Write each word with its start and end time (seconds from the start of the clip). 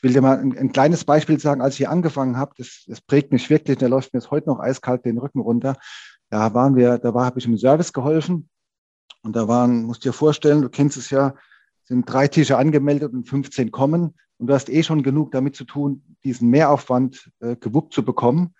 Ich 0.00 0.04
will 0.04 0.14
dir 0.14 0.22
mal 0.22 0.38
ein, 0.38 0.56
ein 0.56 0.72
kleines 0.72 1.04
Beispiel 1.04 1.38
sagen, 1.38 1.60
als 1.60 1.74
ich 1.74 1.78
hier 1.78 1.90
angefangen 1.90 2.38
habe, 2.38 2.54
das, 2.56 2.84
das 2.86 3.02
prägt 3.02 3.32
mich 3.32 3.50
wirklich, 3.50 3.76
da 3.76 3.86
läuft 3.86 4.14
mir 4.14 4.20
jetzt 4.20 4.30
heute 4.30 4.48
noch 4.48 4.58
eiskalt 4.58 5.04
den 5.04 5.18
Rücken 5.18 5.40
runter. 5.40 5.76
Da 6.30 6.54
waren 6.54 6.74
wir, 6.74 6.96
da 6.96 7.12
war, 7.12 7.26
habe 7.26 7.38
ich 7.38 7.44
im 7.44 7.58
Service 7.58 7.92
geholfen. 7.92 8.48
Und 9.22 9.36
da 9.36 9.46
waren, 9.46 9.82
musst 9.82 10.06
dir 10.06 10.14
vorstellen, 10.14 10.62
du 10.62 10.70
kennst 10.70 10.96
es 10.96 11.10
ja, 11.10 11.34
sind 11.84 12.10
drei 12.10 12.28
Tische 12.28 12.56
angemeldet 12.56 13.12
und 13.12 13.28
15 13.28 13.70
kommen. 13.72 14.14
Und 14.38 14.46
du 14.46 14.54
hast 14.54 14.70
eh 14.70 14.82
schon 14.82 15.02
genug 15.02 15.32
damit 15.32 15.54
zu 15.54 15.64
tun, 15.64 16.16
diesen 16.24 16.48
Mehraufwand 16.48 17.30
äh, 17.40 17.56
gewuppt 17.56 17.92
zu 17.92 18.02
bekommen. 18.02 18.54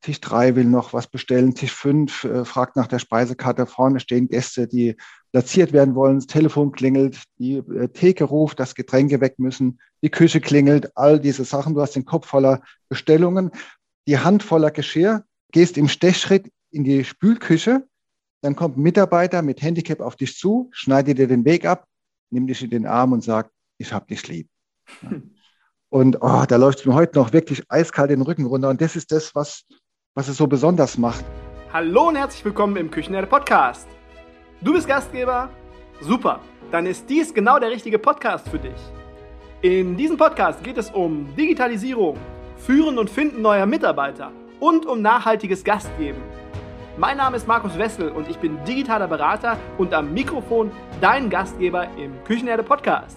Tisch 0.00 0.22
drei 0.22 0.56
will 0.56 0.64
noch 0.64 0.94
was 0.94 1.08
bestellen, 1.08 1.54
Tisch 1.54 1.74
fünf 1.74 2.24
äh, 2.24 2.46
fragt 2.46 2.76
nach 2.76 2.86
der 2.86 2.98
Speisekarte, 2.98 3.66
vorne 3.66 4.00
stehen 4.00 4.28
Gäste, 4.28 4.66
die 4.66 4.96
platziert 5.32 5.72
werden 5.72 5.94
wollen, 5.94 6.16
das 6.16 6.26
Telefon 6.26 6.72
klingelt, 6.72 7.22
die 7.38 7.56
äh, 7.56 7.88
Theke 7.88 8.24
ruft, 8.24 8.60
dass 8.60 8.74
Getränke 8.74 9.20
weg 9.20 9.38
müssen, 9.38 9.80
die 10.02 10.10
Küche 10.10 10.40
klingelt, 10.40 10.96
all 10.96 11.20
diese 11.20 11.44
Sachen. 11.44 11.74
Du 11.74 11.80
hast 11.80 11.96
den 11.96 12.04
Kopf 12.04 12.26
voller 12.26 12.62
Bestellungen, 12.88 13.50
die 14.06 14.18
Hand 14.18 14.42
voller 14.42 14.70
Geschirr, 14.70 15.24
gehst 15.52 15.76
im 15.76 15.88
Stechschritt 15.88 16.50
in 16.70 16.84
die 16.84 17.04
Spülküche, 17.04 17.86
dann 18.40 18.54
kommt 18.54 18.76
ein 18.76 18.82
Mitarbeiter 18.82 19.42
mit 19.42 19.62
Handicap 19.62 20.00
auf 20.00 20.16
dich 20.16 20.36
zu, 20.36 20.68
schneidet 20.72 21.18
dir 21.18 21.26
den 21.26 21.44
Weg 21.44 21.66
ab, 21.66 21.86
nimmt 22.30 22.48
dich 22.48 22.62
in 22.62 22.70
den 22.70 22.86
Arm 22.86 23.12
und 23.12 23.22
sagt, 23.22 23.50
ich 23.78 23.92
hab 23.92 24.06
dich 24.08 24.26
lieb. 24.28 24.48
Und 25.90 26.18
oh, 26.20 26.44
da 26.46 26.56
läuft 26.56 26.80
es 26.80 26.86
mir 26.86 26.94
heute 26.94 27.18
noch 27.18 27.32
wirklich 27.32 27.64
eiskalt 27.68 28.10
den 28.10 28.22
Rücken 28.22 28.44
runter. 28.44 28.68
Und 28.68 28.80
das 28.80 28.94
ist 28.94 29.10
das, 29.10 29.34
was, 29.34 29.64
was 30.14 30.28
es 30.28 30.36
so 30.36 30.46
besonders 30.46 30.98
macht. 30.98 31.24
Hallo 31.72 32.08
und 32.08 32.16
herzlich 32.16 32.44
willkommen 32.44 32.76
im 32.76 32.90
Küchenherde 32.90 33.26
Podcast. 33.26 33.88
Du 34.60 34.72
bist 34.72 34.88
Gastgeber? 34.88 35.50
Super, 36.00 36.40
dann 36.72 36.84
ist 36.84 37.08
dies 37.08 37.32
genau 37.32 37.60
der 37.60 37.70
richtige 37.70 37.96
Podcast 37.96 38.48
für 38.48 38.58
dich. 38.58 38.74
In 39.62 39.96
diesem 39.96 40.16
Podcast 40.16 40.64
geht 40.64 40.76
es 40.78 40.90
um 40.90 41.32
Digitalisierung, 41.36 42.16
Führen 42.56 42.98
und 42.98 43.08
Finden 43.08 43.40
neuer 43.40 43.66
Mitarbeiter 43.66 44.32
und 44.58 44.84
um 44.84 45.00
nachhaltiges 45.00 45.62
Gastgeben. 45.62 46.20
Mein 46.96 47.18
Name 47.18 47.36
ist 47.36 47.46
Markus 47.46 47.78
Wessel 47.78 48.08
und 48.08 48.28
ich 48.28 48.38
bin 48.38 48.58
digitaler 48.64 49.06
Berater 49.06 49.56
und 49.78 49.94
am 49.94 50.12
Mikrofon 50.12 50.72
dein 51.00 51.30
Gastgeber 51.30 51.86
im 51.96 52.12
Küchenherde 52.24 52.64
Podcast. 52.64 53.16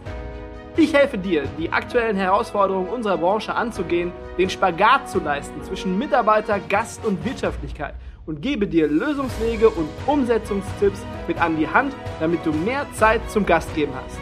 Ich 0.78 0.94
helfe 0.94 1.18
dir, 1.18 1.46
die 1.58 1.72
aktuellen 1.72 2.18
Herausforderungen 2.18 2.90
unserer 2.90 3.18
Branche 3.18 3.56
anzugehen, 3.56 4.12
den 4.38 4.52
Spagat 4.52 5.10
zu 5.10 5.20
leisten 5.20 5.64
zwischen 5.64 5.98
Mitarbeiter, 5.98 6.60
Gast 6.60 7.04
und 7.04 7.26
Wirtschaftlichkeit– 7.26 7.96
und 8.26 8.42
gebe 8.42 8.68
dir 8.68 8.88
Lösungswege 8.88 9.70
und 9.70 9.90
Umsetzungstipps 10.06 11.02
mit 11.28 11.40
an 11.42 11.58
die 11.58 11.68
Hand, 11.68 11.94
damit 12.20 12.46
du 12.46 12.52
mehr 12.52 12.86
Zeit 12.94 13.22
zum 13.30 13.46
Gastgeben 13.46 13.94
hast. 13.96 14.20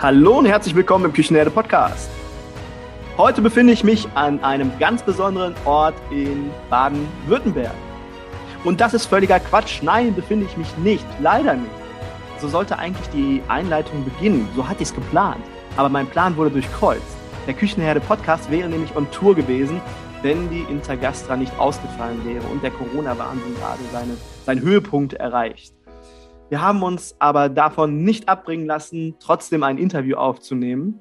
Hallo 0.00 0.38
und 0.38 0.46
herzlich 0.46 0.74
willkommen 0.74 1.06
im 1.06 1.12
Küchenherde 1.12 1.50
Podcast. 1.50 2.10
Heute 3.16 3.42
befinde 3.42 3.72
ich 3.72 3.84
mich 3.84 4.08
an 4.14 4.42
einem 4.42 4.70
ganz 4.78 5.02
besonderen 5.02 5.54
Ort 5.64 5.94
in 6.10 6.50
Baden-Württemberg. 6.68 7.74
Und 8.64 8.80
das 8.80 8.92
ist 8.92 9.06
völliger 9.06 9.40
Quatsch. 9.40 9.82
Nein, 9.82 10.14
befinde 10.14 10.46
ich 10.46 10.56
mich 10.56 10.76
nicht. 10.78 11.04
Leider 11.20 11.54
nicht. 11.54 11.70
So 12.40 12.48
sollte 12.48 12.78
eigentlich 12.78 13.08
die 13.10 13.42
Einleitung 13.48 14.04
beginnen. 14.04 14.48
So 14.54 14.68
hatte 14.68 14.82
ich 14.82 14.88
es 14.88 14.94
geplant. 14.94 15.42
Aber 15.76 15.88
mein 15.88 16.06
Plan 16.06 16.36
wurde 16.36 16.50
durchkreuzt. 16.50 17.16
Der 17.46 17.54
Küchenherde 17.54 18.00
Podcast 18.00 18.50
wäre 18.50 18.68
nämlich 18.68 18.94
on 18.96 19.10
Tour 19.10 19.34
gewesen 19.34 19.80
wenn 20.22 20.50
die 20.50 20.60
Intergastra 20.60 21.36
nicht 21.36 21.58
ausgefallen 21.58 22.24
wäre 22.26 22.46
und 22.48 22.62
der 22.62 22.70
Corona-Wahnsinn 22.70 23.54
gerade 23.54 23.80
seine, 23.90 24.16
seinen 24.44 24.60
Höhepunkt 24.60 25.14
erreicht. 25.14 25.74
Wir 26.50 26.60
haben 26.60 26.82
uns 26.82 27.16
aber 27.18 27.48
davon 27.48 28.02
nicht 28.04 28.28
abbringen 28.28 28.66
lassen, 28.66 29.14
trotzdem 29.18 29.62
ein 29.62 29.78
Interview 29.78 30.16
aufzunehmen. 30.16 31.00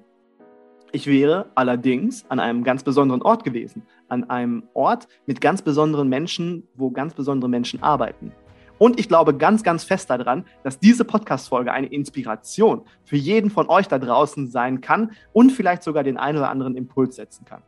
Ich 0.91 1.05
wäre 1.05 1.51
allerdings 1.55 2.25
an 2.29 2.39
einem 2.39 2.63
ganz 2.63 2.83
besonderen 2.83 3.21
Ort 3.21 3.43
gewesen, 3.43 3.83
an 4.07 4.29
einem 4.29 4.63
Ort 4.73 5.07
mit 5.25 5.41
ganz 5.41 5.61
besonderen 5.61 6.07
Menschen, 6.07 6.67
wo 6.75 6.91
ganz 6.91 7.13
besondere 7.13 7.49
Menschen 7.49 7.83
arbeiten. 7.83 8.31
Und 8.77 8.99
ich 8.99 9.09
glaube 9.09 9.35
ganz, 9.35 9.63
ganz 9.63 9.83
fest 9.83 10.09
daran, 10.09 10.45
dass 10.63 10.79
diese 10.79 11.03
Podcast-Folge 11.03 11.73
eine 11.73 11.87
Inspiration 11.87 12.83
für 13.03 13.17
jeden 13.17 13.49
von 13.49 13.67
euch 13.67 13.87
da 13.89 13.99
draußen 13.99 14.47
sein 14.47 14.79
kann 14.79 15.11
und 15.33 15.51
vielleicht 15.51 15.83
sogar 15.83 16.03
den 16.03 16.17
einen 16.17 16.37
oder 16.37 16.49
anderen 16.49 16.77
Impuls 16.77 17.17
setzen 17.17 17.43
kann. 17.43 17.61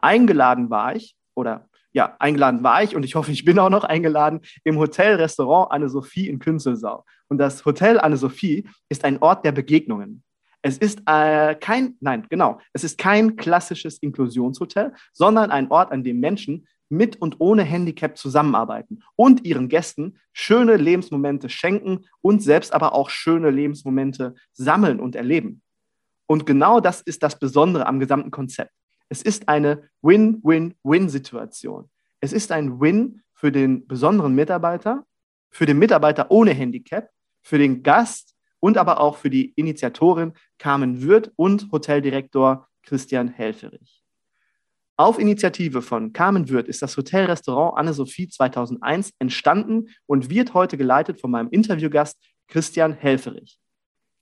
Eingeladen 0.00 0.70
war 0.70 0.96
ich, 0.96 1.16
oder 1.34 1.68
ja, 1.92 2.16
eingeladen 2.18 2.62
war 2.62 2.82
ich 2.82 2.94
und 2.94 3.04
ich 3.04 3.14
hoffe, 3.14 3.32
ich 3.32 3.44
bin 3.44 3.58
auch 3.58 3.70
noch 3.70 3.84
eingeladen 3.84 4.40
im 4.64 4.78
Hotel-Restaurant 4.78 5.72
Anne-Sophie 5.72 6.28
in 6.28 6.38
Künzelsau. 6.38 7.04
Und 7.28 7.38
das 7.38 7.64
Hotel 7.64 7.98
Anne-Sophie 7.98 8.68
ist 8.88 9.04
ein 9.04 9.18
Ort 9.22 9.44
der 9.44 9.52
Begegnungen. 9.52 10.22
Es 10.62 10.76
ist 10.76 11.02
äh, 11.06 11.54
kein, 11.54 11.96
nein, 12.00 12.26
genau, 12.28 12.60
es 12.72 12.84
ist 12.84 12.98
kein 12.98 13.36
klassisches 13.36 13.98
Inklusionshotel, 13.98 14.92
sondern 15.12 15.50
ein 15.50 15.70
Ort, 15.70 15.92
an 15.92 16.02
dem 16.02 16.20
Menschen 16.20 16.66
mit 16.88 17.20
und 17.20 17.36
ohne 17.38 17.62
Handicap 17.62 18.16
zusammenarbeiten 18.16 19.02
und 19.14 19.44
ihren 19.44 19.68
Gästen 19.68 20.18
schöne 20.32 20.76
Lebensmomente 20.76 21.48
schenken 21.48 22.06
und 22.20 22.42
selbst 22.42 22.72
aber 22.72 22.94
auch 22.94 23.10
schöne 23.10 23.50
Lebensmomente 23.50 24.34
sammeln 24.52 25.00
und 25.00 25.14
erleben. 25.14 25.62
Und 26.26 26.44
genau 26.46 26.80
das 26.80 27.00
ist 27.00 27.22
das 27.22 27.38
Besondere 27.38 27.86
am 27.86 28.00
gesamten 28.00 28.30
Konzept. 28.30 28.72
Es 29.08 29.22
ist 29.22 29.48
eine 29.48 29.88
Win-Win-Win-Situation. 30.02 31.88
Es 32.20 32.32
ist 32.32 32.52
ein 32.52 32.80
Win 32.80 33.22
für 33.32 33.52
den 33.52 33.86
besonderen 33.86 34.34
Mitarbeiter, 34.34 35.06
für 35.50 35.66
den 35.66 35.78
Mitarbeiter 35.78 36.30
ohne 36.30 36.52
Handicap, 36.52 37.10
für 37.40 37.58
den 37.58 37.82
Gast 37.82 38.34
und 38.60 38.76
aber 38.76 39.00
auch 39.00 39.16
für 39.16 39.30
die 39.30 39.52
Initiatorin 39.52 40.32
Carmen 40.58 41.02
Würth 41.02 41.32
und 41.36 41.70
Hoteldirektor 41.72 42.68
Christian 42.82 43.28
Helferich. 43.28 44.02
Auf 44.96 45.20
Initiative 45.20 45.80
von 45.80 46.12
Carmen 46.12 46.48
Würth 46.48 46.66
ist 46.66 46.82
das 46.82 46.96
Hotelrestaurant 46.96 47.78
Anne-Sophie 47.78 48.28
2001 48.28 49.12
entstanden 49.20 49.90
und 50.06 50.28
wird 50.28 50.54
heute 50.54 50.76
geleitet 50.76 51.20
von 51.20 51.30
meinem 51.30 51.48
Interviewgast 51.50 52.18
Christian 52.48 52.94
Helferich. 52.94 53.60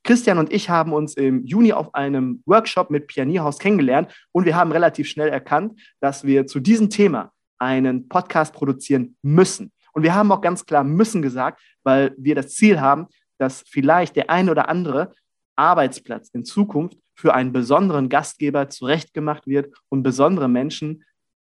Christian 0.06 0.38
und 0.38 0.52
ich 0.52 0.70
haben 0.70 0.92
uns 0.92 1.14
im 1.14 1.44
Juni 1.44 1.72
auf 1.72 1.92
einem 1.92 2.40
Workshop 2.46 2.90
mit 2.90 3.08
Pianierhaus 3.08 3.58
kennengelernt 3.58 4.14
und 4.30 4.44
wir 4.44 4.54
haben 4.54 4.70
relativ 4.70 5.08
schnell 5.08 5.28
erkannt, 5.28 5.80
dass 6.00 6.22
wir 6.22 6.46
zu 6.46 6.60
diesem 6.60 6.90
Thema 6.90 7.32
einen 7.58 8.08
Podcast 8.08 8.54
produzieren 8.54 9.16
müssen. 9.22 9.72
Und 9.92 10.04
wir 10.04 10.14
haben 10.14 10.30
auch 10.30 10.40
ganz 10.40 10.64
klar 10.64 10.84
müssen 10.84 11.22
gesagt, 11.22 11.60
weil 11.82 12.14
wir 12.18 12.36
das 12.36 12.54
Ziel 12.54 12.80
haben, 12.80 13.08
dass 13.38 13.64
vielleicht 13.68 14.14
der 14.14 14.30
eine 14.30 14.52
oder 14.52 14.68
andere 14.68 15.12
Arbeitsplatz 15.56 16.28
in 16.28 16.44
Zukunft 16.44 16.96
für 17.16 17.34
einen 17.34 17.52
besonderen 17.52 18.08
Gastgeber 18.08 18.68
zurechtgemacht 18.68 19.48
wird 19.48 19.74
und 19.88 20.04
besondere 20.04 20.48
Menschen 20.48 21.02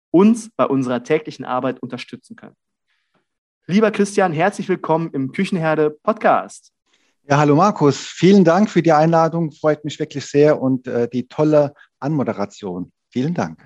uns 0.10 0.50
bei 0.56 0.66
unserer 0.66 1.04
täglichen 1.04 1.44
Arbeit 1.44 1.82
unterstützen 1.82 2.38
können. 2.38 2.56
Lieber 3.68 3.92
Christian, 3.92 4.32
herzlich 4.32 4.70
willkommen 4.70 5.10
im 5.12 5.34
Küchenherde 5.34 5.90
Podcast. 5.90 6.74
Ja, 7.26 7.38
hallo 7.38 7.56
Markus. 7.56 7.98
Vielen 7.98 8.44
Dank 8.44 8.70
für 8.70 8.82
die 8.82 8.92
Einladung. 8.92 9.54
Freut 9.54 9.86
mich 9.86 9.98
wirklich 9.98 10.26
sehr 10.26 10.62
und 10.62 10.88
äh, 10.88 11.08
die 11.08 11.30
tolle 11.30 11.74
Anmoderation. 12.02 12.92
Vielen 13.12 13.34
Dank. 13.34 13.64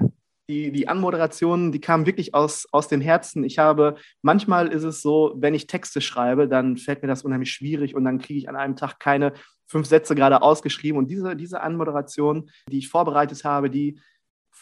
Die, 0.47 0.71
die 0.71 0.87
Anmoderation, 0.87 1.71
die 1.71 1.81
kam 1.81 2.05
wirklich 2.05 2.35
aus, 2.35 2.67
aus 2.71 2.87
dem 2.87 3.01
Herzen. 3.01 3.43
Ich 3.43 3.57
habe, 3.57 3.95
manchmal 4.21 4.67
ist 4.67 4.83
es 4.83 5.01
so, 5.01 5.33
wenn 5.37 5.55
ich 5.55 5.65
Texte 5.65 6.01
schreibe, 6.01 6.47
dann 6.47 6.77
fällt 6.77 7.01
mir 7.01 7.07
das 7.07 7.23
unheimlich 7.23 7.51
schwierig 7.51 7.95
und 7.95 8.05
dann 8.05 8.19
kriege 8.19 8.37
ich 8.37 8.47
an 8.47 8.55
einem 8.55 8.75
Tag 8.75 8.99
keine 8.99 9.33
fünf 9.65 9.87
Sätze 9.87 10.13
gerade 10.13 10.43
ausgeschrieben. 10.43 10.99
Und 10.99 11.09
diese, 11.09 11.35
diese 11.35 11.61
Anmoderation, 11.61 12.51
die 12.71 12.77
ich 12.77 12.89
vorbereitet 12.89 13.43
habe, 13.43 13.71
die, 13.71 13.99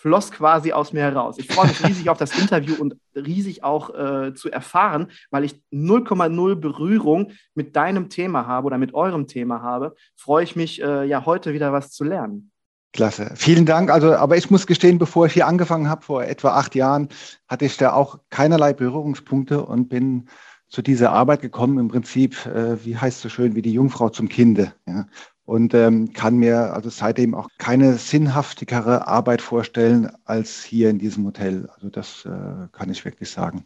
floss 0.05 0.29
quasi 0.29 0.71
aus 0.71 0.93
mir 0.93 1.01
heraus. 1.01 1.39
Ich 1.39 1.47
freue 1.47 1.65
mich 1.65 1.83
riesig 1.83 2.09
auf 2.11 2.19
das 2.19 2.37
Interview 2.37 2.75
und 2.75 2.95
riesig 3.15 3.63
auch 3.63 3.89
äh, 3.89 4.35
zu 4.35 4.51
erfahren, 4.51 5.07
weil 5.31 5.43
ich 5.43 5.59
0,0 5.73 6.53
Berührung 6.53 7.31
mit 7.55 7.75
deinem 7.75 8.09
Thema 8.09 8.45
habe 8.45 8.67
oder 8.67 8.77
mit 8.77 8.93
eurem 8.93 9.25
Thema 9.25 9.63
habe, 9.63 9.95
freue 10.15 10.43
ich 10.43 10.55
mich 10.55 10.79
äh, 10.79 11.05
ja 11.05 11.25
heute 11.25 11.53
wieder 11.53 11.73
was 11.73 11.89
zu 11.89 12.03
lernen. 12.03 12.51
Klasse. 12.93 13.31
Vielen 13.33 13.65
Dank. 13.65 13.89
Also, 13.89 14.13
aber 14.13 14.37
ich 14.37 14.51
muss 14.51 14.67
gestehen, 14.67 14.99
bevor 14.99 15.25
ich 15.25 15.33
hier 15.33 15.47
angefangen 15.47 15.89
habe, 15.89 16.03
vor 16.03 16.23
etwa 16.23 16.49
acht 16.49 16.75
Jahren, 16.75 17.09
hatte 17.47 17.65
ich 17.65 17.75
da 17.75 17.93
auch 17.93 18.19
keinerlei 18.29 18.73
Berührungspunkte 18.73 19.65
und 19.65 19.89
bin 19.89 20.29
zu 20.69 20.83
dieser 20.83 21.13
Arbeit 21.13 21.41
gekommen, 21.41 21.79
im 21.79 21.87
Prinzip, 21.87 22.45
äh, 22.45 22.85
wie 22.85 22.95
heißt 22.95 23.21
so 23.21 23.29
schön, 23.29 23.55
wie 23.55 23.63
die 23.63 23.73
Jungfrau 23.73 24.09
zum 24.09 24.29
Kinde. 24.29 24.71
Ja 24.85 25.07
und 25.45 25.73
ähm, 25.73 26.13
kann 26.13 26.37
mir 26.37 26.73
also 26.73 26.89
seitdem 26.89 27.35
auch 27.35 27.49
keine 27.57 27.95
sinnhaftigere 27.95 29.07
Arbeit 29.07 29.41
vorstellen 29.41 30.11
als 30.25 30.63
hier 30.63 30.89
in 30.89 30.99
diesem 30.99 31.25
Hotel. 31.25 31.69
Also 31.75 31.89
das 31.89 32.25
äh, 32.25 32.67
kann 32.71 32.89
ich 32.89 33.05
wirklich 33.05 33.29
sagen. 33.29 33.65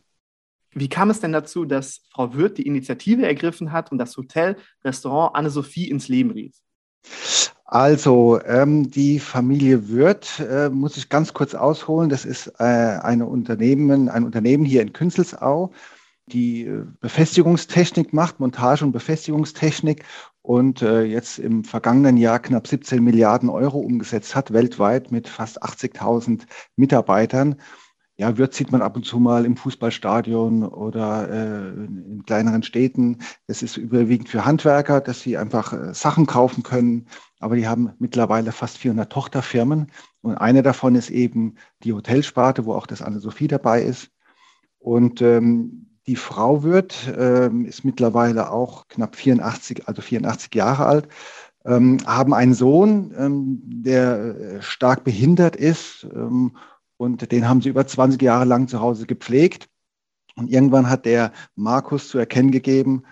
Wie 0.71 0.89
kam 0.89 1.09
es 1.09 1.19
denn 1.19 1.31
dazu, 1.31 1.65
dass 1.65 2.01
Frau 2.11 2.33
Wirth 2.35 2.57
die 2.57 2.67
Initiative 2.67 3.25
ergriffen 3.25 3.71
hat 3.71 3.91
und 3.91 3.97
das 3.97 4.15
Hotel 4.17 4.55
Restaurant 4.83 5.35
Anne-Sophie 5.35 5.89
ins 5.89 6.07
Leben 6.07 6.31
rief? 6.31 6.53
Also, 7.65 8.39
ähm, 8.45 8.89
die 8.89 9.19
Familie 9.19 9.89
Wirth, 9.89 10.39
äh, 10.39 10.69
muss 10.69 10.97
ich 10.97 11.09
ganz 11.09 11.33
kurz 11.33 11.53
ausholen. 11.53 12.09
Das 12.09 12.25
ist 12.25 12.47
äh, 12.59 12.63
eine 12.63 13.27
Unternehmen, 13.27 14.09
ein 14.09 14.23
Unternehmen 14.23 14.65
hier 14.65 14.81
in 14.81 14.91
Künzelsau, 14.91 15.71
die 16.27 16.65
äh, 16.65 16.85
Befestigungstechnik 16.99 18.11
macht, 18.11 18.39
Montage 18.39 18.83
und 18.85 18.91
Befestigungstechnik 18.91 20.03
und 20.41 20.81
äh, 20.81 21.03
jetzt 21.03 21.39
im 21.39 21.63
vergangenen 21.63 22.17
Jahr 22.17 22.39
knapp 22.39 22.67
17 22.67 23.03
Milliarden 23.03 23.49
Euro 23.49 23.79
umgesetzt 23.79 24.35
hat, 24.35 24.53
weltweit 24.53 25.11
mit 25.11 25.27
fast 25.27 25.63
80.000 25.63 26.43
Mitarbeitern. 26.75 27.55
Ja, 28.19 28.37
Würz 28.37 28.57
sieht 28.57 28.71
man 28.73 28.81
ab 28.81 28.97
und 28.97 29.05
zu 29.05 29.17
mal 29.17 29.45
im 29.45 29.55
Fußballstadion 29.55 30.65
oder 30.65 31.29
äh, 31.29 31.69
in 31.85 32.23
kleineren 32.25 32.63
Städten. 32.63 33.19
Das 33.47 33.63
ist 33.63 33.77
überwiegend 33.77 34.27
für 34.27 34.43
Handwerker, 34.43 34.99
dass 34.99 35.21
sie 35.21 35.37
einfach 35.37 35.71
äh, 35.71 35.93
Sachen 35.93 36.25
kaufen 36.25 36.61
können. 36.61 37.07
Aber 37.39 37.55
die 37.55 37.65
haben 37.65 37.93
mittlerweile 37.97 38.51
fast 38.51 38.77
400 38.77 39.09
Tochterfirmen. 39.09 39.87
Und 40.19 40.35
eine 40.35 40.63
davon 40.63 40.95
ist 40.95 41.09
eben 41.09 41.55
die 41.83 41.93
Hotelsparte, 41.93 42.65
wo 42.65 42.73
auch 42.73 42.87
das 42.87 43.01
Anne-Sophie 43.01 43.47
dabei 43.47 43.83
ist. 43.83 44.11
Und 44.79 45.21
ähm, 45.21 45.88
die 46.07 46.15
Frau 46.15 46.63
wird, 46.63 47.13
ähm, 47.17 47.65
ist 47.65 47.85
mittlerweile 47.85 48.51
auch 48.51 48.87
knapp 48.87 49.15
84, 49.15 49.87
also 49.87 50.01
84 50.01 50.53
Jahre 50.55 50.85
alt, 50.85 51.07
ähm, 51.65 51.97
haben 52.05 52.33
einen 52.33 52.53
Sohn, 52.53 53.13
ähm, 53.17 53.61
der 53.65 54.17
äh, 54.19 54.61
stark 54.61 55.03
behindert 55.03 55.55
ist 55.55 56.07
und 56.97 57.31
den 57.31 57.47
haben 57.47 57.61
sie 57.61 57.69
über 57.69 57.87
20 57.87 58.21
Jahre 58.21 58.45
lang 58.45 58.67
zu 58.67 58.81
Hause 58.81 59.05
gepflegt. 59.05 59.69
Und 60.35 60.49
irgendwann 60.49 60.89
hat 60.89 61.05
der 61.05 61.31
Markus 61.55 62.09
zu 62.09 62.17
erkennen 62.17 62.51
gegeben, 62.51 63.03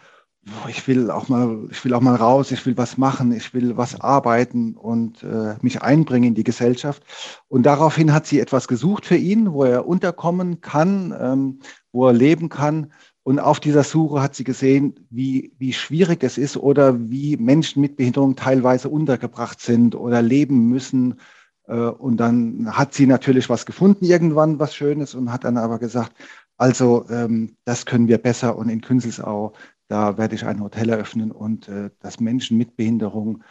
ich 0.68 0.88
will 0.88 1.12
auch 1.12 1.30
mal, 1.30 1.68
ich 1.72 1.84
will 1.84 1.94
auch 1.94 2.02
mal 2.02 2.16
raus, 2.16 2.52
ich 2.52 2.66
will 2.66 2.78
was 2.78 2.98
machen, 2.98 3.32
ich 3.32 3.54
will 3.54 3.78
was 3.78 4.00
arbeiten 4.00 4.76
und 4.76 5.24
äh, 5.24 5.56
mich 5.62 5.82
einbringen 5.82 6.30
in 6.30 6.36
die 6.36 6.44
Gesellschaft. 6.44 7.04
Und 7.48 7.64
daraufhin 7.64 8.14
hat 8.14 8.28
sie 8.28 8.40
etwas 8.40 8.68
gesucht 8.68 9.06
für 9.06 9.16
ihn, 9.16 9.52
wo 9.52 9.64
er 9.64 9.88
unterkommen 9.88 10.62
kann, 10.62 11.16
ähm, 11.20 11.60
wo 11.92 12.08
er 12.08 12.14
leben 12.14 12.50
kann. 12.50 12.92
Und 13.24 13.40
auf 13.40 13.60
dieser 13.60 13.84
Suche 13.84 14.22
hat 14.22 14.36
sie 14.36 14.46
gesehen, 14.46 15.06
wie, 15.10 15.54
wie 15.58 15.74
schwierig 15.74 16.24
es 16.24 16.38
ist 16.38 16.56
oder 16.56 16.98
wie 17.10 17.36
Menschen 17.36 17.82
mit 17.82 17.98
Behinderung 17.98 18.36
teilweise 18.36 18.90
untergebracht 18.90 19.60
sind 19.60 19.96
oder 19.96 20.22
leben 20.22 20.70
müssen. 20.70 21.20
Äh, 21.68 21.74
und 21.74 22.18
dann 22.18 22.78
hat 22.78 22.94
sie 22.94 23.06
natürlich 23.06 23.50
was 23.50 23.66
gefunden, 23.66 24.06
irgendwann 24.06 24.60
was 24.60 24.76
Schönes 24.76 25.14
und 25.14 25.32
hat 25.32 25.44
dann 25.44 25.58
aber 25.58 25.80
gesagt, 25.80 26.14
also 26.58 27.06
ähm, 27.10 27.56
das 27.66 27.86
können 27.86 28.08
wir 28.08 28.18
besser 28.18 28.56
und 28.58 28.70
in 28.70 28.82
Künzelsau 28.82 29.54
da 29.88 30.18
werde 30.18 30.36
ich 30.36 30.46
ein 30.46 30.62
Hotel 30.62 30.90
eröffnen 30.90 31.32
und 31.32 31.68
äh, 31.68 31.90
dass 32.00 32.20
Menschen 32.20 32.58
mit 32.58 32.76
Behinderung 32.76 33.44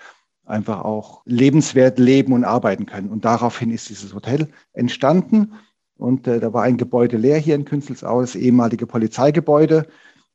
einfach 0.44 0.82
auch 0.82 1.22
lebenswert 1.24 1.98
leben 1.98 2.32
und 2.32 2.44
arbeiten 2.44 2.86
können. 2.86 3.10
Und 3.10 3.24
daraufhin 3.24 3.70
ist 3.70 3.88
dieses 3.88 4.14
Hotel 4.14 4.48
entstanden. 4.72 5.54
Und 5.96 6.26
äh, 6.26 6.40
da 6.40 6.52
war 6.52 6.62
ein 6.62 6.76
Gebäude 6.76 7.16
leer 7.16 7.38
hier 7.38 7.54
in 7.54 7.64
Künzelsau, 7.64 8.20
das 8.20 8.36
ehemalige 8.36 8.86
Polizeigebäude. 8.86 9.86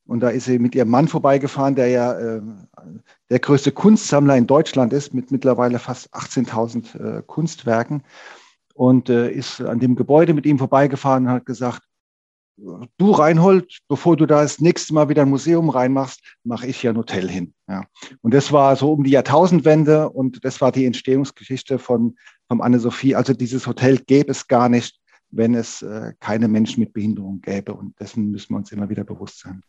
Und 0.05 0.21
da 0.21 0.29
ist 0.29 0.45
sie 0.45 0.59
mit 0.59 0.75
ihrem 0.75 0.89
Mann 0.89 1.07
vorbeigefahren, 1.07 1.75
der 1.75 1.87
ja 1.87 2.13
äh, 2.13 2.41
der 3.29 3.39
größte 3.39 3.71
Kunstsammler 3.71 4.35
in 4.35 4.47
Deutschland 4.47 4.91
ist, 4.91 5.13
mit 5.13 5.31
mittlerweile 5.31 5.79
fast 5.79 6.13
18.000 6.13 7.19
äh, 7.19 7.23
Kunstwerken. 7.25 8.03
Und 8.73 9.09
äh, 9.09 9.31
ist 9.31 9.61
an 9.61 9.79
dem 9.79 9.95
Gebäude 9.95 10.33
mit 10.33 10.45
ihm 10.45 10.57
vorbeigefahren 10.57 11.27
und 11.27 11.31
hat 11.31 11.45
gesagt, 11.45 11.83
du 12.97 13.11
Reinhold, 13.11 13.79
bevor 13.87 14.15
du 14.15 14.25
da 14.25 14.41
das 14.41 14.59
nächste 14.59 14.93
Mal 14.93 15.09
wieder 15.09 15.23
ein 15.23 15.29
Museum 15.29 15.69
reinmachst, 15.69 16.21
mache 16.43 16.67
ich 16.67 16.77
hier 16.77 16.91
ein 16.91 16.97
Hotel 16.97 17.29
hin. 17.29 17.53
Ja. 17.67 17.85
Und 18.21 18.33
das 18.33 18.51
war 18.51 18.75
so 18.75 18.93
um 18.93 19.03
die 19.03 19.11
Jahrtausendwende 19.11 20.09
und 20.09 20.43
das 20.45 20.61
war 20.61 20.71
die 20.71 20.85
Entstehungsgeschichte 20.85 21.79
von, 21.79 22.15
von 22.47 22.61
Anne-Sophie. 22.61 23.15
Also 23.15 23.33
dieses 23.33 23.67
Hotel 23.67 23.97
gäbe 23.97 24.31
es 24.31 24.47
gar 24.47 24.69
nicht, 24.69 24.99
wenn 25.29 25.55
es 25.55 25.81
äh, 25.81 26.13
keine 26.19 26.47
Menschen 26.47 26.81
mit 26.81 26.93
Behinderung 26.93 27.41
gäbe. 27.41 27.73
Und 27.73 27.99
dessen 27.99 28.31
müssen 28.31 28.53
wir 28.53 28.57
uns 28.57 28.71
immer 28.71 28.89
wieder 28.89 29.03
bewusst 29.03 29.39
sein. 29.39 29.63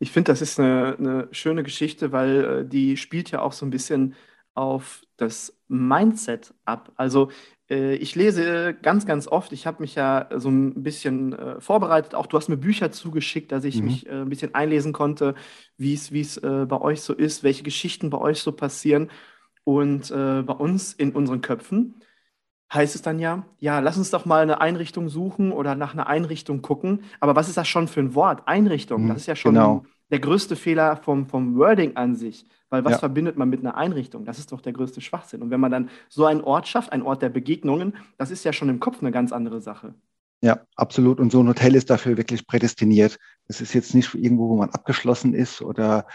Ich 0.00 0.12
finde, 0.12 0.32
das 0.32 0.42
ist 0.42 0.58
eine, 0.58 0.96
eine, 0.98 1.28
schöne 1.32 1.62
Geschichte, 1.62 2.12
weil 2.12 2.44
äh, 2.44 2.68
die 2.68 2.96
spielt 2.96 3.30
ja 3.30 3.42
auch 3.42 3.52
so 3.52 3.66
ein 3.66 3.70
bisschen 3.70 4.14
auf 4.54 5.02
das 5.16 5.56
Mindset 5.68 6.54
ab. 6.64 6.92
Also 6.96 7.30
ich 7.70 8.14
lese 8.14 8.74
ganz, 8.80 9.04
ganz 9.04 9.28
oft, 9.28 9.52
ich 9.52 9.66
habe 9.66 9.82
mich 9.82 9.94
ja 9.94 10.28
so 10.34 10.48
ein 10.48 10.82
bisschen 10.82 11.32
äh, 11.34 11.60
vorbereitet, 11.60 12.14
auch 12.14 12.26
du 12.26 12.36
hast 12.36 12.48
mir 12.48 12.56
Bücher 12.56 12.90
zugeschickt, 12.92 13.52
dass 13.52 13.64
ich 13.64 13.80
mhm. 13.80 13.84
mich 13.84 14.06
äh, 14.06 14.22
ein 14.22 14.28
bisschen 14.28 14.54
einlesen 14.54 14.92
konnte, 14.92 15.34
wie 15.76 15.92
es 15.94 16.36
äh, 16.38 16.66
bei 16.66 16.80
euch 16.80 17.02
so 17.02 17.12
ist, 17.12 17.42
welche 17.42 17.62
Geschichten 17.62 18.10
bei 18.10 18.18
euch 18.18 18.40
so 18.40 18.52
passieren. 18.52 19.10
Und 19.64 20.10
äh, 20.10 20.42
bei 20.42 20.54
uns 20.54 20.94
in 20.94 21.12
unseren 21.12 21.42
Köpfen 21.42 22.00
heißt 22.72 22.94
es 22.94 23.02
dann 23.02 23.18
ja, 23.18 23.44
ja, 23.58 23.80
lass 23.80 23.98
uns 23.98 24.10
doch 24.10 24.24
mal 24.24 24.42
eine 24.42 24.60
Einrichtung 24.60 25.08
suchen 25.08 25.52
oder 25.52 25.74
nach 25.74 25.92
einer 25.92 26.06
Einrichtung 26.06 26.62
gucken. 26.62 27.04
Aber 27.20 27.36
was 27.36 27.48
ist 27.48 27.56
das 27.56 27.68
schon 27.68 27.88
für 27.88 28.00
ein 28.00 28.14
Wort? 28.14 28.46
Einrichtung, 28.46 29.04
mhm, 29.04 29.08
das 29.08 29.18
ist 29.18 29.26
ja 29.26 29.36
schon 29.36 29.54
genau. 29.54 29.84
Der 30.10 30.20
größte 30.20 30.56
Fehler 30.56 30.96
vom, 30.96 31.26
vom 31.26 31.56
Wording 31.56 31.96
an 31.96 32.14
sich. 32.14 32.46
Weil 32.70 32.84
was 32.84 32.92
ja. 32.92 32.98
verbindet 32.98 33.36
man 33.36 33.48
mit 33.48 33.60
einer 33.60 33.76
Einrichtung? 33.76 34.24
Das 34.24 34.38
ist 34.38 34.52
doch 34.52 34.60
der 34.60 34.72
größte 34.72 35.00
Schwachsinn. 35.00 35.42
Und 35.42 35.50
wenn 35.50 35.60
man 35.60 35.70
dann 35.70 35.90
so 36.08 36.26
einen 36.26 36.42
Ort 36.42 36.68
schafft, 36.68 36.92
einen 36.92 37.02
Ort 37.02 37.22
der 37.22 37.30
Begegnungen, 37.30 37.96
das 38.18 38.30
ist 38.30 38.44
ja 38.44 38.52
schon 38.52 38.68
im 38.68 38.80
Kopf 38.80 39.00
eine 39.00 39.10
ganz 39.10 39.32
andere 39.32 39.60
Sache. 39.60 39.94
Ja, 40.42 40.60
absolut. 40.76 41.18
Und 41.18 41.32
so 41.32 41.42
ein 41.42 41.48
Hotel 41.48 41.74
ist 41.74 41.90
dafür 41.90 42.16
wirklich 42.16 42.46
prädestiniert. 42.46 43.18
Es 43.46 43.60
ist 43.60 43.72
jetzt 43.72 43.94
nicht 43.94 44.14
irgendwo, 44.14 44.50
wo 44.50 44.56
man 44.56 44.70
abgeschlossen 44.70 45.34
ist 45.34 45.62
oder 45.62 46.06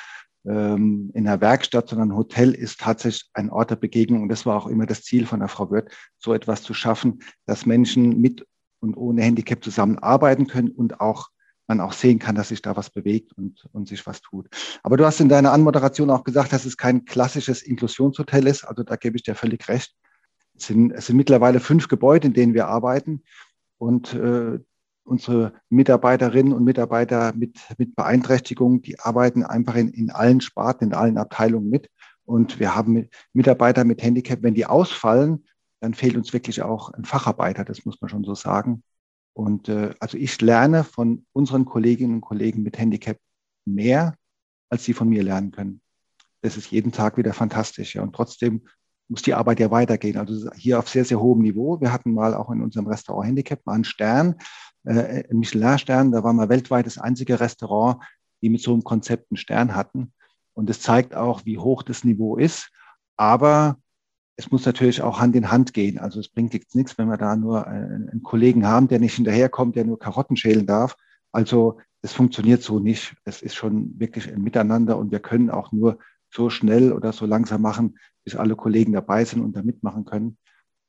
ähm, 0.45 1.11
in 1.13 1.27
einer 1.27 1.41
Werkstatt, 1.41 1.89
sondern 1.89 2.11
ein 2.11 2.17
Hotel 2.17 2.53
ist 2.53 2.79
tatsächlich 2.79 3.29
ein 3.33 3.49
Ort 3.49 3.71
der 3.71 3.75
Begegnung. 3.75 4.21
Und 4.23 4.29
das 4.29 4.45
war 4.45 4.55
auch 4.57 4.67
immer 4.67 4.85
das 4.85 5.03
Ziel 5.03 5.25
von 5.25 5.39
der 5.39 5.49
Frau 5.49 5.71
Wirth, 5.71 5.91
so 6.19 6.33
etwas 6.33 6.63
zu 6.63 6.73
schaffen, 6.73 7.19
dass 7.45 7.65
Menschen 7.65 8.21
mit 8.21 8.45
und 8.79 8.95
ohne 8.95 9.23
Handicap 9.23 9.63
zusammenarbeiten 9.63 10.47
können 10.47 10.69
und 10.69 10.99
auch 10.99 11.29
man 11.67 11.79
auch 11.79 11.93
sehen 11.93 12.19
kann, 12.19 12.35
dass 12.35 12.49
sich 12.49 12.61
da 12.61 12.75
was 12.75 12.89
bewegt 12.89 13.33
und, 13.33 13.67
und 13.71 13.87
sich 13.87 14.05
was 14.05 14.21
tut. 14.21 14.47
Aber 14.83 14.97
du 14.97 15.05
hast 15.05 15.19
in 15.19 15.29
deiner 15.29 15.51
Anmoderation 15.51 16.09
auch 16.09 16.23
gesagt, 16.23 16.53
dass 16.53 16.65
es 16.65 16.77
kein 16.77 17.05
klassisches 17.05 17.61
Inklusionshotel 17.61 18.47
ist. 18.47 18.63
Also 18.63 18.83
da 18.83 18.95
gebe 18.95 19.15
ich 19.15 19.23
dir 19.23 19.35
völlig 19.35 19.67
recht. 19.67 19.95
Es 20.55 20.67
sind, 20.67 20.91
es 20.91 21.07
sind 21.07 21.17
mittlerweile 21.17 21.59
fünf 21.59 21.87
Gebäude, 21.87 22.27
in 22.27 22.33
denen 22.33 22.53
wir 22.53 22.67
arbeiten. 22.67 23.23
Und 23.77 24.13
äh, 24.13 24.59
unsere 25.05 25.53
Mitarbeiterinnen 25.69 26.53
und 26.53 26.63
Mitarbeiter 26.63 27.33
mit, 27.33 27.59
mit 27.77 27.95
Beeinträchtigung, 27.95 28.81
die 28.81 28.99
arbeiten 28.99 29.43
einfach 29.43 29.75
in, 29.75 29.89
in 29.89 30.11
allen 30.11 30.41
Sparten, 30.41 30.87
in 30.87 30.93
allen 30.93 31.17
Abteilungen 31.17 31.69
mit. 31.69 31.89
Und 32.25 32.59
wir 32.59 32.75
haben 32.75 33.09
Mitarbeiter 33.33 33.83
mit 33.83 34.01
Handicap, 34.01 34.43
wenn 34.43 34.53
die 34.53 34.65
ausfallen, 34.65 35.45
dann 35.81 35.93
fehlt 35.93 36.15
uns 36.15 36.31
wirklich 36.31 36.61
auch 36.61 36.91
ein 36.93 37.03
Facharbeiter, 37.03 37.65
das 37.65 37.83
muss 37.83 37.99
man 37.99 38.09
schon 38.09 38.23
so 38.23 38.35
sagen. 38.35 38.83
Und 39.33 39.67
äh, 39.67 39.93
also 39.99 40.17
ich 40.17 40.39
lerne 40.41 40.83
von 40.83 41.25
unseren 41.33 41.65
Kolleginnen 41.65 42.15
und 42.15 42.21
Kollegen 42.21 42.63
mit 42.63 42.77
Handicap 42.77 43.17
mehr, 43.65 44.15
als 44.69 44.83
sie 44.83 44.93
von 44.93 45.09
mir 45.09 45.23
lernen 45.23 45.51
können. 45.51 45.81
Das 46.41 46.57
ist 46.57 46.71
jeden 46.71 46.91
Tag 46.91 47.17
wieder 47.17 47.33
fantastisch. 47.33 47.95
Ja. 47.95 48.03
Und 48.03 48.15
trotzdem 48.15 48.67
muss 49.07 49.21
die 49.21 49.33
Arbeit 49.33 49.59
ja 49.59 49.71
weitergehen. 49.71 50.17
Also 50.17 50.51
hier 50.55 50.79
auf 50.79 50.89
sehr, 50.89 51.05
sehr 51.05 51.19
hohem 51.19 51.41
Niveau. 51.41 51.79
Wir 51.81 51.91
hatten 51.91 52.13
mal 52.13 52.33
auch 52.33 52.51
in 52.51 52.61
unserem 52.61 52.87
Restaurant 52.87 53.27
Handicap 53.27 53.65
mal 53.65 53.73
einen 53.73 53.83
Stern, 53.83 54.35
äh, 54.83 55.23
einen 55.29 55.39
Michelin-Stern. 55.39 56.11
Da 56.11 56.23
war 56.23 56.33
mal 56.33 56.49
weltweit 56.49 56.85
das 56.85 56.97
einzige 56.97 57.39
Restaurant, 57.39 58.03
die 58.41 58.49
mit 58.49 58.61
so 58.61 58.73
einem 58.73 58.83
Konzept 58.83 59.31
einen 59.31 59.37
Stern 59.37 59.75
hatten. 59.75 60.13
Und 60.53 60.69
es 60.69 60.81
zeigt 60.81 61.15
auch, 61.15 61.45
wie 61.45 61.57
hoch 61.57 61.81
das 61.83 62.03
Niveau 62.03 62.37
ist. 62.37 62.69
Aber 63.17 63.77
es 64.43 64.51
muss 64.51 64.65
natürlich 64.65 65.01
auch 65.01 65.21
Hand 65.21 65.37
in 65.37 65.51
Hand 65.51 65.73
gehen. 65.73 65.97
Also 65.97 66.19
es 66.19 66.27
bringt 66.27 66.53
jetzt 66.53 66.75
nichts, 66.75 66.97
wenn 66.97 67.07
wir 67.07 67.15
da 67.15 67.37
nur 67.37 67.65
einen, 67.65 68.09
einen 68.09 68.23
Kollegen 68.23 68.67
haben, 68.67 68.89
der 68.89 68.99
nicht 68.99 69.15
hinterherkommt, 69.15 69.77
der 69.77 69.85
nur 69.85 69.97
Karotten 69.97 70.35
schälen 70.35 70.65
darf. 70.65 70.97
Also 71.31 71.79
es 72.01 72.11
funktioniert 72.11 72.61
so 72.61 72.79
nicht. 72.79 73.15
Es 73.23 73.41
ist 73.41 73.55
schon 73.55 73.97
wirklich 73.99 74.27
ein 74.29 74.41
Miteinander 74.41 74.97
und 74.97 75.11
wir 75.11 75.21
können 75.21 75.49
auch 75.49 75.71
nur 75.71 75.97
so 76.29 76.49
schnell 76.49 76.91
oder 76.91 77.13
so 77.13 77.25
langsam 77.25 77.61
machen, 77.61 77.97
bis 78.25 78.35
alle 78.35 78.57
Kollegen 78.57 78.91
dabei 78.91 79.23
sind 79.23 79.41
und 79.41 79.55
da 79.55 79.61
mitmachen 79.61 80.03
können. 80.03 80.37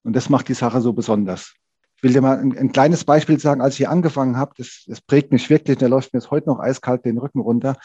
Und 0.02 0.16
das 0.16 0.28
macht 0.28 0.48
die 0.48 0.54
Sache 0.54 0.80
so 0.80 0.92
besonders. 0.92 1.54
Ich 1.96 2.02
will 2.02 2.12
dir 2.12 2.22
mal 2.22 2.38
ein, 2.38 2.58
ein 2.58 2.72
kleines 2.72 3.04
Beispiel 3.04 3.38
sagen, 3.38 3.60
als 3.60 3.78
ich 3.78 3.88
angefangen 3.88 4.36
habe, 4.36 4.52
das, 4.58 4.84
das 4.88 5.00
prägt 5.00 5.30
mich 5.30 5.48
wirklich, 5.48 5.78
da 5.78 5.86
läuft 5.86 6.12
mir 6.12 6.18
jetzt 6.18 6.30
heute 6.32 6.48
noch 6.48 6.58
eiskalt 6.58 7.04
den 7.04 7.18
Rücken 7.18 7.38
runter. 7.38 7.76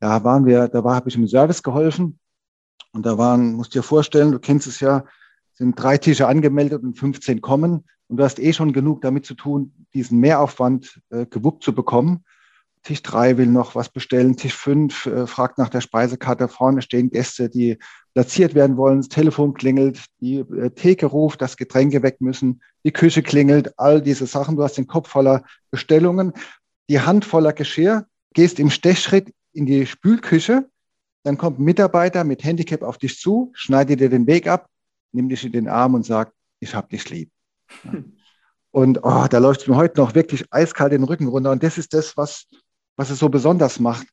Da 0.00 0.22
waren 0.22 0.44
wir, 0.44 0.68
da 0.68 0.84
habe 0.84 1.08
ich 1.08 1.16
im 1.16 1.26
Service 1.26 1.62
geholfen 1.62 2.18
und 2.94 3.04
da 3.04 3.18
waren, 3.18 3.54
musst 3.54 3.74
dir 3.74 3.82
vorstellen, 3.82 4.32
du 4.32 4.38
kennst 4.38 4.66
es 4.66 4.80
ja, 4.80 5.04
sind 5.52 5.74
drei 5.74 5.98
Tische 5.98 6.28
angemeldet 6.28 6.82
und 6.82 6.98
15 6.98 7.40
kommen. 7.40 7.84
Und 8.08 8.18
du 8.18 8.24
hast 8.24 8.38
eh 8.38 8.52
schon 8.52 8.72
genug 8.72 9.02
damit 9.02 9.26
zu 9.26 9.34
tun, 9.34 9.86
diesen 9.94 10.20
Mehraufwand 10.20 11.00
äh, 11.10 11.26
gewuppt 11.26 11.64
zu 11.64 11.74
bekommen. 11.74 12.24
Tisch 12.82 13.02
drei 13.02 13.38
will 13.38 13.46
noch 13.46 13.74
was 13.74 13.88
bestellen, 13.88 14.36
Tisch 14.36 14.54
fünf 14.54 15.06
äh, 15.06 15.26
fragt 15.26 15.58
nach 15.58 15.70
der 15.70 15.80
Speisekarte. 15.80 16.48
Vorne 16.48 16.82
stehen 16.82 17.10
Gäste, 17.10 17.48
die 17.48 17.78
platziert 18.12 18.54
werden 18.54 18.76
wollen. 18.76 18.98
Das 18.98 19.08
Telefon 19.08 19.54
klingelt, 19.54 20.04
die 20.20 20.36
äh, 20.36 20.70
Theke 20.70 21.06
ruft, 21.06 21.40
dass 21.40 21.56
Getränke 21.56 22.02
weg 22.02 22.20
müssen, 22.20 22.62
die 22.84 22.92
Küche 22.92 23.22
klingelt, 23.22 23.78
all 23.78 24.02
diese 24.02 24.26
Sachen. 24.26 24.56
Du 24.56 24.62
hast 24.62 24.76
den 24.76 24.86
Kopf 24.86 25.08
voller 25.08 25.42
Bestellungen, 25.70 26.32
die 26.90 27.00
Hand 27.00 27.24
voller 27.24 27.54
Geschirr, 27.54 28.06
gehst 28.34 28.60
im 28.60 28.70
Stechschritt 28.70 29.32
in 29.52 29.64
die 29.66 29.86
Spülküche 29.86 30.68
dann 31.24 31.38
kommt 31.38 31.58
ein 31.58 31.64
Mitarbeiter 31.64 32.22
mit 32.22 32.44
Handicap 32.44 32.82
auf 32.82 32.98
dich 32.98 33.18
zu, 33.18 33.50
schneidet 33.54 34.00
dir 34.00 34.10
den 34.10 34.26
Weg 34.26 34.46
ab, 34.46 34.68
nimmt 35.12 35.32
dich 35.32 35.44
in 35.44 35.52
den 35.52 35.68
Arm 35.68 35.94
und 35.94 36.04
sagt, 36.04 36.32
ich 36.60 36.74
hab 36.74 36.90
dich 36.90 37.08
lieb. 37.10 37.30
Und 38.70 39.00
oh, 39.02 39.26
da 39.30 39.38
läuft 39.38 39.66
mir 39.66 39.76
heute 39.76 40.00
noch 40.00 40.14
wirklich 40.14 40.44
eiskalt 40.50 40.92
den 40.92 41.04
Rücken 41.04 41.28
runter. 41.28 41.50
Und 41.52 41.62
das 41.62 41.78
ist 41.78 41.94
das, 41.94 42.16
was, 42.16 42.46
was 42.96 43.08
es 43.10 43.18
so 43.18 43.28
besonders 43.28 43.78
macht. 43.78 44.06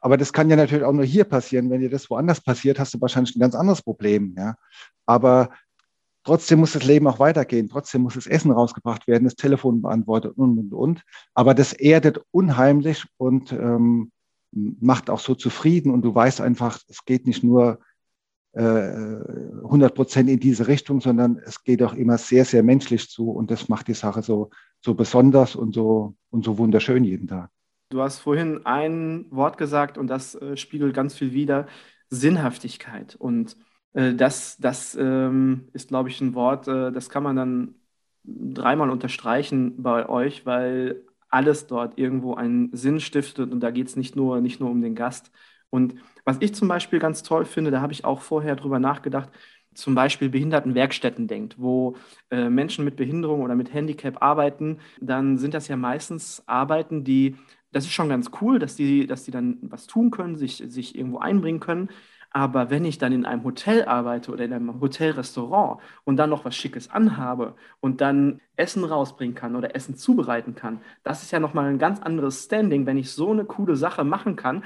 Aber 0.00 0.16
das 0.16 0.32
kann 0.32 0.48
ja 0.48 0.56
natürlich 0.56 0.84
auch 0.84 0.92
nur 0.92 1.04
hier 1.04 1.24
passieren. 1.24 1.70
Wenn 1.70 1.80
dir 1.80 1.90
das 1.90 2.08
woanders 2.08 2.40
passiert, 2.40 2.78
hast 2.78 2.94
du 2.94 3.00
wahrscheinlich 3.00 3.36
ein 3.36 3.40
ganz 3.40 3.54
anderes 3.54 3.82
Problem. 3.82 4.34
Ja? 4.36 4.56
Aber 5.06 5.50
trotzdem 6.24 6.60
muss 6.60 6.72
das 6.72 6.84
Leben 6.84 7.06
auch 7.06 7.18
weitergehen. 7.18 7.68
Trotzdem 7.68 8.02
muss 8.02 8.14
das 8.14 8.26
Essen 8.26 8.50
rausgebracht 8.50 9.06
werden, 9.06 9.24
das 9.24 9.36
Telefon 9.36 9.82
beantwortet 9.82 10.32
und, 10.36 10.58
und, 10.58 10.72
und. 10.72 11.02
Aber 11.34 11.54
das 11.54 11.72
erdet 11.72 12.20
unheimlich 12.30 13.04
und 13.18 13.52
ähm, 13.52 14.10
macht 14.80 15.10
auch 15.10 15.20
so 15.20 15.34
zufrieden. 15.34 15.92
Und 15.92 16.02
du 16.02 16.14
weißt 16.14 16.40
einfach, 16.40 16.80
es 16.88 17.04
geht 17.04 17.26
nicht 17.26 17.42
nur 17.42 17.78
100 18.54 19.90
äh, 19.90 19.94
Prozent 19.94 20.28
in 20.28 20.40
diese 20.40 20.66
Richtung, 20.66 21.00
sondern 21.00 21.38
es 21.44 21.62
geht 21.62 21.82
auch 21.82 21.94
immer 21.94 22.18
sehr, 22.18 22.44
sehr 22.44 22.62
menschlich 22.62 23.08
zu. 23.08 23.30
Und 23.30 23.50
das 23.50 23.68
macht 23.68 23.88
die 23.88 23.94
Sache 23.94 24.22
so, 24.22 24.50
so 24.80 24.94
besonders 24.94 25.54
und 25.54 25.74
so, 25.74 26.14
und 26.30 26.44
so 26.44 26.58
wunderschön 26.58 27.04
jeden 27.04 27.28
Tag. 27.28 27.50
Du 27.90 28.02
hast 28.02 28.18
vorhin 28.18 28.66
ein 28.66 29.26
Wort 29.30 29.58
gesagt 29.58 29.96
und 29.96 30.08
das 30.08 30.34
äh, 30.34 30.56
spiegelt 30.56 30.94
ganz 30.94 31.14
viel 31.14 31.32
wider, 31.32 31.66
Sinnhaftigkeit. 32.10 33.16
Und 33.16 33.56
äh, 33.92 34.14
das, 34.14 34.56
das 34.58 34.96
ähm, 34.98 35.68
ist, 35.72 35.88
glaube 35.88 36.08
ich, 36.08 36.20
ein 36.20 36.34
Wort, 36.34 36.68
äh, 36.68 36.90
das 36.90 37.10
kann 37.10 37.22
man 37.22 37.36
dann 37.36 37.74
dreimal 38.24 38.90
unterstreichen 38.90 39.82
bei 39.82 40.08
euch, 40.08 40.44
weil 40.44 41.04
alles 41.30 41.66
dort 41.66 41.98
irgendwo 41.98 42.34
einen 42.34 42.70
Sinn 42.74 43.00
stiftet 43.00 43.52
und 43.52 43.60
da 43.60 43.70
geht 43.70 43.88
es 43.88 43.96
nicht 43.96 44.16
nur, 44.16 44.40
nicht 44.40 44.60
nur 44.60 44.70
um 44.70 44.80
den 44.82 44.94
Gast. 44.94 45.30
Und 45.70 45.94
was 46.24 46.38
ich 46.40 46.54
zum 46.54 46.68
Beispiel 46.68 46.98
ganz 46.98 47.22
toll 47.22 47.44
finde, 47.44 47.70
da 47.70 47.80
habe 47.80 47.92
ich 47.92 48.04
auch 48.04 48.20
vorher 48.22 48.56
drüber 48.56 48.78
nachgedacht, 48.78 49.30
zum 49.74 49.94
Beispiel 49.94 50.28
Behindertenwerkstätten 50.28 51.28
denkt, 51.28 51.56
wo 51.58 51.96
äh, 52.30 52.48
Menschen 52.48 52.84
mit 52.84 52.96
Behinderung 52.96 53.42
oder 53.42 53.54
mit 53.54 53.72
Handicap 53.72 54.22
arbeiten, 54.22 54.78
dann 55.00 55.38
sind 55.38 55.54
das 55.54 55.68
ja 55.68 55.76
meistens 55.76 56.42
Arbeiten, 56.46 57.04
die 57.04 57.36
das 57.70 57.84
ist 57.84 57.92
schon 57.92 58.08
ganz 58.08 58.30
cool, 58.40 58.58
dass 58.58 58.76
die, 58.76 59.06
dass 59.06 59.24
die 59.24 59.30
dann 59.30 59.58
was 59.62 59.86
tun 59.86 60.10
können, 60.10 60.36
sich, 60.36 60.62
sich 60.68 60.96
irgendwo 60.96 61.18
einbringen 61.18 61.60
können. 61.60 61.90
Aber 62.30 62.70
wenn 62.70 62.84
ich 62.84 62.98
dann 62.98 63.12
in 63.12 63.24
einem 63.24 63.44
Hotel 63.44 63.84
arbeite 63.84 64.30
oder 64.30 64.44
in 64.44 64.52
einem 64.52 64.80
Hotelrestaurant 64.80 65.80
und 66.04 66.16
dann 66.16 66.30
noch 66.30 66.44
was 66.44 66.54
Schickes 66.54 66.90
anhabe 66.90 67.54
und 67.80 68.00
dann 68.00 68.40
Essen 68.56 68.84
rausbringen 68.84 69.34
kann 69.34 69.56
oder 69.56 69.74
Essen 69.74 69.96
zubereiten 69.96 70.54
kann, 70.54 70.80
das 71.04 71.22
ist 71.22 71.30
ja 71.30 71.40
nochmal 71.40 71.66
ein 71.66 71.78
ganz 71.78 72.00
anderes 72.00 72.44
Standing, 72.44 72.86
wenn 72.86 72.98
ich 72.98 73.10
so 73.12 73.30
eine 73.30 73.44
coole 73.44 73.76
Sache 73.76 74.04
machen 74.04 74.36
kann. 74.36 74.64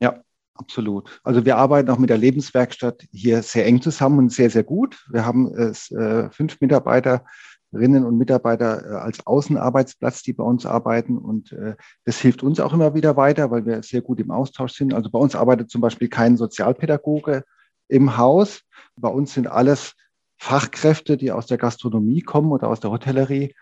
Ja, 0.00 0.20
absolut. 0.54 1.20
Also 1.24 1.44
wir 1.44 1.56
arbeiten 1.56 1.90
auch 1.90 1.98
mit 1.98 2.10
der 2.10 2.18
Lebenswerkstatt 2.18 3.02
hier 3.12 3.42
sehr 3.42 3.66
eng 3.66 3.82
zusammen 3.82 4.18
und 4.18 4.32
sehr, 4.32 4.50
sehr 4.50 4.64
gut. 4.64 5.04
Wir 5.10 5.26
haben 5.26 5.52
äh, 5.54 6.30
fünf 6.30 6.60
Mitarbeiter 6.60 7.24
Mitarbeiterinnen 7.70 8.04
und 8.04 8.18
Mitarbeiter 8.18 8.84
äh, 8.84 8.94
als 8.96 9.26
Außenarbeitsplatz, 9.26 10.22
die 10.22 10.32
bei 10.32 10.44
uns 10.44 10.66
arbeiten. 10.66 11.18
Und 11.18 11.52
äh, 11.52 11.76
das 12.04 12.18
hilft 12.18 12.42
uns 12.42 12.60
auch 12.60 12.72
immer 12.72 12.94
wieder 12.94 13.16
weiter, 13.16 13.50
weil 13.50 13.66
wir 13.66 13.82
sehr 13.82 14.02
gut 14.02 14.20
im 14.20 14.30
Austausch 14.30 14.72
sind. 14.72 14.94
Also 14.94 15.10
bei 15.10 15.18
uns 15.18 15.34
arbeitet 15.34 15.70
zum 15.70 15.80
Beispiel 15.80 16.08
kein 16.08 16.36
Sozialpädagoge 16.36 17.44
im 17.88 18.16
Haus. 18.16 18.62
Bei 18.96 19.08
uns 19.08 19.34
sind 19.34 19.46
alles 19.46 19.94
Fachkräfte, 20.38 21.16
die 21.16 21.32
aus 21.32 21.46
der 21.46 21.58
Gastronomie 21.58 22.22
kommen 22.22 22.50
oder 22.52 22.68
aus 22.68 22.80
der 22.80 22.90
Hotellerie. 22.90 23.54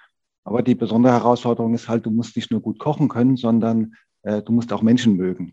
Aber 0.45 0.63
die 0.63 0.75
besondere 0.75 1.13
Herausforderung 1.13 1.75
ist 1.75 1.89
halt, 1.89 2.07
du 2.07 2.11
musst 2.11 2.37
nicht 2.37 2.51
nur 2.51 2.63
gut 2.63 2.79
kochen 2.79 3.09
können, 3.09 3.37
sondern 3.37 3.95
äh, 4.23 4.43
du 4.43 4.53
musst 4.53 4.73
auch 4.73 4.83
Menschen 4.83 5.17
mögen. 5.17 5.53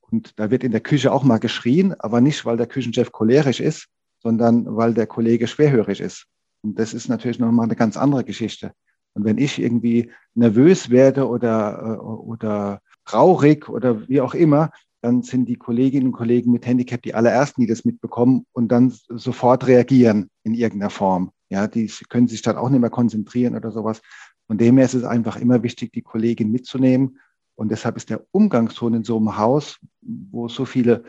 Und 0.00 0.38
da 0.38 0.50
wird 0.50 0.64
in 0.64 0.72
der 0.72 0.80
Küche 0.80 1.12
auch 1.12 1.24
mal 1.24 1.38
geschrien, 1.38 1.94
aber 1.98 2.20
nicht, 2.20 2.46
weil 2.46 2.56
der 2.56 2.66
Küchenchef 2.66 3.12
cholerisch 3.12 3.60
ist, 3.60 3.88
sondern 4.20 4.76
weil 4.76 4.94
der 4.94 5.06
Kollege 5.06 5.46
schwerhörig 5.46 6.00
ist. 6.00 6.26
Und 6.62 6.78
das 6.78 6.94
ist 6.94 7.08
natürlich 7.08 7.38
nochmal 7.38 7.64
eine 7.64 7.76
ganz 7.76 7.96
andere 7.96 8.24
Geschichte. 8.24 8.72
Und 9.14 9.24
wenn 9.24 9.38
ich 9.38 9.58
irgendwie 9.58 10.10
nervös 10.34 10.90
werde 10.90 11.28
oder, 11.28 11.78
äh, 11.82 12.00
oder 12.00 12.80
traurig 13.04 13.68
oder 13.68 14.08
wie 14.08 14.20
auch 14.20 14.34
immer, 14.34 14.70
dann 15.00 15.22
sind 15.22 15.48
die 15.48 15.56
Kolleginnen 15.56 16.08
und 16.08 16.12
Kollegen 16.12 16.50
mit 16.50 16.66
Handicap 16.66 17.02
die 17.02 17.14
allerersten, 17.14 17.60
die 17.60 17.66
das 17.66 17.84
mitbekommen 17.84 18.46
und 18.52 18.68
dann 18.68 18.92
sofort 19.08 19.66
reagieren 19.66 20.30
in 20.42 20.54
irgendeiner 20.54 20.90
Form. 20.90 21.30
Ja, 21.50 21.66
die 21.66 21.90
können 22.08 22.28
sich 22.28 22.42
dann 22.42 22.56
auch 22.56 22.68
nicht 22.68 22.80
mehr 22.80 22.90
konzentrieren 22.90 23.54
oder 23.54 23.70
sowas. 23.70 24.02
Von 24.46 24.58
dem 24.58 24.76
her 24.76 24.86
ist 24.86 24.94
es 24.94 25.04
einfach 25.04 25.36
immer 25.36 25.62
wichtig, 25.62 25.92
die 25.92 26.02
Kollegin 26.02 26.50
mitzunehmen. 26.50 27.18
Und 27.54 27.70
deshalb 27.70 27.96
ist 27.96 28.10
der 28.10 28.24
Umgangston 28.32 28.94
in 28.94 29.04
so 29.04 29.16
einem 29.16 29.36
Haus, 29.36 29.78
wo 30.00 30.48
so 30.48 30.64
viele 30.64 31.04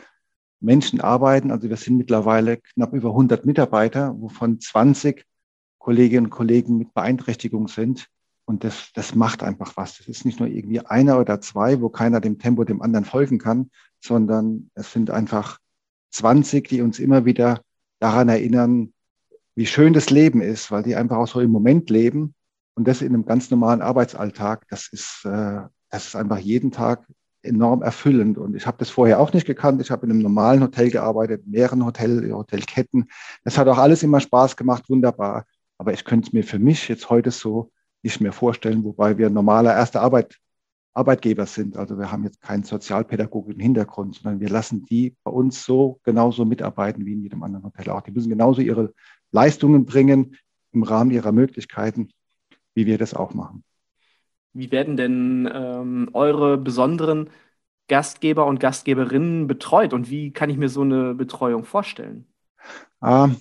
Menschen 0.61 0.99
arbeiten, 0.99 1.51
also 1.51 1.69
wir 1.69 1.77
sind 1.77 1.97
mittlerweile 1.97 2.57
knapp 2.57 2.93
über 2.93 3.09
100 3.09 3.45
Mitarbeiter, 3.45 4.13
wovon 4.19 4.59
20 4.59 5.23
Kolleginnen 5.79 6.27
und 6.27 6.31
Kollegen 6.31 6.77
mit 6.77 6.93
Beeinträchtigung 6.93 7.67
sind. 7.67 8.07
Und 8.45 8.63
das, 8.63 8.91
das 8.93 9.15
macht 9.15 9.43
einfach 9.43 9.77
was. 9.77 9.97
Das 9.97 10.07
ist 10.07 10.25
nicht 10.25 10.39
nur 10.39 10.49
irgendwie 10.49 10.79
einer 10.79 11.19
oder 11.19 11.39
zwei, 11.41 11.81
wo 11.81 11.89
keiner 11.89 12.19
dem 12.19 12.39
Tempo 12.39 12.63
dem 12.63 12.81
anderen 12.81 13.05
folgen 13.05 13.37
kann, 13.37 13.69
sondern 13.99 14.71
es 14.73 14.91
sind 14.91 15.11
einfach 15.11 15.59
20, 16.11 16.67
die 16.67 16.81
uns 16.81 16.99
immer 16.99 17.25
wieder 17.25 17.61
daran 17.99 18.29
erinnern, 18.29 18.93
wie 19.55 19.65
schön 19.65 19.93
das 19.93 20.09
Leben 20.09 20.41
ist, 20.41 20.71
weil 20.71 20.83
die 20.83 20.95
einfach 20.95 21.17
auch 21.17 21.27
so 21.27 21.41
im 21.41 21.51
Moment 21.51 21.89
leben 21.89 22.33
und 22.75 22.87
das 22.87 23.01
in 23.01 23.13
einem 23.13 23.25
ganz 23.25 23.51
normalen 23.51 23.81
Arbeitsalltag. 23.81 24.65
Das 24.69 24.87
ist, 24.87 25.25
äh, 25.25 25.61
das 25.89 26.07
ist 26.07 26.15
einfach 26.15 26.39
jeden 26.39 26.71
Tag 26.71 27.05
enorm 27.41 27.81
erfüllend. 27.81 28.37
Und 28.37 28.55
ich 28.55 28.65
habe 28.65 28.77
das 28.77 28.89
vorher 28.89 29.19
auch 29.19 29.33
nicht 29.33 29.45
gekannt. 29.45 29.81
Ich 29.81 29.91
habe 29.91 30.05
in 30.05 30.11
einem 30.11 30.21
normalen 30.21 30.61
Hotel 30.61 30.89
gearbeitet, 30.89 31.45
mehreren 31.45 31.85
Hotel, 31.85 32.31
Hotelketten. 32.31 33.09
Das 33.43 33.57
hat 33.57 33.67
auch 33.67 33.77
alles 33.77 34.03
immer 34.03 34.19
Spaß 34.19 34.57
gemacht, 34.57 34.89
wunderbar. 34.89 35.45
Aber 35.79 35.93
ich 35.93 36.05
könnte 36.05 36.27
es 36.27 36.33
mir 36.33 36.43
für 36.43 36.59
mich 36.59 36.87
jetzt 36.87 37.09
heute 37.09 37.31
so 37.31 37.71
nicht 38.03 38.21
mehr 38.21 38.33
vorstellen, 38.33 38.83
wobei 38.83 39.17
wir 39.17 39.29
normaler 39.29 39.73
erster 39.73 40.01
Arbeit, 40.01 40.37
Arbeitgeber 40.93 41.45
sind. 41.45 41.77
Also 41.77 41.97
wir 41.97 42.11
haben 42.11 42.25
jetzt 42.25 42.41
keinen 42.41 42.63
sozialpädagogischen 42.63 43.61
Hintergrund, 43.61 44.15
sondern 44.15 44.41
wir 44.41 44.49
lassen 44.49 44.85
die 44.85 45.15
bei 45.23 45.31
uns 45.31 45.63
so 45.63 45.99
genauso 46.03 46.45
mitarbeiten 46.45 47.05
wie 47.05 47.13
in 47.13 47.23
jedem 47.23 47.43
anderen 47.43 47.65
Hotel 47.65 47.89
auch. 47.89 48.01
Die 48.01 48.11
müssen 48.11 48.29
genauso 48.29 48.61
ihre 48.61 48.93
Leistungen 49.31 49.85
bringen 49.85 50.35
im 50.71 50.83
Rahmen 50.83 51.11
ihrer 51.11 51.31
Möglichkeiten, 51.31 52.09
wie 52.73 52.85
wir 52.85 52.97
das 52.97 53.13
auch 53.13 53.33
machen. 53.33 53.63
Wie 54.53 54.71
werden 54.71 54.97
denn 54.97 55.49
ähm, 55.51 56.09
eure 56.13 56.57
besonderen 56.57 57.29
Gastgeber 57.87 58.45
und 58.45 58.59
Gastgeberinnen 58.59 59.47
betreut 59.47 59.93
und 59.93 60.09
wie 60.09 60.31
kann 60.31 60.49
ich 60.49 60.57
mir 60.57 60.69
so 60.69 60.81
eine 60.81 61.13
Betreuung 61.13 61.63
vorstellen? 61.63 62.25
Ähm, 63.01 63.37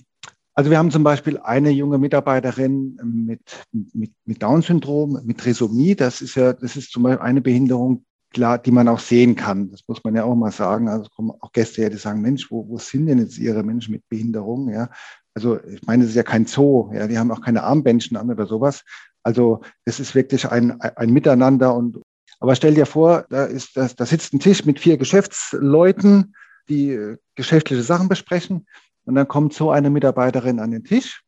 also 0.59 0.71
wir 0.71 0.77
haben 0.77 0.91
zum 0.91 1.05
Beispiel 1.05 1.37
eine 1.37 1.69
junge 1.69 1.97
Mitarbeiterin 1.97 2.99
mit, 3.01 3.39
mit, 3.71 4.11
mit 4.25 4.43
Down-Syndrom, 4.43 5.21
mit 5.23 5.37
Trisomie. 5.37 5.95
Das 5.95 6.19
ist 6.19 6.35
ja, 6.35 6.51
das 6.51 6.75
ist 6.75 6.91
zum 6.91 7.03
Beispiel 7.03 7.23
eine 7.23 7.39
Behinderung, 7.39 8.03
klar, 8.33 8.57
die 8.57 8.71
man 8.71 8.89
auch 8.89 8.99
sehen 8.99 9.37
kann. 9.37 9.71
Das 9.71 9.87
muss 9.87 10.03
man 10.03 10.15
ja 10.15 10.25
auch 10.25 10.35
mal 10.35 10.51
sagen. 10.51 10.89
Also 10.89 11.03
es 11.03 11.11
kommen 11.11 11.31
auch 11.39 11.53
Gäste 11.53 11.81
her, 11.81 11.89
die 11.89 11.95
sagen, 11.95 12.19
Mensch, 12.19 12.51
wo, 12.51 12.67
wo 12.67 12.77
sind 12.77 13.05
denn 13.05 13.19
jetzt 13.19 13.37
Ihre 13.37 13.63
Menschen 13.63 13.93
mit 13.93 14.03
Behinderung? 14.09 14.67
Ja, 14.67 14.89
also 15.33 15.63
ich 15.63 15.81
meine, 15.83 16.03
es 16.03 16.09
ist 16.09 16.17
ja 16.17 16.23
kein 16.23 16.45
Zoo. 16.45 16.91
Ja, 16.91 17.07
die 17.07 17.17
haben 17.17 17.31
auch 17.31 17.39
keine 17.39 17.63
Armbändchen 17.63 18.17
an 18.17 18.29
oder 18.29 18.45
sowas. 18.45 18.83
Also 19.23 19.61
das 19.85 20.01
ist 20.01 20.13
wirklich 20.13 20.45
ein, 20.45 20.81
ein 20.81 21.13
Miteinander 21.13 21.73
und 21.73 22.01
aber 22.41 22.53
stell 22.55 22.73
dir 22.73 22.85
vor, 22.85 23.25
da 23.29 23.45
ist 23.45 23.77
das, 23.77 23.95
da 23.95 24.05
sitzt 24.05 24.33
ein 24.33 24.41
Tisch 24.41 24.65
mit 24.65 24.81
vier 24.81 24.97
Geschäftsleuten, 24.97 26.35
die 26.67 26.91
äh, 26.91 27.17
geschäftliche 27.35 27.83
Sachen 27.83 28.09
besprechen. 28.09 28.65
Und 29.09 29.15
dann 29.15 29.27
kommt 29.27 29.55
so 29.55 29.71
eine 29.71 29.89
Mitarbeiterin 29.89 30.59
an 30.59 30.69
den 30.69 30.83
Tisch, 30.83 31.23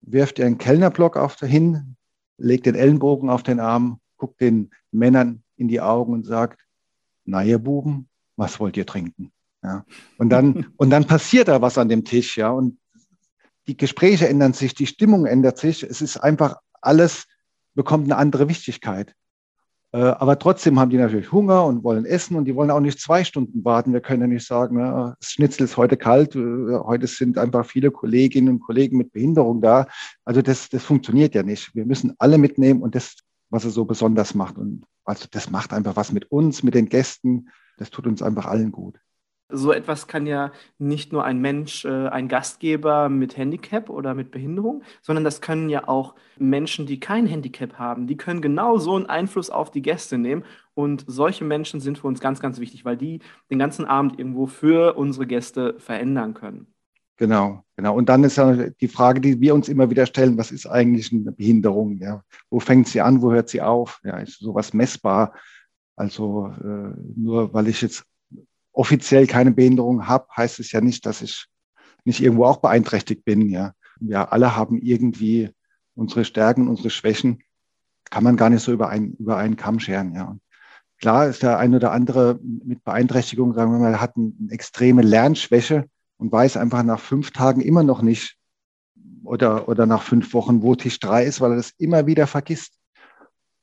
wirft 0.00 0.38
ihren 0.38 0.58
Kellnerblock 0.58 1.16
auf 1.16 1.34
hin, 1.40 1.96
legt 2.38 2.66
den 2.66 2.76
Ellenbogen 2.76 3.30
auf 3.30 3.42
den 3.42 3.58
Arm, 3.58 3.98
guckt 4.16 4.40
den 4.40 4.70
Männern 4.92 5.42
in 5.56 5.66
die 5.66 5.80
Augen 5.80 6.12
und 6.12 6.24
sagt, 6.24 6.64
na 7.24 7.42
ihr 7.42 7.58
Buben, 7.58 8.08
was 8.36 8.60
wollt 8.60 8.76
ihr 8.76 8.86
trinken? 8.86 9.32
Ja. 9.64 9.84
Und 10.18 10.30
dann, 10.30 10.66
und 10.76 10.90
dann 10.90 11.04
passiert 11.04 11.48
da 11.48 11.60
was 11.62 11.78
an 11.78 11.88
dem 11.88 12.04
Tisch, 12.04 12.36
ja. 12.36 12.50
Und 12.50 12.78
die 13.66 13.76
Gespräche 13.76 14.28
ändern 14.28 14.52
sich, 14.52 14.72
die 14.72 14.86
Stimmung 14.86 15.26
ändert 15.26 15.58
sich. 15.58 15.82
Es 15.82 16.00
ist 16.00 16.16
einfach 16.16 16.60
alles 16.80 17.26
bekommt 17.74 18.04
eine 18.04 18.18
andere 18.18 18.48
Wichtigkeit. 18.48 19.16
Äh, 19.92 19.98
aber 19.98 20.38
trotzdem 20.38 20.80
haben 20.80 20.90
die 20.90 20.96
natürlich 20.96 21.32
Hunger 21.32 21.66
und 21.66 21.84
wollen 21.84 22.06
essen 22.06 22.36
und 22.36 22.46
die 22.46 22.54
wollen 22.54 22.70
auch 22.70 22.80
nicht 22.80 22.98
zwei 22.98 23.24
Stunden 23.24 23.64
warten. 23.64 23.92
Wir 23.92 24.00
können 24.00 24.22
ja 24.22 24.26
nicht 24.26 24.46
sagen, 24.46 24.76
na, 24.78 25.16
das 25.20 25.30
Schnitzel 25.30 25.64
ist 25.64 25.76
heute 25.76 25.96
kalt, 25.96 26.34
äh, 26.34 26.78
heute 26.78 27.06
sind 27.06 27.36
einfach 27.38 27.66
viele 27.66 27.90
Kolleginnen 27.90 28.54
und 28.54 28.60
Kollegen 28.60 28.96
mit 28.96 29.12
Behinderung 29.12 29.60
da. 29.60 29.86
Also 30.24 30.40
das, 30.40 30.70
das 30.70 30.84
funktioniert 30.84 31.34
ja 31.34 31.42
nicht. 31.42 31.74
Wir 31.74 31.84
müssen 31.84 32.14
alle 32.18 32.38
mitnehmen 32.38 32.82
und 32.82 32.94
das, 32.94 33.16
was 33.50 33.64
es 33.64 33.74
so 33.74 33.84
besonders 33.84 34.34
macht. 34.34 34.56
Und 34.56 34.84
also 35.04 35.26
das 35.30 35.50
macht 35.50 35.72
einfach 35.74 35.96
was 35.96 36.10
mit 36.10 36.30
uns, 36.30 36.62
mit 36.62 36.74
den 36.74 36.88
Gästen. 36.88 37.48
Das 37.76 37.90
tut 37.90 38.06
uns 38.06 38.22
einfach 38.22 38.46
allen 38.46 38.72
gut 38.72 38.98
so 39.48 39.72
etwas 39.72 40.06
kann 40.06 40.26
ja 40.26 40.50
nicht 40.78 41.12
nur 41.12 41.24
ein 41.24 41.40
Mensch, 41.40 41.84
äh, 41.84 42.08
ein 42.08 42.28
Gastgeber 42.28 43.08
mit 43.08 43.36
Handicap 43.36 43.90
oder 43.90 44.14
mit 44.14 44.30
Behinderung, 44.30 44.82
sondern 45.02 45.24
das 45.24 45.40
können 45.40 45.68
ja 45.68 45.88
auch 45.88 46.14
Menschen, 46.38 46.86
die 46.86 47.00
kein 47.00 47.26
Handicap 47.26 47.78
haben. 47.78 48.06
Die 48.06 48.16
können 48.16 48.40
genau 48.40 48.78
so 48.78 48.96
einen 48.96 49.06
Einfluss 49.06 49.50
auf 49.50 49.70
die 49.70 49.82
Gäste 49.82 50.18
nehmen. 50.18 50.44
Und 50.74 51.04
solche 51.06 51.44
Menschen 51.44 51.80
sind 51.80 51.98
für 51.98 52.06
uns 52.06 52.20
ganz, 52.20 52.40
ganz 52.40 52.58
wichtig, 52.58 52.84
weil 52.84 52.96
die 52.96 53.20
den 53.50 53.58
ganzen 53.58 53.84
Abend 53.84 54.18
irgendwo 54.18 54.46
für 54.46 54.96
unsere 54.96 55.26
Gäste 55.26 55.74
verändern 55.78 56.34
können. 56.34 56.66
Genau, 57.18 57.62
genau. 57.76 57.94
Und 57.94 58.08
dann 58.08 58.24
ist 58.24 58.36
ja 58.36 58.52
die 58.52 58.88
Frage, 58.88 59.20
die 59.20 59.40
wir 59.40 59.54
uns 59.54 59.68
immer 59.68 59.90
wieder 59.90 60.06
stellen, 60.06 60.38
was 60.38 60.50
ist 60.50 60.66
eigentlich 60.66 61.12
eine 61.12 61.30
Behinderung? 61.30 61.98
Ja? 61.98 62.24
Wo 62.50 62.58
fängt 62.58 62.88
sie 62.88 63.00
an, 63.00 63.20
wo 63.20 63.30
hört 63.32 63.50
sie 63.50 63.60
auf? 63.60 64.00
Ja, 64.02 64.16
ist 64.16 64.40
sowas 64.40 64.72
messbar? 64.72 65.34
Also 65.94 66.52
äh, 66.64 66.94
nur 67.14 67.52
weil 67.52 67.68
ich 67.68 67.82
jetzt 67.82 68.04
offiziell 68.72 69.26
keine 69.26 69.52
Behinderung 69.52 70.06
habe, 70.08 70.26
heißt 70.36 70.60
es 70.60 70.72
ja 70.72 70.80
nicht, 70.80 71.06
dass 71.06 71.22
ich 71.22 71.46
nicht 72.04 72.20
irgendwo 72.20 72.46
auch 72.46 72.58
beeinträchtigt 72.58 73.24
bin. 73.24 73.48
Ja, 73.48 73.74
wir 74.00 74.32
alle 74.32 74.56
haben 74.56 74.78
irgendwie 74.78 75.50
unsere 75.94 76.24
Stärken, 76.24 76.68
unsere 76.68 76.90
Schwächen. 76.90 77.42
Kann 78.10 78.24
man 78.24 78.36
gar 78.36 78.50
nicht 78.50 78.62
so 78.62 78.72
über 78.72 78.88
einen, 78.88 79.14
über 79.14 79.36
einen 79.36 79.56
Kamm 79.56 79.78
scheren. 79.78 80.14
Ja. 80.14 80.36
Klar 81.00 81.26
ist 81.28 81.42
der 81.42 81.58
eine 81.58 81.76
oder 81.76 81.92
andere 81.92 82.38
mit 82.42 82.84
Beeinträchtigung, 82.84 83.54
sagen 83.54 83.72
wir 83.72 83.78
mal, 83.78 84.00
hat 84.00 84.16
eine 84.16 84.32
extreme 84.50 85.02
Lernschwäche 85.02 85.86
und 86.16 86.30
weiß 86.30 86.56
einfach 86.56 86.82
nach 86.82 87.00
fünf 87.00 87.32
Tagen 87.32 87.60
immer 87.60 87.82
noch 87.82 88.02
nicht 88.02 88.36
oder, 89.24 89.68
oder 89.68 89.86
nach 89.86 90.02
fünf 90.02 90.32
Wochen, 90.34 90.62
wo 90.62 90.74
Tisch 90.74 91.00
drei 91.00 91.24
ist, 91.24 91.40
weil 91.40 91.52
er 91.52 91.56
das 91.56 91.72
immer 91.78 92.06
wieder 92.06 92.26
vergisst. 92.26 92.74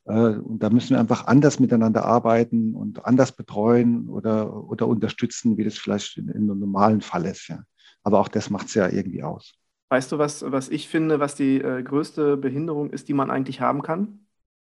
Äh, 0.09 0.39
und 0.39 0.63
da 0.63 0.69
müssen 0.69 0.91
wir 0.91 0.99
einfach 0.99 1.27
anders 1.27 1.59
miteinander 1.59 2.03
arbeiten 2.03 2.73
und 2.73 3.05
anders 3.05 3.31
betreuen 3.31 4.09
oder, 4.09 4.67
oder 4.67 4.87
unterstützen, 4.87 5.57
wie 5.57 5.63
das 5.63 5.77
vielleicht 5.77 6.17
in, 6.17 6.29
in 6.29 6.49
einem 6.49 6.59
normalen 6.59 7.01
Fall 7.01 7.25
ist. 7.25 7.47
Ja. 7.47 7.63
Aber 8.03 8.19
auch 8.19 8.27
das 8.27 8.49
macht 8.49 8.67
es 8.67 8.73
ja 8.73 8.89
irgendwie 8.89 9.23
aus. 9.23 9.53
Weißt 9.89 10.11
du, 10.11 10.17
was, 10.17 10.43
was 10.51 10.69
ich 10.69 10.87
finde, 10.87 11.19
was 11.19 11.35
die 11.35 11.61
äh, 11.61 11.83
größte 11.83 12.37
Behinderung 12.37 12.89
ist, 12.89 13.07
die 13.07 13.13
man 13.13 13.29
eigentlich 13.29 13.61
haben 13.61 13.81
kann? 13.81 14.25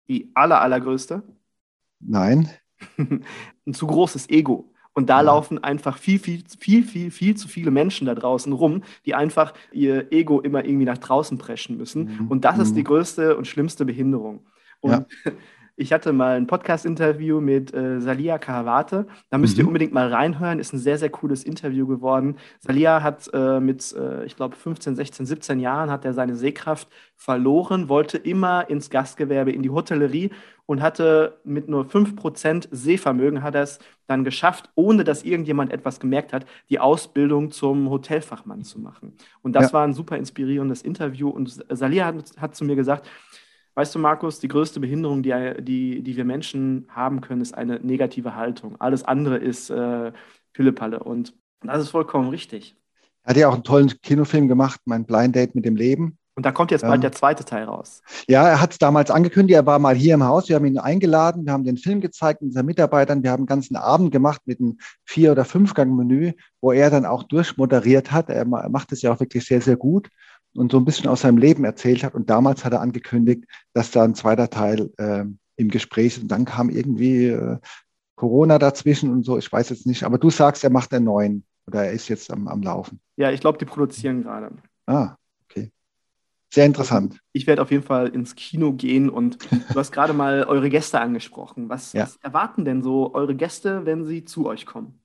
Die 0.07 0.31
aller, 0.33 0.61
allergrößte? 0.61 1.21
Nein. 1.99 2.49
Ein 2.97 3.73
zu 3.73 3.85
großes 3.85 4.29
Ego. 4.29 4.73
Und 4.93 5.09
da 5.09 5.17
ja. 5.17 5.21
laufen 5.21 5.63
einfach 5.63 5.97
viel, 5.97 6.17
viel, 6.17 6.43
viel, 6.59 6.83
viel, 6.83 7.11
viel 7.11 7.37
zu 7.37 7.47
viele 7.47 7.69
Menschen 7.69 8.07
da 8.07 8.15
draußen 8.15 8.51
rum, 8.51 8.83
die 9.05 9.13
einfach 9.13 9.53
ihr 9.71 10.11
Ego 10.11 10.41
immer 10.41 10.65
irgendwie 10.65 10.85
nach 10.85 10.97
draußen 10.97 11.37
preschen 11.37 11.77
müssen. 11.77 12.17
Mhm. 12.19 12.27
Und 12.29 12.45
das 12.45 12.55
mhm. 12.55 12.61
ist 12.63 12.75
die 12.75 12.83
größte 12.83 13.37
und 13.37 13.45
schlimmste 13.45 13.85
Behinderung. 13.85 14.45
Und 14.81 14.91
ja. 14.91 15.05
ich 15.75 15.93
hatte 15.93 16.11
mal 16.11 16.35
ein 16.35 16.45
Podcast-Interview 16.45 17.39
mit 17.39 17.73
äh, 17.73 18.01
Salia 18.01 18.37
Karawate. 18.37 19.07
Da 19.29 19.37
müsst 19.37 19.55
mhm. 19.55 19.63
ihr 19.63 19.67
unbedingt 19.67 19.93
mal 19.93 20.11
reinhören. 20.11 20.59
Ist 20.59 20.73
ein 20.73 20.79
sehr, 20.79 20.97
sehr 20.97 21.09
cooles 21.09 21.45
Interview 21.45 21.87
geworden. 21.87 22.35
Salia 22.59 23.01
hat 23.01 23.29
äh, 23.33 23.61
mit, 23.61 23.93
äh, 23.93 24.25
ich 24.25 24.35
glaube, 24.35 24.57
15, 24.57 24.95
16, 24.95 25.25
17 25.25 25.59
Jahren 25.59 25.89
hat 25.89 26.03
er 26.03 26.13
seine 26.13 26.35
Sehkraft 26.35 26.89
verloren, 27.15 27.87
wollte 27.87 28.17
immer 28.17 28.69
ins 28.69 28.89
Gastgewerbe, 28.89 29.51
in 29.51 29.63
die 29.63 29.69
Hotellerie 29.69 30.31
und 30.65 30.81
hatte 30.81 31.39
mit 31.45 31.67
nur 31.69 31.85
5% 31.85 32.67
Sehvermögen, 32.71 33.41
hat 33.41 33.55
er 33.55 33.63
es 33.63 33.79
dann 34.05 34.23
geschafft, 34.23 34.69
ohne 34.75 35.03
dass 35.03 35.23
irgendjemand 35.23 35.71
etwas 35.71 35.99
gemerkt 35.99 36.33
hat, 36.33 36.45
die 36.69 36.79
Ausbildung 36.79 37.51
zum 37.51 37.89
Hotelfachmann 37.89 38.63
zu 38.63 38.79
machen. 38.79 39.15
Und 39.41 39.53
das 39.53 39.67
ja. 39.67 39.73
war 39.73 39.83
ein 39.83 39.93
super 39.93 40.17
inspirierendes 40.17 40.81
Interview. 40.81 41.29
Und 41.29 41.63
Salia 41.69 42.07
hat, 42.07 42.37
hat 42.37 42.55
zu 42.55 42.65
mir 42.65 42.75
gesagt, 42.75 43.09
Weißt 43.79 43.95
du, 43.95 43.99
Markus, 43.99 44.39
die 44.39 44.49
größte 44.49 44.81
Behinderung, 44.81 45.23
die, 45.23 45.33
die, 45.61 46.03
die 46.03 46.17
wir 46.17 46.25
Menschen 46.25 46.85
haben 46.89 47.21
können, 47.21 47.39
ist 47.39 47.53
eine 47.53 47.79
negative 47.79 48.35
Haltung. 48.35 48.75
Alles 48.77 49.05
andere 49.05 49.37
ist 49.37 49.69
äh, 49.69 50.11
Pillepalle. 50.51 50.99
Und 50.99 51.33
das 51.61 51.83
ist 51.83 51.91
vollkommen 51.91 52.27
richtig. 52.27 52.75
Er 53.23 53.29
hat 53.29 53.37
ja 53.37 53.47
auch 53.47 53.53
einen 53.53 53.63
tollen 53.63 53.87
Kinofilm 54.01 54.49
gemacht, 54.49 54.81
mein 54.83 55.05
Blind 55.05 55.33
Date 55.33 55.55
mit 55.55 55.63
dem 55.63 55.77
Leben. 55.77 56.17
Und 56.35 56.45
da 56.45 56.51
kommt 56.51 56.71
jetzt 56.71 56.81
bald 56.81 56.95
ähm, 56.95 57.01
der 57.01 57.13
zweite 57.13 57.45
Teil 57.45 57.63
raus. 57.63 58.01
Ja, 58.27 58.49
er 58.49 58.59
hat 58.59 58.73
es 58.73 58.79
damals 58.79 59.11
angekündigt, 59.11 59.55
er 59.55 59.65
war 59.65 59.79
mal 59.79 59.95
hier 59.95 60.15
im 60.15 60.25
Haus, 60.25 60.49
wir 60.49 60.57
haben 60.57 60.65
ihn 60.65 60.77
eingeladen, 60.77 61.45
wir 61.45 61.53
haben 61.53 61.63
den 61.63 61.77
Film 61.77 62.01
gezeigt 62.01 62.41
mit 62.41 62.49
unseren 62.49 62.65
Mitarbeitern, 62.65 63.23
wir 63.23 63.31
haben 63.31 63.41
einen 63.41 63.47
ganzen 63.47 63.77
Abend 63.77 64.11
gemacht 64.11 64.41
mit 64.43 64.59
einem 64.59 64.77
Vier- 65.05 65.31
oder 65.31 65.45
Fünfgang-Menü, 65.45 66.33
wo 66.59 66.73
er 66.73 66.89
dann 66.89 67.05
auch 67.05 67.23
durchmoderiert 67.23 68.11
hat. 68.11 68.29
Er 68.29 68.43
macht 68.43 68.91
es 68.91 69.01
ja 69.01 69.13
auch 69.13 69.21
wirklich 69.21 69.45
sehr, 69.45 69.61
sehr 69.61 69.77
gut 69.77 70.09
und 70.55 70.71
so 70.71 70.77
ein 70.77 70.85
bisschen 70.85 71.09
aus 71.09 71.21
seinem 71.21 71.37
Leben 71.37 71.63
erzählt 71.63 72.03
hat. 72.03 72.15
Und 72.15 72.29
damals 72.29 72.65
hat 72.65 72.73
er 72.73 72.81
angekündigt, 72.81 73.45
dass 73.73 73.91
da 73.91 74.03
ein 74.03 74.15
zweiter 74.15 74.49
Teil 74.49 74.91
äh, 74.97 75.25
im 75.55 75.69
Gespräch 75.69 76.17
ist. 76.17 76.23
Und 76.23 76.29
dann 76.29 76.45
kam 76.45 76.69
irgendwie 76.69 77.27
äh, 77.27 77.57
Corona 78.15 78.59
dazwischen 78.59 79.11
und 79.11 79.23
so, 79.23 79.37
ich 79.37 79.51
weiß 79.51 79.69
jetzt 79.69 79.85
nicht. 79.85 80.03
Aber 80.03 80.17
du 80.17 80.29
sagst, 80.29 80.63
er 80.63 80.69
macht 80.69 80.93
einen 80.93 81.05
neuen 81.05 81.45
oder 81.67 81.85
er 81.85 81.91
ist 81.91 82.09
jetzt 82.09 82.31
am, 82.31 82.47
am 82.47 82.61
Laufen. 82.61 82.99
Ja, 83.15 83.31
ich 83.31 83.39
glaube, 83.39 83.57
die 83.57 83.65
produzieren 83.65 84.23
gerade. 84.23 84.51
Ah, 84.87 85.15
okay. 85.45 85.71
Sehr 86.51 86.65
interessant. 86.65 87.19
Ich 87.31 87.47
werde 87.47 87.61
auf 87.61 87.71
jeden 87.71 87.83
Fall 87.83 88.09
ins 88.09 88.35
Kino 88.35 88.73
gehen 88.73 89.09
und 89.09 89.37
du 89.51 89.75
hast 89.75 89.91
gerade 89.91 90.13
mal 90.13 90.43
eure 90.43 90.69
Gäste 90.69 90.99
angesprochen. 90.99 91.69
Was, 91.69 91.93
ja. 91.93 92.03
was 92.03 92.17
erwarten 92.17 92.65
denn 92.65 92.81
so 92.81 93.13
eure 93.13 93.35
Gäste, 93.35 93.85
wenn 93.85 94.05
sie 94.05 94.25
zu 94.25 94.47
euch 94.47 94.65
kommen? 94.65 94.98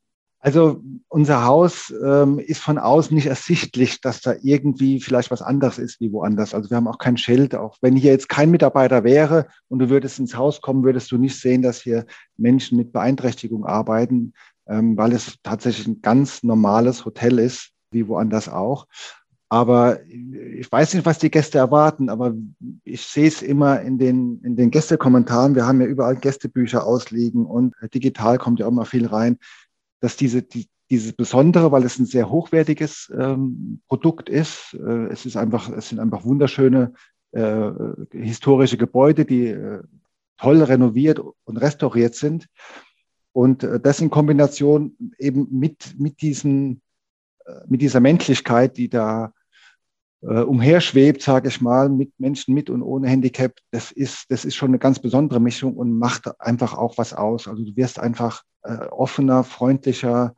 Also 0.44 0.82
unser 1.08 1.46
Haus 1.46 1.90
ähm, 2.04 2.38
ist 2.38 2.60
von 2.60 2.76
außen 2.76 3.14
nicht 3.14 3.28
ersichtlich, 3.28 4.02
dass 4.02 4.20
da 4.20 4.34
irgendwie 4.42 5.00
vielleicht 5.00 5.30
was 5.30 5.40
anderes 5.40 5.78
ist 5.78 6.00
wie 6.00 6.12
woanders. 6.12 6.52
Also 6.52 6.68
wir 6.68 6.76
haben 6.76 6.86
auch 6.86 6.98
kein 6.98 7.16
Schild. 7.16 7.54
Auch 7.54 7.78
wenn 7.80 7.96
hier 7.96 8.12
jetzt 8.12 8.28
kein 8.28 8.50
Mitarbeiter 8.50 9.04
wäre 9.04 9.46
und 9.68 9.78
du 9.78 9.88
würdest 9.88 10.18
ins 10.18 10.36
Haus 10.36 10.60
kommen, 10.60 10.84
würdest 10.84 11.10
du 11.10 11.16
nicht 11.16 11.40
sehen, 11.40 11.62
dass 11.62 11.80
hier 11.80 12.04
Menschen 12.36 12.76
mit 12.76 12.92
Beeinträchtigung 12.92 13.64
arbeiten, 13.64 14.34
ähm, 14.66 14.98
weil 14.98 15.14
es 15.14 15.38
tatsächlich 15.42 15.86
ein 15.86 16.02
ganz 16.02 16.42
normales 16.42 17.06
Hotel 17.06 17.38
ist, 17.38 17.70
wie 17.90 18.06
woanders 18.06 18.50
auch. 18.50 18.86
Aber 19.48 20.00
ich 20.04 20.70
weiß 20.70 20.92
nicht, 20.92 21.06
was 21.06 21.18
die 21.18 21.30
Gäste 21.30 21.56
erwarten, 21.56 22.10
aber 22.10 22.34
ich 22.82 23.00
sehe 23.00 23.28
es 23.28 23.40
immer 23.40 23.80
in 23.80 23.96
den, 23.96 24.42
in 24.42 24.56
den 24.56 24.70
Gästekommentaren. 24.70 25.54
Wir 25.54 25.66
haben 25.66 25.80
ja 25.80 25.86
überall 25.86 26.16
Gästebücher 26.16 26.84
ausliegen 26.84 27.46
und 27.46 27.74
digital 27.94 28.36
kommt 28.36 28.58
ja 28.58 28.66
auch 28.66 28.72
mal 28.72 28.84
viel 28.84 29.06
rein 29.06 29.38
dass 30.04 30.16
diese, 30.16 30.42
die, 30.42 30.68
dieses 30.90 31.14
Besondere, 31.14 31.72
weil 31.72 31.82
es 31.84 31.98
ein 31.98 32.04
sehr 32.04 32.28
hochwertiges 32.28 33.10
ähm, 33.18 33.80
Produkt 33.88 34.28
ist. 34.28 34.74
Äh, 34.74 35.06
es 35.06 35.24
ist 35.24 35.36
einfach, 35.38 35.70
es 35.70 35.88
sind 35.88 35.98
einfach 35.98 36.24
wunderschöne 36.26 36.92
äh, 37.32 37.70
historische 38.12 38.76
Gebäude, 38.76 39.24
die 39.24 39.46
äh, 39.46 39.82
toll 40.36 40.62
renoviert 40.62 41.20
und 41.44 41.56
restauriert 41.56 42.14
sind. 42.14 42.48
Und 43.32 43.62
äh, 43.62 43.80
das 43.80 44.02
in 44.02 44.10
Kombination 44.10 44.94
eben 45.18 45.48
mit, 45.50 45.98
mit, 45.98 46.20
diesen, 46.20 46.82
äh, 47.46 47.60
mit 47.66 47.80
dieser 47.80 48.00
Menschlichkeit, 48.00 48.76
die 48.76 48.90
da 48.90 49.32
umherschwebt, 50.26 51.22
sage 51.22 51.48
ich 51.48 51.60
mal, 51.60 51.88
mit 51.88 52.12
Menschen 52.18 52.54
mit 52.54 52.70
und 52.70 52.82
ohne 52.82 53.08
Handicap, 53.08 53.52
das 53.70 53.92
ist, 53.92 54.30
das 54.30 54.44
ist 54.44 54.56
schon 54.56 54.70
eine 54.70 54.78
ganz 54.78 54.98
besondere 54.98 55.40
Mischung 55.40 55.74
und 55.74 55.98
macht 55.98 56.40
einfach 56.40 56.74
auch 56.74 56.96
was 56.98 57.12
aus. 57.12 57.46
Also 57.46 57.64
du 57.64 57.76
wirst 57.76 57.98
einfach 57.98 58.42
äh, 58.62 58.86
offener, 58.86 59.44
freundlicher, 59.44 60.34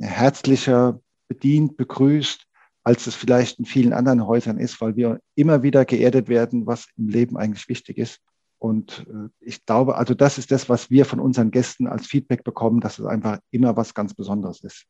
herzlicher 0.00 1.00
bedient, 1.28 1.76
begrüßt, 1.76 2.46
als 2.84 3.06
es 3.06 3.14
vielleicht 3.14 3.58
in 3.58 3.64
vielen 3.64 3.92
anderen 3.92 4.26
Häusern 4.26 4.58
ist, 4.58 4.80
weil 4.80 4.96
wir 4.96 5.20
immer 5.34 5.62
wieder 5.62 5.84
geerdet 5.84 6.28
werden, 6.28 6.66
was 6.66 6.88
im 6.96 7.08
Leben 7.08 7.36
eigentlich 7.36 7.68
wichtig 7.68 7.98
ist. 7.98 8.20
Und 8.58 9.06
äh, 9.08 9.28
ich 9.40 9.64
glaube, 9.64 9.96
also 9.96 10.14
das 10.14 10.38
ist 10.38 10.50
das, 10.50 10.68
was 10.68 10.90
wir 10.90 11.04
von 11.04 11.20
unseren 11.20 11.50
Gästen 11.50 11.86
als 11.86 12.06
Feedback 12.06 12.44
bekommen, 12.44 12.80
dass 12.80 12.98
es 12.98 13.06
einfach 13.06 13.38
immer 13.50 13.76
was 13.76 13.94
ganz 13.94 14.14
Besonderes 14.14 14.60
ist. 14.62 14.86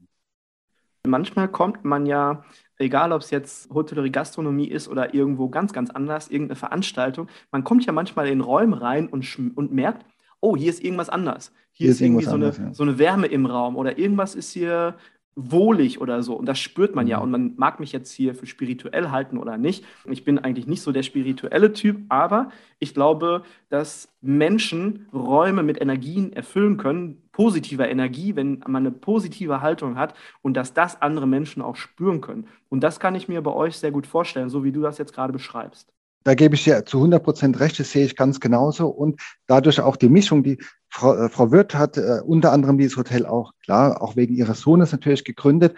Manchmal 1.07 1.49
kommt 1.49 1.85
man 1.85 2.07
ja, 2.07 2.45
egal 2.79 3.13
ob 3.13 3.23
es 3.23 3.31
jetzt 3.31 3.71
Hotellerie, 3.71 4.11
Gastronomie 4.11 4.69
ist 4.69 4.89
oder 4.89 5.15
irgendwo 5.15 5.49
ganz, 5.49 5.73
ganz 5.73 5.91
anders, 5.91 6.29
irgendeine 6.29 6.57
Veranstaltung, 6.57 7.29
man 7.51 7.65
kommt 7.65 7.85
ja 7.87 7.93
manchmal 7.93 8.29
in 8.29 8.41
Räume 8.41 8.81
rein 8.81 9.09
und, 9.09 9.27
und 9.55 9.73
merkt, 9.73 10.05
oh, 10.41 10.57
hier 10.57 10.71
ist 10.71 10.83
irgendwas 10.83 11.09
anders. 11.09 11.53
Hier, 11.73 11.87
hier 11.87 11.91
ist, 11.93 12.01
irgendwie 12.01 12.25
so, 12.25 12.33
anders, 12.33 12.59
eine, 12.59 12.69
ja. 12.69 12.75
so 12.75 12.83
eine 12.83 12.99
Wärme 12.99 13.27
im 13.27 13.47
Raum 13.47 13.77
oder 13.77 13.99
irgendwas 13.99 14.35
ist 14.35 14.53
hier 14.53 14.97
wohlig 15.35 16.01
oder 16.01 16.23
so. 16.23 16.35
Und 16.35 16.47
das 16.47 16.59
spürt 16.59 16.95
man 16.95 17.07
ja. 17.07 17.18
Mhm. 17.18 17.23
Und 17.23 17.31
man 17.31 17.53
mag 17.57 17.81
mich 17.81 17.92
jetzt 17.92 18.12
hier 18.12 18.35
für 18.35 18.47
spirituell 18.47 19.11
halten 19.11 19.38
oder 19.38 19.57
nicht. 19.57 19.85
Ich 20.11 20.25
bin 20.25 20.38
eigentlich 20.38 20.66
nicht 20.66 20.83
so 20.83 20.92
der 20.92 21.03
spirituelle 21.03 21.73
Typ, 21.73 22.01
aber 22.09 22.51
ich 22.79 22.95
glaube, 22.95 23.42
dass 23.68 24.12
Menschen 24.21 25.07
Räume 25.12 25.62
mit 25.62 25.81
Energien 25.81 26.33
erfüllen 26.33 26.77
können, 26.77 27.23
positiver 27.33 27.88
Energie, 27.88 28.37
wenn 28.37 28.62
man 28.66 28.87
eine 28.87 28.90
positive 28.90 29.62
Haltung 29.62 29.97
hat 29.97 30.14
und 30.42 30.55
dass 30.55 30.75
das 30.75 31.01
andere 31.01 31.27
Menschen 31.27 31.62
auch 31.62 31.77
spüren 31.77 32.21
können. 32.21 32.47
Und 32.68 32.83
das 32.83 33.01
kann 33.01 33.14
ich 33.14 33.29
mir 33.29 33.40
bei 33.42 33.53
euch 33.53 33.79
sehr 33.79 33.90
gut 33.90 34.07
vorstellen, 34.07 34.51
so 34.51 34.64
wie 34.64 34.73
du 34.73 34.83
das 34.83 34.99
jetzt 34.99 35.14
gerade 35.14 35.33
beschreibst. 35.33 35.92
Da 36.25 36.35
gebe 36.35 36.55
ich 36.55 36.65
dir 36.65 36.85
zu 36.85 36.99
100 36.99 37.23
Prozent 37.23 37.61
recht, 37.61 37.79
das 37.79 37.91
sehe 37.91 38.05
ich 38.05 38.17
ganz 38.17 38.41
genauso. 38.41 38.89
Und 38.89 39.21
dadurch 39.47 39.81
auch 39.81 39.97
die 39.97 40.09
Mischung, 40.09 40.43
die 40.43 40.59
Frau, 40.89 41.15
äh, 41.15 41.29
Frau 41.29 41.51
Wirth 41.51 41.75
hat 41.75 41.97
äh, 41.97 42.21
unter 42.25 42.53
anderem 42.53 42.79
dieses 42.79 42.97
Hotel 42.97 43.27
auch, 43.27 43.53
klar, 43.65 44.03
auch 44.03 44.17
wegen 44.17 44.35
ihres 44.35 44.61
Sohnes 44.61 44.93
natürlich 44.93 45.25
gegründet. 45.25 45.77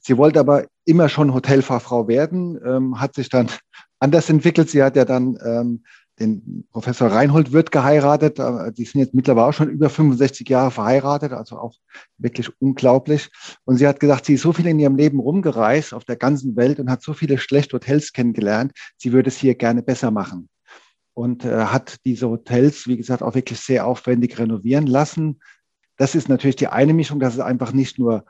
Sie 0.00 0.16
wollte 0.16 0.40
aber 0.40 0.66
immer 0.84 1.08
schon 1.08 1.32
Hotelfachfrau 1.32 2.08
werden, 2.08 2.60
ähm, 2.64 3.00
hat 3.00 3.14
sich 3.14 3.28
dann 3.28 3.48
anders 4.00 4.28
entwickelt. 4.28 4.70
Sie 4.70 4.82
hat 4.82 4.96
ja 4.96 5.04
dann 5.04 5.38
ähm, 5.44 5.84
den 6.20 6.66
Professor 6.70 7.08
Reinhold 7.08 7.52
Wirth 7.52 7.72
geheiratet. 7.72 8.38
Äh, 8.38 8.72
die 8.72 8.84
sind 8.84 9.00
jetzt 9.00 9.14
mittlerweile 9.14 9.46
auch 9.46 9.52
schon 9.52 9.70
über 9.70 9.90
65 9.90 10.48
Jahre 10.48 10.70
verheiratet, 10.70 11.32
also 11.32 11.58
auch 11.58 11.74
wirklich 12.18 12.50
unglaublich. 12.60 13.30
Und 13.64 13.76
sie 13.76 13.86
hat 13.86 14.00
gesagt, 14.00 14.26
sie 14.26 14.34
ist 14.34 14.42
so 14.42 14.52
viel 14.52 14.66
in 14.66 14.78
ihrem 14.78 14.96
Leben 14.96 15.18
rumgereist 15.18 15.94
auf 15.94 16.04
der 16.04 16.16
ganzen 16.16 16.56
Welt 16.56 16.78
und 16.78 16.90
hat 16.90 17.02
so 17.02 17.12
viele 17.12 17.38
schlechte 17.38 17.74
Hotels 17.76 18.12
kennengelernt. 18.12 18.72
Sie 18.96 19.12
würde 19.12 19.28
es 19.28 19.36
hier 19.36 19.54
gerne 19.54 19.82
besser 19.82 20.10
machen. 20.10 20.48
Und 21.14 21.44
äh, 21.44 21.66
hat 21.66 21.96
diese 22.04 22.28
Hotels, 22.28 22.86
wie 22.86 22.96
gesagt, 22.96 23.22
auch 23.22 23.34
wirklich 23.34 23.60
sehr 23.60 23.86
aufwendig 23.86 24.38
renovieren 24.38 24.86
lassen. 24.86 25.40
Das 25.96 26.14
ist 26.14 26.28
natürlich 26.28 26.56
die 26.56 26.68
eine 26.68 26.92
Mischung, 26.92 27.20
dass 27.20 27.34
es 27.34 27.40
einfach 27.40 27.72
nicht 27.72 27.98
nur 27.98 28.24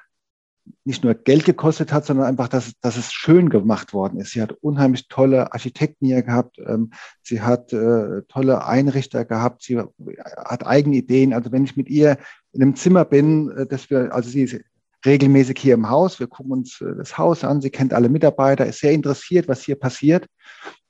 nicht 0.84 1.04
nur 1.04 1.14
Geld 1.14 1.44
gekostet 1.44 1.92
hat, 1.92 2.06
sondern 2.06 2.26
einfach, 2.26 2.48
dass, 2.48 2.72
dass 2.80 2.96
es 2.96 3.12
schön 3.12 3.48
gemacht 3.48 3.92
worden 3.92 4.20
ist. 4.20 4.32
Sie 4.32 4.42
hat 4.42 4.52
unheimlich 4.52 5.08
tolle 5.08 5.52
Architekten 5.52 6.06
hier 6.06 6.22
gehabt. 6.22 6.58
Ähm, 6.58 6.92
sie 7.22 7.40
hat 7.42 7.72
äh, 7.72 8.22
tolle 8.28 8.66
Einrichter 8.66 9.24
gehabt. 9.24 9.62
Sie 9.62 9.78
hat 9.78 10.66
eigene 10.66 10.96
Ideen. 10.96 11.32
Also 11.32 11.52
wenn 11.52 11.64
ich 11.64 11.76
mit 11.76 11.88
ihr 11.88 12.18
in 12.52 12.62
einem 12.62 12.76
Zimmer 12.76 13.04
bin, 13.04 13.50
äh, 13.50 13.66
dass 13.66 13.90
wir, 13.90 14.14
also 14.14 14.28
sie 14.28 14.42
ist 14.42 14.60
regelmäßig 15.04 15.58
hier 15.58 15.74
im 15.74 15.88
Haus. 15.88 16.20
Wir 16.20 16.26
gucken 16.26 16.52
uns 16.52 16.80
äh, 16.80 16.94
das 16.96 17.18
Haus 17.18 17.44
an. 17.44 17.60
Sie 17.60 17.70
kennt 17.70 17.92
alle 17.92 18.08
Mitarbeiter, 18.08 18.66
ist 18.66 18.80
sehr 18.80 18.92
interessiert, 18.92 19.48
was 19.48 19.62
hier 19.62 19.76
passiert. 19.76 20.26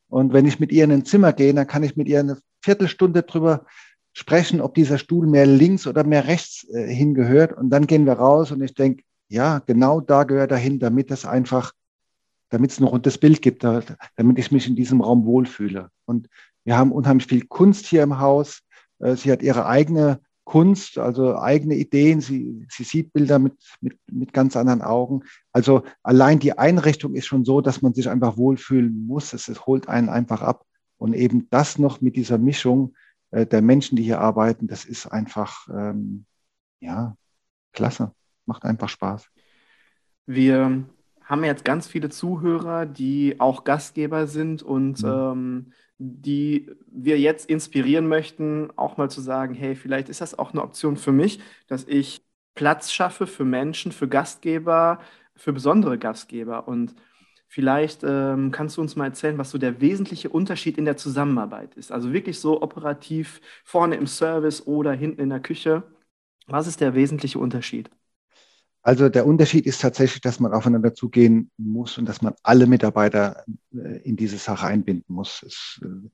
Und 0.09 0.33
wenn 0.33 0.47
ich 0.47 0.61
mit 0.61 0.71
ihr 0.71 0.85
in 0.85 0.93
ein 0.93 1.05
Zimmer 1.05 1.33
gehe, 1.33 1.53
dann 1.53 1.67
kann 1.67 1.83
ich 1.83 1.97
mit 1.97 2.09
ihr 2.09 2.21
eine 2.21 2.39
Viertelstunde 2.63 3.23
drüber 3.23 3.67
sprechen, 4.13 4.61
ob 4.61 4.75
dieser 4.75 4.99
Stuhl 4.99 5.27
mehr 5.27 5.47
links 5.47 5.87
oder 5.87 6.05
mehr 6.05 6.27
rechts 6.27 6.67
äh, 6.73 6.87
hingehört. 6.87 7.53
Und 7.53 7.71
dann 7.71 7.87
gehen 7.87 8.07
wir 8.07 8.15
raus 8.15 8.53
und 8.53 8.63
ich 8.63 8.75
denke, 8.75 9.03
ja, 9.35 9.59
genau 9.59 10.01
da 10.01 10.23
gehört 10.23 10.53
er 10.53 10.57
hin, 10.57 10.79
damit 10.79 11.11
es 11.11 11.27
einfach, 11.27 11.73
damit 12.51 12.71
es 12.71 12.79
ein 12.79 12.85
rundes 12.85 13.19
Bild 13.19 13.43
gibt, 13.43 13.65
damit 13.65 14.39
ich 14.39 14.53
mich 14.53 14.69
in 14.69 14.77
diesem 14.77 15.01
Raum 15.01 15.27
wohlfühle. 15.27 15.91
Und 16.05 16.29
wir 16.63 16.79
haben 16.79 16.93
unheimlich 16.93 17.27
viel 17.27 17.45
Kunst 17.47 17.87
hier 17.87 18.05
im 18.05 18.21
Haus. 18.21 18.63
Äh, 19.01 19.17
sie 19.17 19.33
hat 19.33 19.43
ihre 19.43 19.67
eigene 19.67 20.21
Kunst, 20.45 20.99
also 20.99 21.37
eigene 21.37 21.75
Ideen. 21.75 22.21
Sie, 22.21 22.65
sie 22.71 22.85
sieht 22.85 23.13
Bilder 23.13 23.41
mit, 23.41 23.55
mit, 23.81 23.99
mit 24.11 24.33
ganz 24.33 24.57
anderen 24.57 24.83
Augen. 24.83 25.25
Also 25.53 25.83
allein 26.05 26.39
die 26.39 26.57
Einrichtung 26.57 27.15
ist 27.15 27.27
schon 27.27 27.45
so, 27.45 27.61
dass 27.61 27.83
man 27.83 27.93
sich 27.93 28.09
einfach 28.09 28.37
wohlfühlen 28.37 29.05
muss. 29.07 29.33
Es, 29.33 29.49
es 29.49 29.67
holt 29.67 29.89
einen 29.89 30.09
einfach 30.09 30.43
ab. 30.43 30.65
Und 30.97 31.13
eben 31.13 31.49
das 31.51 31.79
noch 31.79 32.01
mit 32.01 32.15
dieser 32.15 32.39
Mischung 32.39 32.95
äh, 33.33 33.47
der 33.47 33.63
Menschen, 33.63 33.97
die 33.97 34.05
hier 34.05 34.21
arbeiten, 34.21 34.69
das 34.69 34.85
ist 34.85 35.07
einfach, 35.07 35.67
ähm, 35.69 36.25
ja, 36.81 37.17
klasse. 37.73 38.13
Macht 38.47 38.65
einfach 38.65 38.89
Spaß. 38.89 39.31
Wir 40.27 40.85
haben 41.25 41.45
jetzt 41.45 41.65
ganz 41.65 41.87
viele 41.87 42.11
Zuhörer, 42.11 42.87
die 42.87 43.41
auch 43.41 43.65
Gastgeber 43.65 44.27
sind 44.27 44.63
und 44.63 45.03
mhm. 45.03 45.09
ähm, 45.09 45.73
die 45.99 46.71
wir 46.87 47.19
jetzt 47.19 47.49
inspirieren 47.49 48.09
möchten, 48.09 48.71
auch 48.77 48.97
mal 48.97 49.11
zu 49.11 49.21
sagen, 49.21 49.55
hey, 49.55 49.75
vielleicht 49.75 50.09
ist 50.09 50.21
das 50.21 50.39
auch 50.39 50.53
eine 50.53 50.63
Option 50.63 50.97
für 50.97 51.13
mich, 51.13 51.41
dass 51.67 51.85
ich 51.85 52.25
Platz 52.55 52.93
schaffe 52.93 53.27
für 53.27 53.45
Menschen, 53.45 53.93
für 53.93 54.09
Gastgeber, 54.09 55.01
für 55.37 55.53
besondere 55.53 55.99
Gastgeber. 55.99 56.69
Und 56.69 56.95
vielleicht 57.47 58.03
ähm, 58.05 58.51
kannst 58.51 58.77
du 58.77 58.81
uns 58.81 58.97
mal 58.97 59.07
erzählen, 59.07 59.39
was 59.39 59.51
so 59.51 59.59
der 59.59 59.81
wesentliche 59.81 60.29
Unterschied 60.29 60.79
in 60.79 60.85
der 60.85 60.97
Zusammenarbeit 60.97 61.75
ist. 61.77 61.93
Also 61.93 62.13
wirklich 62.13 62.41
so 62.41 62.63
operativ 62.63 63.41
vorne 63.65 63.97
im 63.97 64.07
Service 64.07 64.67
oder 64.67 64.93
hinten 64.93 65.21
in 65.21 65.31
der 65.31 65.41
Küche. 65.41 65.85
Was 66.47 66.67
ist 66.67 66.81
der 66.81 66.95
wesentliche 66.95 67.39
Unterschied? 67.39 67.91
Also 68.87 69.09
der 69.09 69.27
Unterschied 69.27 69.65
ist 69.65 69.81
tatsächlich, 69.81 70.21
dass 70.21 70.41
man 70.41 70.53
aufeinander 70.53 70.93
zugehen 70.93 71.51
muss 71.57 71.97
und 71.97 72.07
dass 72.07 72.21
man 72.21 72.35
alle 72.43 72.67
Mitarbeiter 72.67 73.43
äh, 73.75 74.03
in 74.03 74.17
diese 74.17 74.37
Sache 74.37 74.67
einbinden 74.67 75.15
muss. 75.15 75.43
Es, 75.43 75.81
äh, 75.83 76.09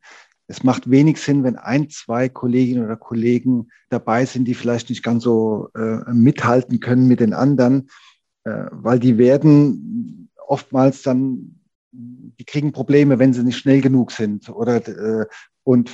es 0.46 0.62
macht 0.62 0.88
wenig 0.88 1.20
Sinn, 1.20 1.42
wenn 1.42 1.56
ein, 1.56 1.90
zwei 1.90 2.28
Kolleginnen 2.28 2.84
oder 2.84 2.96
Kollegen 2.96 3.70
dabei 3.88 4.24
sind, 4.24 4.46
die 4.46 4.54
vielleicht 4.54 4.88
nicht 4.88 5.02
ganz 5.02 5.24
so 5.24 5.68
äh, 5.76 6.12
mithalten 6.12 6.78
können 6.78 7.08
mit 7.08 7.18
den 7.18 7.34
anderen, 7.34 7.90
äh, 8.44 8.66
weil 8.70 9.00
die 9.00 9.18
werden 9.18 10.30
oftmals 10.46 11.02
dann, 11.02 11.60
die 11.90 12.44
kriegen 12.44 12.70
Probleme, 12.70 13.18
wenn 13.18 13.32
sie 13.32 13.42
nicht 13.42 13.58
schnell 13.58 13.80
genug 13.80 14.12
sind 14.12 14.48
oder 14.48 14.86
äh, 14.86 15.26
und 15.64 15.90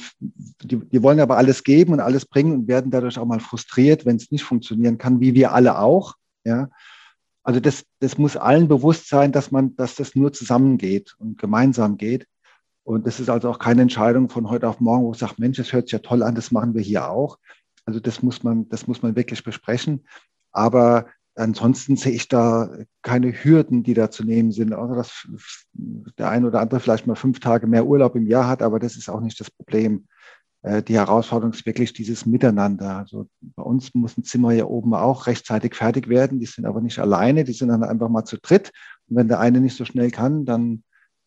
die, 0.62 0.76
die 0.76 1.02
wollen 1.02 1.20
aber 1.20 1.38
alles 1.38 1.64
geben 1.64 1.94
und 1.94 2.00
alles 2.00 2.26
bringen 2.26 2.52
und 2.52 2.68
werden 2.68 2.90
dadurch 2.90 3.18
auch 3.18 3.26
mal 3.26 3.40
frustriert, 3.40 4.04
wenn 4.04 4.16
es 4.16 4.30
nicht 4.30 4.44
funktionieren 4.44 4.98
kann, 4.98 5.20
wie 5.20 5.34
wir 5.34 5.52
alle 5.52 5.78
auch. 5.78 6.14
Ja? 6.46 6.68
Also 7.42 7.60
das, 7.60 7.84
das 8.00 8.18
muss 8.18 8.36
allen 8.36 8.68
bewusst 8.68 9.08
sein, 9.08 9.32
dass 9.32 9.50
man, 9.50 9.76
dass 9.76 9.94
das 9.94 10.14
nur 10.14 10.32
zusammengeht 10.32 11.14
und 11.18 11.38
gemeinsam 11.38 11.96
geht. 11.96 12.26
Und 12.84 13.06
das 13.06 13.20
ist 13.20 13.28
also 13.28 13.50
auch 13.50 13.58
keine 13.58 13.82
Entscheidung 13.82 14.28
von 14.28 14.48
heute 14.48 14.68
auf 14.68 14.80
morgen, 14.80 15.04
wo 15.04 15.12
ich 15.12 15.18
sage, 15.18 15.34
Mensch, 15.38 15.56
das 15.56 15.72
hört 15.72 15.88
sich 15.88 15.92
ja 15.92 15.98
toll 15.98 16.22
an, 16.22 16.34
das 16.34 16.52
machen 16.52 16.74
wir 16.74 16.82
hier 16.82 17.08
auch. 17.10 17.38
Also 17.84 18.00
das 18.00 18.22
muss 18.22 18.42
man, 18.42 18.68
das 18.68 18.86
muss 18.86 19.02
man 19.02 19.16
wirklich 19.16 19.44
besprechen. 19.44 20.06
Aber 20.52 21.06
ansonsten 21.36 21.96
sehe 21.96 22.12
ich 22.12 22.28
da 22.28 22.70
keine 23.02 23.32
Hürden, 23.32 23.82
die 23.82 23.94
da 23.94 24.10
zu 24.10 24.24
nehmen 24.24 24.52
sind. 24.52 24.72
Außer 24.72 24.96
dass 24.96 25.28
der 25.72 26.30
eine 26.30 26.46
oder 26.46 26.60
andere 26.60 26.80
vielleicht 26.80 27.06
mal 27.06 27.14
fünf 27.14 27.40
Tage 27.40 27.66
mehr 27.66 27.86
Urlaub 27.86 28.16
im 28.16 28.26
Jahr 28.26 28.48
hat, 28.48 28.62
aber 28.62 28.78
das 28.78 28.96
ist 28.96 29.08
auch 29.08 29.20
nicht 29.20 29.38
das 29.38 29.50
Problem. 29.50 30.06
Äh, 30.66 30.82
die 30.82 30.96
Herausforderung 30.96 31.52
ist 31.52 31.64
wirklich 31.64 31.92
dieses 31.92 32.26
Miteinander. 32.26 32.96
Also 32.98 33.28
bei 33.40 33.62
uns 33.62 33.94
muss 33.94 34.18
ein 34.18 34.24
Zimmer 34.24 34.50
hier 34.50 34.68
oben 34.68 34.94
auch 34.94 35.28
rechtzeitig 35.28 35.76
fertig 35.76 36.08
werden. 36.08 36.40
Die 36.40 36.46
sind 36.46 36.66
aber 36.66 36.80
nicht 36.80 36.98
alleine, 36.98 37.44
die 37.44 37.52
sind 37.52 37.68
dann 37.68 37.84
einfach 37.84 38.08
mal 38.08 38.24
zu 38.24 38.36
dritt. 38.38 38.72
Und 39.08 39.16
wenn 39.16 39.28
der 39.28 39.38
eine 39.38 39.60
nicht 39.60 39.76
so 39.76 39.84
schnell 39.84 40.10
kann, 40.10 40.44
dann, 40.44 40.82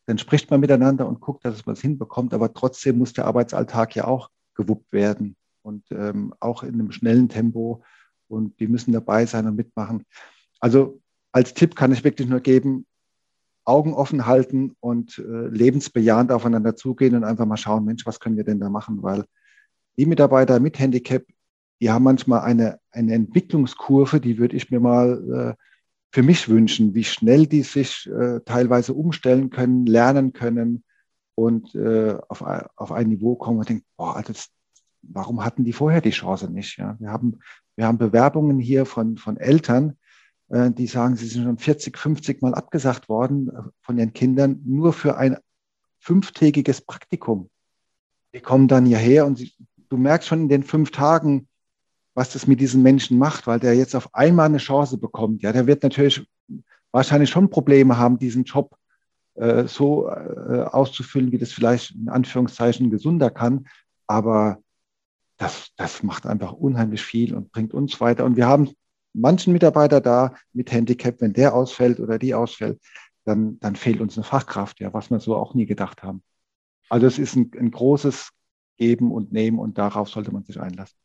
dann 0.07 0.17
spricht 0.17 0.51
man 0.51 0.59
miteinander 0.59 1.07
und 1.07 1.21
guckt, 1.21 1.45
dass 1.45 1.65
man 1.65 1.73
es 1.73 1.81
hinbekommt. 1.81 2.33
Aber 2.33 2.53
trotzdem 2.53 2.97
muss 2.97 3.13
der 3.13 3.25
Arbeitsalltag 3.25 3.95
ja 3.95 4.07
auch 4.07 4.29
gewuppt 4.55 4.91
werden 4.91 5.37
und 5.61 5.85
ähm, 5.91 6.33
auch 6.41 6.63
in 6.63 6.73
einem 6.73 6.91
schnellen 6.91 7.29
Tempo. 7.29 7.81
Und 8.27 8.59
die 8.59 8.67
müssen 8.67 8.91
dabei 8.91 9.25
sein 9.25 9.47
und 9.47 9.55
mitmachen. 9.55 10.03
Also 10.59 10.99
als 11.31 11.53
Tipp 11.53 11.77
kann 11.77 11.93
ich 11.93 12.03
wirklich 12.03 12.27
nur 12.27 12.41
geben, 12.41 12.85
Augen 13.69 13.93
offen 13.93 14.25
halten 14.25 14.75
und 14.79 15.19
äh, 15.19 15.47
lebensbejahend 15.47 16.31
aufeinander 16.31 16.75
zugehen 16.75 17.15
und 17.15 17.23
einfach 17.23 17.45
mal 17.45 17.57
schauen, 17.57 17.85
Mensch, 17.85 18.05
was 18.05 18.19
können 18.19 18.35
wir 18.35 18.43
denn 18.43 18.59
da 18.59 18.69
machen? 18.69 19.03
Weil 19.03 19.25
die 19.97 20.07
Mitarbeiter 20.07 20.59
mit 20.59 20.79
Handicap, 20.79 21.23
die 21.79 21.91
haben 21.91 22.03
manchmal 22.03 22.41
eine, 22.41 22.79
eine 22.91 23.13
Entwicklungskurve, 23.13 24.19
die 24.19 24.39
würde 24.39 24.55
ich 24.55 24.71
mir 24.71 24.79
mal 24.79 25.55
äh, 25.55 25.63
für 26.11 26.23
mich 26.23 26.49
wünschen, 26.49 26.95
wie 26.95 27.03
schnell 27.03 27.45
die 27.45 27.61
sich 27.61 28.09
äh, 28.09 28.39
teilweise 28.43 28.93
umstellen 28.93 29.51
können, 29.51 29.85
lernen 29.85 30.33
können 30.33 30.83
und 31.35 31.75
äh, 31.75 32.17
auf, 32.27 32.41
auf 32.75 32.91
ein 32.91 33.09
Niveau 33.09 33.35
kommen 33.35 33.59
und 33.59 33.69
denken, 33.69 33.85
boah, 33.95 34.21
das, 34.25 34.49
warum 35.03 35.45
hatten 35.45 35.63
die 35.63 35.73
vorher 35.73 36.01
die 36.01 36.09
Chance 36.09 36.51
nicht? 36.51 36.77
Ja? 36.77 36.97
Wir, 36.99 37.11
haben, 37.11 37.39
wir 37.75 37.85
haben 37.85 37.99
Bewerbungen 37.99 38.57
hier 38.57 38.87
von, 38.87 39.17
von 39.17 39.37
Eltern, 39.37 39.98
die 40.49 40.87
sagen, 40.87 41.15
sie 41.15 41.27
sind 41.27 41.43
schon 41.43 41.57
40, 41.57 41.97
50 41.97 42.41
Mal 42.41 42.53
abgesagt 42.53 43.07
worden 43.07 43.49
äh, 43.49 43.61
von 43.81 43.97
ihren 43.97 44.13
Kindern, 44.13 44.61
nur 44.65 44.93
für 44.93 45.17
ein 45.17 45.37
fünftägiges 45.99 46.81
Praktikum. 46.81 47.49
Die 48.33 48.39
kommen 48.39 48.67
dann 48.67 48.85
hierher 48.85 49.25
und 49.25 49.37
sie, 49.37 49.53
du 49.89 49.97
merkst 49.97 50.27
schon 50.27 50.41
in 50.41 50.49
den 50.49 50.63
fünf 50.63 50.91
Tagen, 50.91 51.47
was 52.13 52.33
das 52.33 52.47
mit 52.47 52.59
diesen 52.59 52.81
Menschen 52.81 53.17
macht, 53.17 53.47
weil 53.47 53.59
der 53.59 53.75
jetzt 53.75 53.95
auf 53.95 54.13
einmal 54.13 54.47
eine 54.47 54.57
Chance 54.57 54.97
bekommt. 54.97 55.41
Ja, 55.41 55.51
der 55.51 55.67
wird 55.67 55.83
natürlich 55.83 56.27
wahrscheinlich 56.91 57.29
schon 57.29 57.49
Probleme 57.49 57.97
haben, 57.97 58.17
diesen 58.17 58.43
Job 58.43 58.75
äh, 59.35 59.67
so 59.67 60.09
äh, 60.09 60.63
auszufüllen, 60.63 61.31
wie 61.31 61.37
das 61.37 61.51
vielleicht 61.51 61.91
in 61.91 62.09
Anführungszeichen 62.09 62.89
gesunder 62.89 63.29
kann. 63.29 63.67
Aber 64.07 64.57
das, 65.37 65.69
das 65.77 66.03
macht 66.03 66.25
einfach 66.25 66.53
unheimlich 66.53 67.01
viel 67.01 67.35
und 67.35 67.51
bringt 67.51 67.73
uns 67.73 68.01
weiter. 68.01 68.25
Und 68.25 68.35
wir 68.35 68.47
haben 68.47 68.71
manchen 69.13 69.53
Mitarbeiter 69.53 70.01
da 70.01 70.33
mit 70.53 70.71
Handicap, 70.71 71.21
wenn 71.21 71.33
der 71.33 71.53
ausfällt 71.53 71.99
oder 71.99 72.19
die 72.19 72.33
ausfällt, 72.33 72.79
dann, 73.25 73.59
dann 73.59 73.75
fehlt 73.75 74.01
uns 74.01 74.17
eine 74.17 74.23
Fachkraft, 74.23 74.79
ja, 74.79 74.93
was 74.93 75.09
wir 75.11 75.19
so 75.19 75.35
auch 75.35 75.53
nie 75.53 75.65
gedacht 75.65 76.03
haben. 76.03 76.23
Also 76.89 77.05
es 77.05 77.19
ist 77.19 77.35
ein, 77.35 77.51
ein 77.57 77.71
großes 77.71 78.29
Geben 78.77 79.11
und 79.11 79.31
Nehmen 79.31 79.59
und 79.59 79.77
darauf 79.77 80.09
sollte 80.09 80.31
man 80.31 80.43
sich 80.43 80.59
einlassen. 80.59 80.97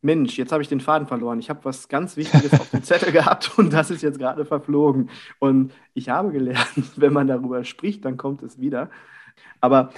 Mensch, 0.00 0.38
jetzt 0.38 0.52
habe 0.52 0.62
ich 0.62 0.68
den 0.68 0.80
Faden 0.80 1.08
verloren. 1.08 1.40
Ich 1.40 1.50
habe 1.50 1.64
was 1.64 1.88
ganz 1.88 2.16
Wichtiges 2.16 2.52
auf 2.52 2.70
dem 2.70 2.84
Zettel 2.84 3.12
gehabt 3.12 3.58
und 3.58 3.72
das 3.72 3.90
ist 3.90 4.02
jetzt 4.02 4.18
gerade 4.18 4.44
verflogen. 4.44 5.10
Und 5.40 5.72
ich 5.94 6.08
habe 6.08 6.30
gelernt, 6.30 6.68
wenn 6.96 7.12
man 7.12 7.26
darüber 7.26 7.64
spricht, 7.64 8.04
dann 8.04 8.16
kommt 8.16 8.42
es 8.42 8.60
wieder. 8.60 8.90
Aber 9.60 9.90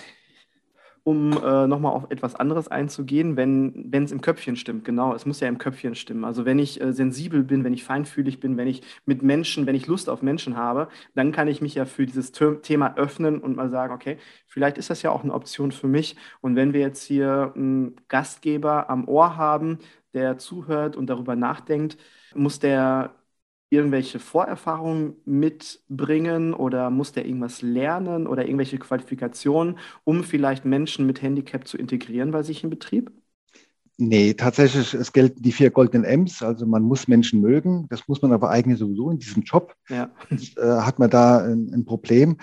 um 1.05 1.33
äh, 1.33 1.67
nochmal 1.67 1.93
auf 1.93 2.11
etwas 2.11 2.35
anderes 2.35 2.69
einzugehen, 2.69 3.37
wenn 3.37 3.91
es 3.93 4.13
im 4.13 4.21
Köpfchen 4.21 4.57
stimmt. 4.57 4.85
Genau, 4.85 5.15
es 5.15 5.27
muss 5.27 5.41
ja 5.41 5.49
im 5.49 5.59
Köpfchen 5.59 5.95
stimmen. 5.95 6.25
Also 6.25 6.45
wenn 6.45 6.59
ich 6.59 6.81
äh, 6.81 6.93
sensibel 6.93 7.43
bin, 7.43 7.65
wenn 7.65 7.73
ich 7.73 7.85
feinfühlig 7.85 8.41
bin, 8.41 8.57
wenn 8.57 8.69
ich 8.69 8.83
mit 9.07 9.23
Menschen, 9.23 9.67
wenn 9.67 9.75
ich 9.75 9.87
Lust 9.87 10.09
auf 10.09 10.23
Menschen 10.23 10.57
habe, 10.57 10.89
dann 11.15 11.33
kann 11.33 11.49
ich 11.49 11.61
mich 11.61 11.75
ja 11.75 11.85
für 11.85 12.07
dieses 12.07 12.33
Thema 12.33 12.97
öffnen 12.97 13.41
und 13.41 13.57
mal 13.57 13.71
sagen, 13.71 13.95
okay, 13.95 14.19
vielleicht 14.47 14.79
ist 14.79 14.91
das 14.91 15.03
ja 15.03 15.11
auch 15.11 15.23
eine 15.25 15.35
Option 15.35 15.73
für 15.73 15.89
mich. 15.89 16.17
Und 16.41 16.57
wenn 16.57 16.73
wir 16.73 16.81
jetzt 16.81 17.03
hier 17.03 17.53
einen 17.57 17.97
Gastgeber 18.09 18.91
am 18.91 19.09
Ohr 19.09 19.37
haben, 19.37 19.79
der 20.13 20.39
zuhört 20.39 20.97
und 20.97 21.09
darüber 21.09 21.37
nachdenkt, 21.37 21.97
muss 22.35 22.59
der 22.59 23.15
irgendwelche 23.71 24.19
Vorerfahrungen 24.19 25.15
mitbringen 25.25 26.53
oder 26.53 26.91
muss 26.91 27.13
der 27.13 27.25
irgendwas 27.25 27.63
lernen 27.63 28.27
oder 28.27 28.45
irgendwelche 28.45 28.79
Qualifikationen, 28.79 29.79
um 30.05 30.25
vielleicht 30.25 30.65
Menschen 30.65 31.07
mit 31.07 31.23
Handicap 31.23 31.67
zu 31.67 31.79
integrieren 31.79 32.33
bei 32.33 32.43
sich 32.43 32.65
im 32.65 32.71
Betrieb? 32.71 33.13
Nee, 33.97 34.35
tatsächlich, 34.35 34.95
es 34.95 35.13
gelten 35.13 35.43
die 35.43 35.53
vier 35.53 35.71
goldenen 35.71 36.05
M's. 36.05 36.43
Also 36.43 36.67
man 36.67 36.83
muss 36.83 37.07
Menschen 37.07 37.41
mögen. 37.41 37.87
Das 37.91 38.09
muss 38.09 38.23
man 38.23 38.33
aber 38.33 38.51
eigentlich 38.51 38.79
sowieso 38.79 39.11
in 39.11 39.19
diesem 39.19 39.43
Job. 39.43 39.75
Ja. 39.89 40.11
Äh, 40.31 40.81
hat 40.81 40.99
man 40.99 41.11
da 41.11 41.45
ein, 41.45 41.71
ein, 41.73 41.85
Problem. 41.85 42.39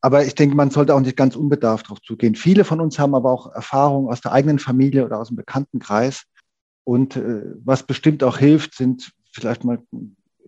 Aber 0.00 0.24
ich 0.24 0.34
denke, 0.34 0.56
man 0.56 0.70
sollte 0.70 0.94
auch 0.94 1.00
nicht 1.00 1.16
ganz 1.16 1.36
unbedarft 1.36 1.86
darauf 1.86 2.00
zugehen. 2.00 2.34
Viele 2.34 2.64
von 2.64 2.80
uns 2.80 2.98
haben 2.98 3.14
aber 3.14 3.30
auch 3.30 3.52
Erfahrungen 3.52 4.08
aus 4.08 4.22
der 4.22 4.32
eigenen 4.32 4.58
Familie 4.58 5.04
oder 5.04 5.20
aus 5.20 5.28
dem 5.28 5.36
Bekanntenkreis. 5.36 6.24
Und 6.84 7.16
äh, 7.16 7.42
was 7.62 7.82
bestimmt 7.82 8.24
auch 8.24 8.38
hilft, 8.38 8.74
sind 8.74 9.12
vielleicht 9.32 9.64
mal 9.64 9.80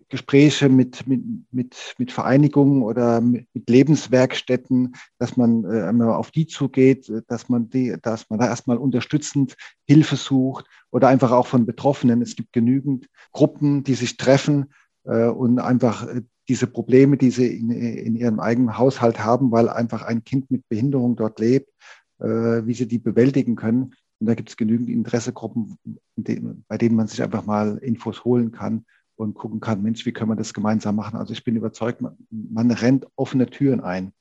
Gespräche 0.09 0.69
mit, 0.69 1.07
mit, 1.07 1.23
mit, 1.51 1.95
mit 1.97 2.11
Vereinigungen 2.11 2.83
oder 2.83 3.21
mit, 3.21 3.47
mit 3.53 3.69
Lebenswerkstätten, 3.69 4.95
dass 5.17 5.35
man 5.35 5.63
äh, 5.65 6.03
auf 6.03 6.31
die 6.31 6.45
zugeht, 6.45 7.11
dass 7.27 7.49
man, 7.49 7.69
die, 7.69 7.95
dass 8.01 8.29
man 8.29 8.39
da 8.39 8.47
erstmal 8.47 8.77
unterstützend 8.77 9.55
Hilfe 9.87 10.15
sucht 10.15 10.67
oder 10.91 11.07
einfach 11.07 11.31
auch 11.31 11.47
von 11.47 11.65
Betroffenen. 11.65 12.21
Es 12.21 12.35
gibt 12.35 12.53
genügend 12.53 13.07
Gruppen, 13.31 13.83
die 13.83 13.95
sich 13.95 14.17
treffen 14.17 14.71
äh, 15.05 15.25
und 15.25 15.59
einfach 15.59 16.07
äh, 16.07 16.21
diese 16.47 16.67
Probleme, 16.67 17.17
die 17.17 17.31
sie 17.31 17.57
in, 17.57 17.71
in 17.71 18.15
ihrem 18.15 18.39
eigenen 18.39 18.77
Haushalt 18.77 19.23
haben, 19.23 19.51
weil 19.51 19.69
einfach 19.69 20.03
ein 20.03 20.23
Kind 20.23 20.51
mit 20.51 20.69
Behinderung 20.69 21.15
dort 21.15 21.39
lebt, 21.39 21.71
äh, 22.19 22.27
wie 22.27 22.75
sie 22.75 22.87
die 22.87 22.99
bewältigen 22.99 23.55
können. 23.55 23.95
Und 24.19 24.27
da 24.27 24.35
gibt 24.35 24.49
es 24.49 24.57
genügend 24.57 24.87
Interessegruppen, 24.87 25.77
bei 26.15 26.77
denen 26.77 26.95
man 26.95 27.07
sich 27.07 27.23
einfach 27.23 27.45
mal 27.45 27.79
Infos 27.79 28.23
holen 28.23 28.51
kann 28.51 28.85
und 29.15 29.35
gucken 29.35 29.59
kann, 29.59 29.81
Mensch, 29.81 30.05
wie 30.05 30.11
können 30.11 30.31
wir 30.31 30.35
das 30.35 30.53
gemeinsam 30.53 30.95
machen? 30.95 31.17
Also 31.17 31.33
ich 31.33 31.43
bin 31.43 31.55
überzeugt, 31.55 32.01
man, 32.01 32.17
man 32.29 32.71
rennt 32.71 33.07
offene 33.15 33.47
Türen 33.47 33.81
ein. 33.81 34.13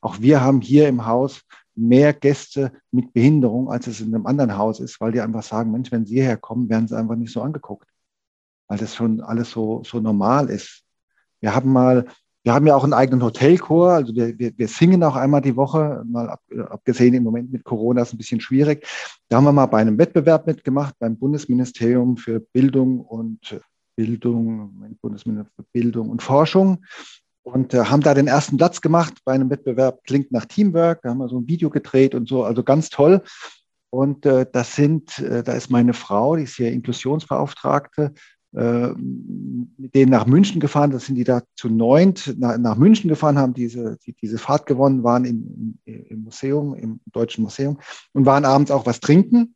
Auch 0.00 0.20
wir 0.20 0.40
haben 0.40 0.60
hier 0.60 0.88
im 0.88 1.06
Haus 1.06 1.42
mehr 1.74 2.12
Gäste 2.12 2.72
mit 2.90 3.12
Behinderung, 3.12 3.70
als 3.70 3.86
es 3.86 4.00
in 4.00 4.14
einem 4.14 4.26
anderen 4.26 4.58
Haus 4.58 4.80
ist, 4.80 5.00
weil 5.00 5.12
die 5.12 5.20
einfach 5.20 5.42
sagen, 5.42 5.70
Mensch, 5.70 5.90
wenn 5.90 6.04
sie 6.04 6.14
hierher 6.14 6.36
kommen, 6.36 6.68
werden 6.68 6.88
sie 6.88 6.96
einfach 6.96 7.16
nicht 7.16 7.32
so 7.32 7.40
angeguckt, 7.40 7.88
weil 8.68 8.78
das 8.78 8.94
schon 8.94 9.20
alles 9.20 9.50
so, 9.50 9.82
so 9.84 10.00
normal 10.00 10.50
ist. 10.50 10.82
Wir 11.40 11.54
haben 11.54 11.72
mal, 11.72 12.06
wir 12.42 12.52
haben 12.52 12.66
ja 12.66 12.74
auch 12.74 12.84
einen 12.84 12.92
eigenen 12.92 13.22
Hotelchor, 13.22 13.92
also 13.92 14.14
wir, 14.14 14.38
wir, 14.38 14.52
wir 14.56 14.68
singen 14.68 15.02
auch 15.02 15.16
einmal 15.16 15.40
die 15.40 15.56
Woche, 15.56 16.02
mal 16.06 16.28
ab, 16.28 16.42
abgesehen 16.68 17.14
im 17.14 17.22
Moment 17.22 17.52
mit 17.52 17.64
Corona 17.64 18.02
ist 18.02 18.12
ein 18.12 18.18
bisschen 18.18 18.40
schwierig. 18.40 18.86
Da 19.28 19.36
haben 19.36 19.44
wir 19.44 19.52
mal 19.52 19.66
bei 19.66 19.80
einem 19.80 19.98
Wettbewerb 19.98 20.46
mitgemacht, 20.46 20.96
beim 20.98 21.16
Bundesministerium 21.16 22.16
für 22.16 22.40
Bildung 22.40 23.00
und 23.00 23.60
Bildung, 23.96 24.96
Bundesministerium 25.00 25.52
für 25.56 25.66
Bildung 25.72 26.10
und 26.10 26.22
Forschung 26.22 26.84
und 27.42 27.74
äh, 27.74 27.84
haben 27.84 28.02
da 28.02 28.14
den 28.14 28.26
ersten 28.26 28.56
Platz 28.56 28.80
gemacht 28.80 29.14
bei 29.24 29.32
einem 29.32 29.50
Wettbewerb 29.50 30.04
Klingt 30.04 30.32
nach 30.32 30.46
Teamwork. 30.46 31.02
Da 31.02 31.10
haben 31.10 31.18
wir 31.18 31.28
so 31.28 31.38
ein 31.38 31.48
Video 31.48 31.70
gedreht 31.70 32.14
und 32.14 32.28
so, 32.28 32.44
also 32.44 32.62
ganz 32.62 32.88
toll. 32.88 33.22
Und 33.90 34.24
äh, 34.24 34.46
das 34.50 34.74
sind, 34.74 35.18
äh, 35.18 35.42
da 35.42 35.52
ist 35.52 35.70
meine 35.70 35.92
Frau, 35.92 36.36
die 36.36 36.44
ist 36.44 36.56
hier 36.56 36.72
Inklusionsbeauftragte, 36.72 38.14
äh, 38.54 38.88
mit 38.88 39.94
denen 39.94 40.10
nach 40.10 40.26
München 40.26 40.60
gefahren. 40.60 40.92
Das 40.92 41.06
sind 41.06 41.16
die 41.16 41.24
da 41.24 41.42
zu 41.56 41.68
neunt 41.68 42.38
nach, 42.38 42.56
nach 42.56 42.76
München 42.76 43.08
gefahren, 43.08 43.38
haben 43.38 43.54
diese, 43.54 43.98
die, 44.06 44.14
diese 44.14 44.38
Fahrt 44.38 44.66
gewonnen, 44.66 45.02
waren 45.02 45.24
im, 45.24 45.78
im 45.84 46.22
Museum, 46.24 46.74
im 46.74 47.00
Deutschen 47.12 47.44
Museum 47.44 47.78
und 48.12 48.24
waren 48.24 48.44
abends 48.44 48.70
auch 48.70 48.86
was 48.86 49.00
trinken. 49.00 49.54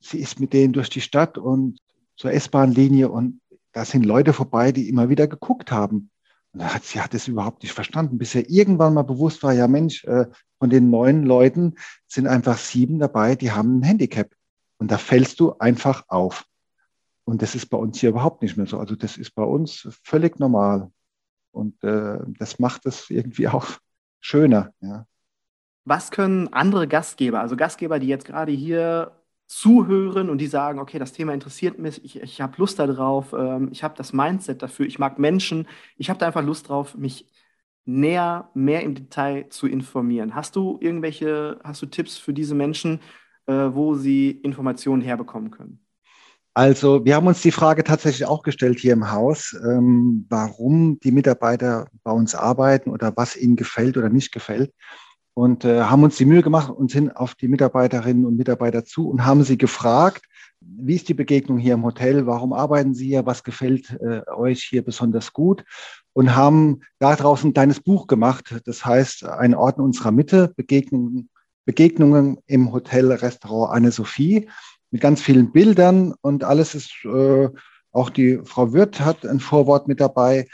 Sie 0.00 0.18
ist 0.18 0.40
mit 0.40 0.52
denen 0.52 0.72
durch 0.72 0.90
die 0.90 1.00
Stadt 1.00 1.38
und 1.38 1.78
zur 2.16 2.32
S-Bahn-Linie 2.32 3.10
und 3.10 3.40
da 3.76 3.84
sind 3.84 4.06
Leute 4.06 4.32
vorbei, 4.32 4.72
die 4.72 4.88
immer 4.88 5.10
wieder 5.10 5.28
geguckt 5.28 5.70
haben. 5.70 6.10
Und 6.54 6.64
hat, 6.64 6.84
sie 6.84 6.98
hat 6.98 7.12
es 7.12 7.28
überhaupt 7.28 7.62
nicht 7.62 7.74
verstanden, 7.74 8.16
bis 8.16 8.34
ihr 8.34 8.48
irgendwann 8.48 8.94
mal 8.94 9.02
bewusst 9.02 9.42
war, 9.42 9.52
ja 9.52 9.68
Mensch, 9.68 10.02
äh, 10.04 10.24
von 10.58 10.70
den 10.70 10.88
neun 10.88 11.24
Leuten 11.24 11.74
sind 12.08 12.26
einfach 12.26 12.56
sieben 12.56 12.98
dabei, 12.98 13.34
die 13.34 13.52
haben 13.52 13.80
ein 13.80 13.82
Handicap. 13.82 14.30
Und 14.78 14.90
da 14.90 14.96
fällst 14.96 15.40
du 15.40 15.58
einfach 15.58 16.04
auf. 16.08 16.46
Und 17.26 17.42
das 17.42 17.54
ist 17.54 17.66
bei 17.66 17.76
uns 17.76 18.00
hier 18.00 18.08
überhaupt 18.08 18.40
nicht 18.40 18.56
mehr 18.56 18.64
so. 18.64 18.78
Also 18.78 18.96
das 18.96 19.18
ist 19.18 19.34
bei 19.34 19.44
uns 19.44 19.86
völlig 20.02 20.38
normal. 20.38 20.90
Und 21.50 21.84
äh, 21.84 22.16
das 22.38 22.58
macht 22.58 22.86
es 22.86 23.10
irgendwie 23.10 23.46
auch 23.48 23.66
schöner. 24.20 24.72
Ja. 24.80 25.06
Was 25.84 26.10
können 26.10 26.50
andere 26.50 26.88
Gastgeber, 26.88 27.40
also 27.40 27.56
Gastgeber, 27.56 27.98
die 27.98 28.08
jetzt 28.08 28.24
gerade 28.24 28.52
hier 28.52 29.12
zuhören 29.46 30.28
und 30.28 30.38
die 30.38 30.46
sagen, 30.46 30.78
okay, 30.78 30.98
das 30.98 31.12
Thema 31.12 31.32
interessiert 31.32 31.78
mich, 31.78 32.04
ich, 32.04 32.20
ich 32.20 32.40
habe 32.40 32.54
Lust 32.56 32.78
darauf, 32.78 33.32
ähm, 33.32 33.68
ich 33.70 33.84
habe 33.84 33.94
das 33.96 34.12
Mindset 34.12 34.62
dafür, 34.62 34.86
ich 34.86 34.98
mag 34.98 35.18
Menschen, 35.18 35.68
ich 35.96 36.10
habe 36.10 36.18
da 36.18 36.26
einfach 36.26 36.44
Lust 36.44 36.68
drauf, 36.68 36.96
mich 36.96 37.30
näher, 37.84 38.50
mehr 38.54 38.82
im 38.82 38.94
Detail 38.94 39.48
zu 39.48 39.66
informieren. 39.68 40.34
Hast 40.34 40.56
du 40.56 40.78
irgendwelche, 40.80 41.58
hast 41.62 41.82
du 41.82 41.86
Tipps 41.86 42.16
für 42.16 42.32
diese 42.32 42.54
Menschen, 42.54 43.00
äh, 43.46 43.52
wo 43.52 43.94
sie 43.94 44.30
Informationen 44.30 45.02
herbekommen 45.02 45.52
können? 45.52 45.86
Also 46.52 47.04
wir 47.04 47.14
haben 47.14 47.26
uns 47.26 47.42
die 47.42 47.52
Frage 47.52 47.84
tatsächlich 47.84 48.26
auch 48.26 48.42
gestellt 48.42 48.80
hier 48.80 48.94
im 48.94 49.12
Haus, 49.12 49.54
ähm, 49.62 50.26
warum 50.30 50.98
die 51.00 51.12
Mitarbeiter 51.12 51.86
bei 52.02 52.10
uns 52.10 52.34
arbeiten 52.34 52.90
oder 52.90 53.12
was 53.14 53.36
ihnen 53.36 53.56
gefällt 53.56 53.98
oder 53.98 54.08
nicht 54.08 54.32
gefällt. 54.32 54.72
Und 55.38 55.66
äh, 55.66 55.82
haben 55.82 56.02
uns 56.02 56.16
die 56.16 56.24
Mühe 56.24 56.40
gemacht 56.40 56.70
und 56.70 56.90
sind 56.90 57.14
auf 57.14 57.34
die 57.34 57.48
Mitarbeiterinnen 57.48 58.24
und 58.24 58.38
Mitarbeiter 58.38 58.86
zu 58.86 59.10
und 59.10 59.26
haben 59.26 59.44
sie 59.44 59.58
gefragt, 59.58 60.24
wie 60.60 60.94
ist 60.94 61.10
die 61.10 61.14
Begegnung 61.14 61.58
hier 61.58 61.74
im 61.74 61.84
Hotel? 61.84 62.26
Warum 62.26 62.54
arbeiten 62.54 62.94
Sie 62.94 63.08
hier? 63.08 63.26
Was 63.26 63.44
gefällt 63.44 63.90
äh, 64.00 64.22
euch 64.34 64.62
hier 64.62 64.82
besonders 64.82 65.34
gut? 65.34 65.62
Und 66.14 66.34
haben 66.34 66.80
daraus 67.00 67.44
ein 67.44 67.52
kleines 67.52 67.80
Buch 67.80 68.06
gemacht. 68.06 68.62
Das 68.64 68.86
heißt, 68.86 69.24
ein 69.24 69.54
Ort 69.54 69.76
in 69.76 69.84
unserer 69.84 70.10
Mitte, 70.10 70.54
Begegnungen, 70.56 71.28
Begegnungen 71.66 72.38
im 72.46 72.72
Hotel, 72.72 73.12
Restaurant 73.12 73.74
Anne-Sophie 73.76 74.48
mit 74.90 75.02
ganz 75.02 75.20
vielen 75.20 75.52
Bildern 75.52 76.14
und 76.22 76.44
alles 76.44 76.74
ist, 76.74 77.04
äh, 77.04 77.50
auch 77.92 78.08
die 78.08 78.40
Frau 78.44 78.72
Wirth 78.72 79.00
hat 79.00 79.26
ein 79.26 79.40
Vorwort 79.40 79.86
mit 79.86 80.00
dabei. 80.00 80.48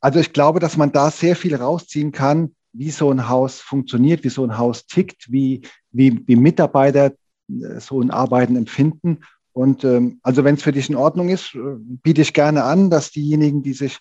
Also 0.00 0.20
ich 0.20 0.32
glaube, 0.32 0.60
dass 0.60 0.76
man 0.76 0.92
da 0.92 1.10
sehr 1.10 1.34
viel 1.34 1.56
rausziehen 1.56 2.12
kann, 2.12 2.54
wie 2.78 2.90
so 2.90 3.10
ein 3.10 3.28
Haus 3.28 3.60
funktioniert, 3.60 4.24
wie 4.24 4.28
so 4.28 4.44
ein 4.44 4.56
Haus 4.56 4.86
tickt, 4.86 5.30
wie, 5.30 5.62
wie, 5.90 6.22
wie 6.26 6.36
Mitarbeiter 6.36 7.12
äh, 7.48 7.80
so 7.80 8.00
ein 8.00 8.10
Arbeiten 8.10 8.56
empfinden. 8.56 9.18
Und 9.52 9.82
ähm, 9.84 10.20
also 10.22 10.44
wenn 10.44 10.54
es 10.54 10.62
für 10.62 10.72
dich 10.72 10.88
in 10.88 10.96
Ordnung 10.96 11.28
ist, 11.28 11.54
äh, 11.54 11.58
biete 11.78 12.22
ich 12.22 12.32
gerne 12.32 12.62
an, 12.64 12.90
dass 12.90 13.10
diejenigen, 13.10 13.62
die 13.62 13.72
sich 13.72 13.98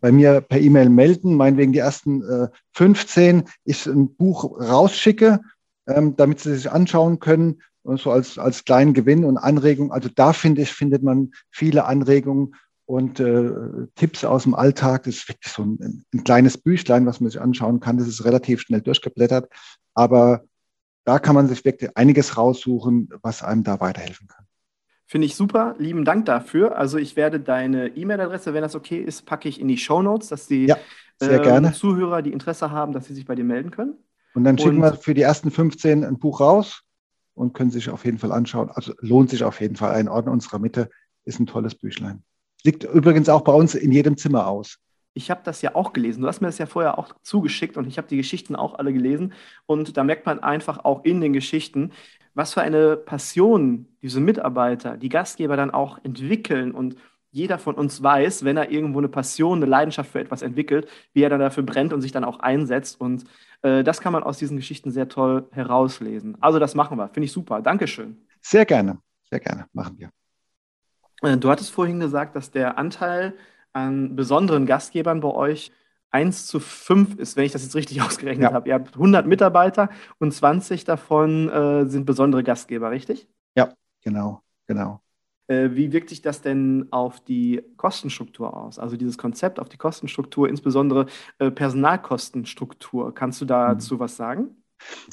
bei 0.00 0.12
mir 0.12 0.40
per 0.40 0.60
E-Mail 0.60 0.90
melden, 0.90 1.36
meinetwegen 1.36 1.72
die 1.72 1.78
ersten 1.78 2.22
äh, 2.22 2.48
15, 2.72 3.44
ich 3.64 3.86
ein 3.86 4.14
Buch 4.14 4.60
rausschicke, 4.60 5.40
ähm, 5.86 6.14
damit 6.16 6.40
sie 6.40 6.54
sich 6.54 6.70
anschauen 6.70 7.18
können 7.18 7.62
so 7.84 8.10
als, 8.12 8.38
als 8.38 8.64
kleinen 8.64 8.94
Gewinn 8.94 9.24
und 9.24 9.38
Anregung. 9.38 9.90
Also 9.92 10.08
da 10.14 10.32
finde 10.32 10.62
ich, 10.62 10.72
findet 10.72 11.02
man 11.02 11.32
viele 11.50 11.84
Anregungen 11.84 12.54
und 12.92 13.20
äh, 13.20 13.50
Tipps 13.94 14.22
aus 14.22 14.42
dem 14.42 14.54
Alltag. 14.54 15.04
Das 15.04 15.14
ist 15.14 15.28
wirklich 15.28 15.50
so 15.50 15.62
ein, 15.62 16.04
ein, 16.12 16.24
kleines 16.24 16.58
Büchlein, 16.58 17.06
was 17.06 17.20
man 17.20 17.30
sich 17.30 17.40
anschauen 17.40 17.80
kann. 17.80 17.96
Das 17.96 18.06
ist 18.06 18.26
relativ 18.26 18.60
schnell 18.60 18.82
durchgeblättert. 18.82 19.50
Aber 19.94 20.42
da 21.04 21.18
kann 21.18 21.34
man 21.34 21.48
sich 21.48 21.64
wirklich 21.64 21.96
einiges 21.96 22.36
raussuchen, 22.36 23.08
was 23.22 23.42
einem 23.42 23.64
da 23.64 23.80
weiterhelfen 23.80 24.28
kann. 24.28 24.44
Finde 25.06 25.26
ich 25.26 25.36
super. 25.36 25.74
Lieben 25.78 26.04
Dank 26.04 26.26
dafür. 26.26 26.76
Also 26.76 26.98
ich 26.98 27.16
werde 27.16 27.40
deine 27.40 27.96
E-Mail-Adresse, 27.96 28.52
wenn 28.52 28.60
das 28.60 28.74
okay 28.74 28.98
ist, 28.98 29.24
packe 29.24 29.48
ich 29.48 29.58
in 29.58 29.68
die 29.68 29.78
Show 29.78 30.02
Notes, 30.02 30.28
dass 30.28 30.46
die 30.46 30.66
ja, 30.66 30.76
äh, 31.20 31.72
Zuhörer, 31.72 32.20
die 32.20 32.32
Interesse 32.32 32.72
haben, 32.72 32.92
dass 32.92 33.06
sie 33.06 33.14
sich 33.14 33.24
bei 33.24 33.34
dir 33.34 33.44
melden 33.44 33.70
können. 33.70 33.94
Und 34.34 34.44
dann 34.44 34.58
schicken 34.58 34.76
und, 34.76 34.82
wir 34.82 34.94
für 34.96 35.14
die 35.14 35.22
ersten 35.22 35.50
15 35.50 36.04
ein 36.04 36.18
Buch 36.18 36.40
raus 36.40 36.82
und 37.32 37.54
können 37.54 37.70
sich 37.70 37.88
auf 37.88 38.04
jeden 38.04 38.18
Fall 38.18 38.32
anschauen. 38.32 38.68
Also 38.70 38.92
lohnt 39.00 39.30
sich 39.30 39.44
auf 39.44 39.62
jeden 39.62 39.76
Fall. 39.76 39.92
Ein 39.92 40.08
Ort 40.08 40.26
in 40.26 40.32
unserer 40.32 40.58
Mitte 40.58 40.90
ist 41.24 41.40
ein 41.40 41.46
tolles 41.46 41.74
Büchlein. 41.74 42.22
Liegt 42.64 42.84
übrigens 42.84 43.28
auch 43.28 43.42
bei 43.42 43.52
uns 43.52 43.74
in 43.74 43.92
jedem 43.92 44.16
Zimmer 44.16 44.46
aus. 44.46 44.78
Ich 45.14 45.30
habe 45.30 45.42
das 45.44 45.60
ja 45.62 45.74
auch 45.74 45.92
gelesen. 45.92 46.22
Du 46.22 46.28
hast 46.28 46.40
mir 46.40 46.48
das 46.48 46.58
ja 46.58 46.66
vorher 46.66 46.98
auch 46.98 47.14
zugeschickt 47.22 47.76
und 47.76 47.86
ich 47.86 47.98
habe 47.98 48.08
die 48.08 48.16
Geschichten 48.16 48.56
auch 48.56 48.78
alle 48.78 48.92
gelesen. 48.92 49.34
Und 49.66 49.96
da 49.96 50.04
merkt 50.04 50.24
man 50.24 50.40
einfach 50.40 50.84
auch 50.84 51.04
in 51.04 51.20
den 51.20 51.32
Geschichten, 51.32 51.92
was 52.34 52.54
für 52.54 52.62
eine 52.62 52.96
Passion 52.96 53.88
diese 54.00 54.20
Mitarbeiter, 54.20 54.96
die 54.96 55.10
Gastgeber 55.10 55.56
dann 55.56 55.70
auch 55.70 55.98
entwickeln. 56.02 56.72
Und 56.72 56.96
jeder 57.30 57.58
von 57.58 57.74
uns 57.74 58.02
weiß, 58.02 58.44
wenn 58.44 58.56
er 58.56 58.70
irgendwo 58.70 58.98
eine 58.98 59.08
Passion, 59.08 59.58
eine 59.58 59.66
Leidenschaft 59.66 60.10
für 60.10 60.20
etwas 60.20 60.42
entwickelt, 60.42 60.88
wie 61.12 61.22
er 61.22 61.30
dann 61.30 61.40
dafür 61.40 61.62
brennt 61.62 61.92
und 61.92 62.00
sich 62.00 62.12
dann 62.12 62.24
auch 62.24 62.40
einsetzt. 62.40 63.00
Und 63.00 63.24
äh, 63.62 63.82
das 63.84 64.00
kann 64.00 64.12
man 64.12 64.22
aus 64.22 64.38
diesen 64.38 64.56
Geschichten 64.56 64.90
sehr 64.90 65.08
toll 65.08 65.46
herauslesen. 65.50 66.38
Also 66.40 66.58
das 66.58 66.74
machen 66.74 66.96
wir. 66.96 67.08
Finde 67.08 67.26
ich 67.26 67.32
super. 67.32 67.60
Dankeschön. 67.60 68.16
Sehr 68.40 68.64
gerne. 68.64 68.98
Sehr 69.30 69.40
gerne. 69.40 69.66
Machen 69.72 69.98
wir. 69.98 70.10
Äh, 71.22 71.36
du 71.36 71.50
hattest 71.50 71.70
vorhin 71.70 72.00
gesagt, 72.00 72.36
dass 72.36 72.50
der 72.50 72.78
Anteil 72.78 73.34
an 73.72 74.16
besonderen 74.16 74.66
Gastgebern 74.66 75.20
bei 75.20 75.30
euch 75.30 75.72
1 76.10 76.46
zu 76.46 76.60
5 76.60 77.18
ist, 77.18 77.36
wenn 77.36 77.44
ich 77.44 77.52
das 77.52 77.62
jetzt 77.62 77.74
richtig 77.74 78.02
ausgerechnet 78.02 78.50
ja. 78.50 78.52
habe. 78.52 78.68
Ihr 78.68 78.74
habt 78.74 78.94
100 78.94 79.26
Mitarbeiter 79.26 79.88
und 80.18 80.32
20 80.32 80.84
davon 80.84 81.48
äh, 81.48 81.86
sind 81.86 82.04
besondere 82.04 82.42
Gastgeber, 82.42 82.90
richtig? 82.90 83.28
Ja, 83.56 83.72
genau, 84.02 84.42
genau. 84.66 85.00
Äh, 85.46 85.70
wie 85.72 85.92
wirkt 85.92 86.10
sich 86.10 86.22
das 86.22 86.42
denn 86.42 86.88
auf 86.90 87.20
die 87.20 87.62
Kostenstruktur 87.76 88.56
aus? 88.56 88.78
Also 88.78 88.96
dieses 88.96 89.18
Konzept 89.18 89.58
auf 89.58 89.68
die 89.68 89.78
Kostenstruktur, 89.78 90.48
insbesondere 90.48 91.06
äh, 91.38 91.50
Personalkostenstruktur. 91.50 93.14
Kannst 93.14 93.40
du 93.40 93.44
dazu 93.44 93.94
mhm. 93.94 94.00
was 94.00 94.16
sagen? 94.16 94.61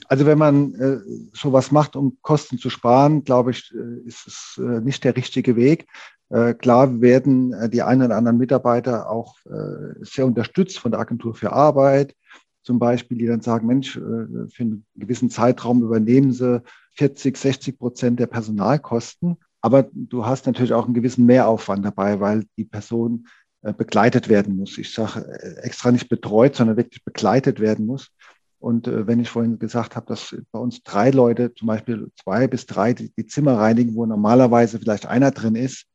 Also 0.07 0.25
wenn 0.25 0.37
man 0.37 0.73
äh, 0.75 0.97
sowas 1.33 1.71
macht, 1.71 1.95
um 1.95 2.17
Kosten 2.21 2.57
zu 2.57 2.69
sparen, 2.69 3.23
glaube 3.23 3.51
ich, 3.51 3.73
äh, 3.73 4.07
ist 4.07 4.27
es 4.27 4.61
äh, 4.63 4.81
nicht 4.81 5.03
der 5.03 5.15
richtige 5.15 5.55
Weg. 5.55 5.87
Äh, 6.29 6.53
klar 6.53 7.01
werden 7.01 7.53
äh, 7.53 7.69
die 7.69 7.81
einen 7.81 8.03
oder 8.03 8.15
anderen 8.15 8.37
Mitarbeiter 8.37 9.09
auch 9.09 9.35
äh, 9.45 9.95
sehr 10.01 10.25
unterstützt 10.25 10.77
von 10.77 10.91
der 10.91 10.99
Agentur 10.99 11.33
für 11.33 11.51
Arbeit, 11.51 12.15
zum 12.61 12.77
Beispiel, 12.77 13.17
die 13.17 13.25
dann 13.25 13.41
sagen, 13.41 13.65
Mensch, 13.65 13.93
für 13.93 14.51
einen 14.59 14.85
gewissen 14.93 15.31
Zeitraum 15.31 15.81
übernehmen 15.81 16.33
sie 16.33 16.61
40, 16.97 17.35
60 17.35 17.79
Prozent 17.79 18.19
der 18.19 18.27
Personalkosten. 18.27 19.37
Aber 19.61 19.87
du 19.91 20.25
hast 20.25 20.45
natürlich 20.45 20.73
auch 20.73 20.85
einen 20.85 20.93
gewissen 20.93 21.25
Mehraufwand 21.25 21.83
dabei, 21.83 22.19
weil 22.19 22.43
die 22.57 22.65
Person 22.65 23.27
begleitet 23.61 24.27
werden 24.29 24.57
muss. 24.57 24.77
Ich 24.77 24.93
sage 24.93 25.25
extra 25.63 25.91
nicht 25.91 26.09
betreut, 26.09 26.57
sondern 26.57 26.77
wirklich 26.77 27.03
begleitet 27.03 27.59
werden 27.59 27.87
muss. 27.87 28.11
Und 28.59 28.87
äh, 28.87 29.07
wenn 29.07 29.19
ich 29.19 29.29
vorhin 29.29 29.57
gesagt 29.57 29.95
habe, 29.95 30.05
dass 30.05 30.35
bei 30.51 30.59
uns 30.59 30.83
drei 30.83 31.11
Leute, 31.11 31.53
zum 31.53 31.67
Beispiel 31.67 32.11
zwei 32.21 32.47
bis 32.47 32.65
drei, 32.65 32.93
die, 32.93 33.11
die 33.11 33.25
Zimmer 33.25 33.57
reinigen, 33.57 33.95
wo 33.95 34.05
normalerweise 34.05 34.79
vielleicht 34.79 35.05
einer 35.05 35.31
drin 35.31 35.55
ist, 35.55 35.85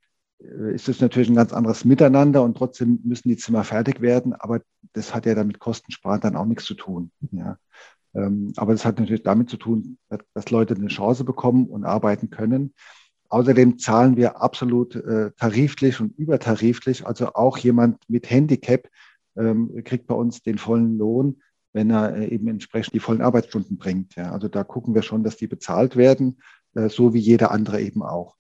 äh, 0.40 0.74
ist 0.74 0.88
es 0.88 1.00
natürlich 1.00 1.29
ein 1.29 1.37
ganz 1.37 1.53
anderes 1.53 1.85
Miteinander 1.85 2.42
und 2.42 2.57
trotzdem 2.57 3.00
müssen 3.05 3.29
die 3.29 3.37
Zimmer 3.37 3.64
fertig 3.64 4.00
werden. 4.00 4.33
Aber 4.33 4.62
das 4.94 5.14
hat 5.14 5.27
ja 5.27 5.35
damit 5.35 5.59
Kostensparen 5.59 6.20
dann 6.20 6.37
auch 6.37 6.46
nichts 6.46 6.64
zu 6.64 6.74
tun. 6.74 7.11
Ja. 7.33 7.59
Ähm, 8.14 8.53
aber 8.57 8.72
das 8.72 8.85
hat 8.85 8.98
natürlich 8.98 9.24
damit 9.24 9.50
zu 9.50 9.57
tun, 9.57 9.98
dass 10.09 10.50
Leute 10.50 10.74
eine 10.74 10.87
Chance 10.87 11.24
bekommen 11.24 11.66
und 11.66 11.85
arbeiten 11.85 12.31
können. 12.31 12.72
Außerdem 13.29 13.79
zahlen 13.79 14.16
wir 14.16 14.40
absolut 14.40 14.94
äh, 14.94 15.33
tariflich 15.37 16.00
und 16.00 16.16
übertariflich. 16.16 17.07
Also 17.07 17.35
auch 17.35 17.59
jemand 17.59 17.98
mit 18.09 18.31
Handicap 18.31 18.88
ähm, 19.37 19.83
kriegt 19.85 20.07
bei 20.07 20.14
uns 20.14 20.42
den 20.42 20.59
vollen 20.59 20.96
Lohn, 20.96 21.42
wenn 21.74 21.90
er 21.90 22.16
äh, 22.16 22.28
eben 22.28 22.48
entsprechend 22.48 22.94
die 22.94 23.00
vollen 23.00 23.20
Arbeitsstunden 23.20 23.76
bringt. 23.76 24.14
Ja. 24.14 24.32
Also 24.32 24.48
da 24.48 24.64
gucken 24.64 24.94
wir 24.94 25.02
schon, 25.02 25.24
dass 25.24 25.37
die 25.37 25.48
bezahlt 25.48 25.96
werden, 25.96 26.38
äh, 26.74 26.88
so 26.88 27.12
wie 27.12 27.18
jeder 27.18 27.50
andere 27.50 27.82
eben 27.82 28.02
auch. 28.02 28.37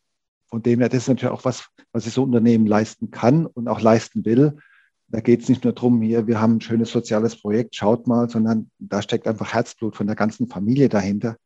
Von 0.46 0.62
dem 0.62 0.80
her, 0.80 0.88
das 0.88 1.02
ist 1.02 1.08
natürlich 1.08 1.34
auch 1.34 1.44
was, 1.44 1.68
was 1.92 2.04
sich 2.04 2.14
so 2.14 2.22
ein 2.22 2.28
Unternehmen 2.28 2.66
leisten 2.66 3.10
kann 3.10 3.44
und 3.44 3.68
auch 3.68 3.80
leisten 3.80 4.24
will. 4.24 4.56
Da 5.08 5.20
geht 5.20 5.42
es 5.42 5.48
nicht 5.48 5.64
nur 5.64 5.72
darum, 5.72 6.00
hier, 6.00 6.26
wir 6.26 6.40
haben 6.40 6.56
ein 6.56 6.60
schönes 6.60 6.90
soziales 6.90 7.36
Projekt, 7.36 7.74
schaut 7.74 8.06
mal, 8.06 8.30
sondern 8.30 8.70
da 8.78 9.02
steckt 9.02 9.26
einfach 9.26 9.52
Herzblut 9.52 9.96
von 9.96 10.06
der 10.06 10.16
ganzen 10.16 10.48
Familie 10.48 10.88
dahinter. 10.88 11.36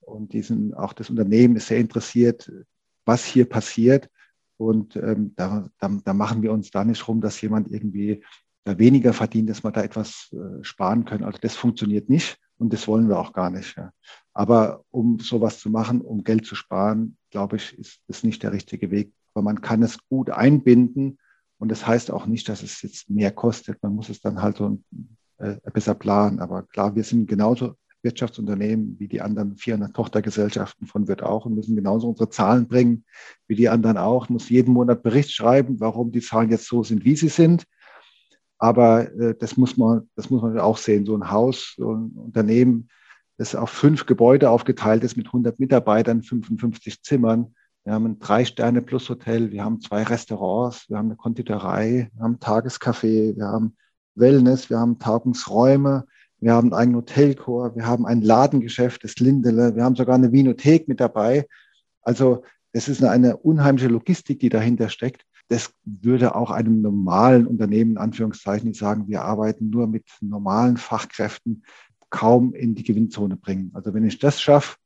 Und 0.00 0.32
diesen, 0.32 0.72
auch 0.74 0.92
das 0.92 1.10
Unternehmen 1.10 1.56
ist 1.56 1.66
sehr 1.66 1.78
interessiert, 1.78 2.50
was 3.04 3.24
hier 3.24 3.48
passiert. 3.48 4.08
Und 4.56 4.96
ähm, 4.96 5.34
da, 5.36 5.68
da, 5.80 5.90
da, 6.04 6.14
machen 6.14 6.42
wir 6.42 6.52
uns 6.52 6.70
da 6.70 6.84
nicht 6.84 7.06
rum, 7.08 7.20
dass 7.20 7.40
jemand 7.40 7.70
irgendwie 7.70 8.22
da 8.64 8.78
weniger 8.78 9.12
verdient, 9.12 9.50
dass 9.50 9.62
wir 9.62 9.70
da 9.70 9.82
etwas 9.82 10.32
äh, 10.32 10.62
sparen 10.64 11.04
können. 11.04 11.24
Also 11.24 11.38
das 11.40 11.54
funktioniert 11.54 12.08
nicht 12.08 12.38
und 12.58 12.72
das 12.72 12.88
wollen 12.88 13.08
wir 13.08 13.18
auch 13.18 13.32
gar 13.32 13.50
nicht. 13.50 13.76
Aber 14.32 14.84
um 14.90 15.18
sowas 15.18 15.58
zu 15.58 15.70
machen, 15.70 16.00
um 16.00 16.24
Geld 16.24 16.46
zu 16.46 16.54
sparen, 16.54 17.16
glaube 17.30 17.56
ich, 17.56 17.78
ist 17.78 18.00
das 18.08 18.22
nicht 18.22 18.42
der 18.42 18.52
richtige 18.52 18.90
Weg. 18.90 19.12
Aber 19.34 19.42
man 19.42 19.60
kann 19.60 19.82
es 19.82 19.98
gut 20.08 20.30
einbinden 20.30 21.18
und 21.58 21.70
das 21.70 21.86
heißt 21.86 22.10
auch 22.10 22.26
nicht, 22.26 22.48
dass 22.48 22.62
es 22.62 22.82
jetzt 22.82 23.10
mehr 23.10 23.30
kostet. 23.30 23.82
Man 23.82 23.94
muss 23.94 24.08
es 24.08 24.20
dann 24.20 24.42
halt 24.42 24.56
so 24.56 24.78
äh, 25.38 25.56
besser 25.72 25.94
planen. 25.94 26.40
Aber 26.40 26.62
klar, 26.62 26.94
wir 26.94 27.04
sind 27.04 27.26
genauso 27.26 27.74
Wirtschaftsunternehmen 28.02 28.96
wie 28.98 29.08
die 29.08 29.22
anderen 29.22 29.56
400 29.56 29.94
Tochtergesellschaften 29.94 30.86
von 30.86 31.08
Wirt 31.08 31.22
auch 31.22 31.46
und 31.46 31.54
müssen 31.54 31.74
genauso 31.74 32.08
unsere 32.08 32.28
Zahlen 32.28 32.68
bringen 32.68 33.04
wie 33.48 33.56
die 33.56 33.68
anderen 33.68 33.96
auch. 33.96 34.28
Muss 34.28 34.50
jeden 34.50 34.74
Monat 34.74 35.02
Bericht 35.02 35.32
schreiben, 35.32 35.80
warum 35.80 36.12
die 36.12 36.20
Zahlen 36.20 36.50
jetzt 36.50 36.66
so 36.66 36.82
sind, 36.82 37.04
wie 37.04 37.16
sie 37.16 37.28
sind. 37.28 37.64
Aber 38.58 39.12
äh, 39.12 39.34
das 39.38 39.56
muss 39.56 39.76
man, 39.76 40.08
das 40.16 40.30
muss 40.30 40.42
man 40.42 40.58
auch 40.58 40.78
sehen. 40.78 41.06
So 41.06 41.16
ein 41.16 41.30
Haus, 41.30 41.74
so 41.76 41.92
ein 41.92 42.12
Unternehmen, 42.12 42.88
das 43.36 43.54
auf 43.54 43.70
fünf 43.70 44.06
Gebäude 44.06 44.50
aufgeteilt 44.50 45.02
ist 45.04 45.16
mit 45.16 45.26
100 45.26 45.58
Mitarbeitern, 45.58 46.22
55 46.22 47.02
Zimmern. 47.02 47.54
Wir 47.84 47.92
haben 47.92 48.06
ein 48.06 48.18
Drei-Sterne-Plus-Hotel, 48.18 49.50
wir 49.50 49.64
haben 49.64 49.80
zwei 49.80 50.04
Restaurants, 50.04 50.88
wir 50.88 50.96
haben 50.96 51.08
eine 51.08 51.16
Konditorei, 51.16 52.10
wir 52.14 52.22
haben 52.22 52.34
ein 52.34 52.40
Tagescafé, 52.40 53.36
wir 53.36 53.46
haben 53.46 53.76
Wellness, 54.14 54.70
wir 54.70 54.78
haben 54.78 54.98
Tagungsräume, 54.98 56.06
wir 56.38 56.52
haben 56.52 56.72
einen 56.72 56.94
Hotelchor, 56.94 57.74
wir 57.76 57.86
haben 57.86 58.06
ein 58.06 58.22
Ladengeschäft, 58.22 59.04
das 59.04 59.16
Lindele, 59.16 59.74
wir 59.74 59.84
haben 59.84 59.96
sogar 59.96 60.14
eine 60.14 60.32
Vinothek 60.32 60.88
mit 60.88 61.00
dabei. 61.00 61.46
Also 62.02 62.44
es 62.72 62.88
ist 62.88 63.02
eine 63.02 63.36
unheimliche 63.36 63.88
Logistik, 63.88 64.40
die 64.40 64.48
dahinter 64.48 64.88
steckt. 64.88 65.24
Das 65.48 65.72
würde 65.84 66.34
auch 66.34 66.50
einem 66.50 66.80
normalen 66.80 67.46
Unternehmen, 67.46 67.92
in 67.92 67.98
Anführungszeichen, 67.98 68.72
die 68.72 68.78
sagen, 68.78 69.08
wir 69.08 69.22
arbeiten 69.22 69.70
nur 69.70 69.86
mit 69.86 70.04
normalen 70.20 70.76
Fachkräften, 70.76 71.64
kaum 72.10 72.54
in 72.54 72.74
die 72.74 72.84
Gewinnzone 72.84 73.36
bringen. 73.36 73.70
Also 73.74 73.92
wenn 73.92 74.04
ich 74.04 74.18
das 74.18 74.40
schaffe, 74.40 74.76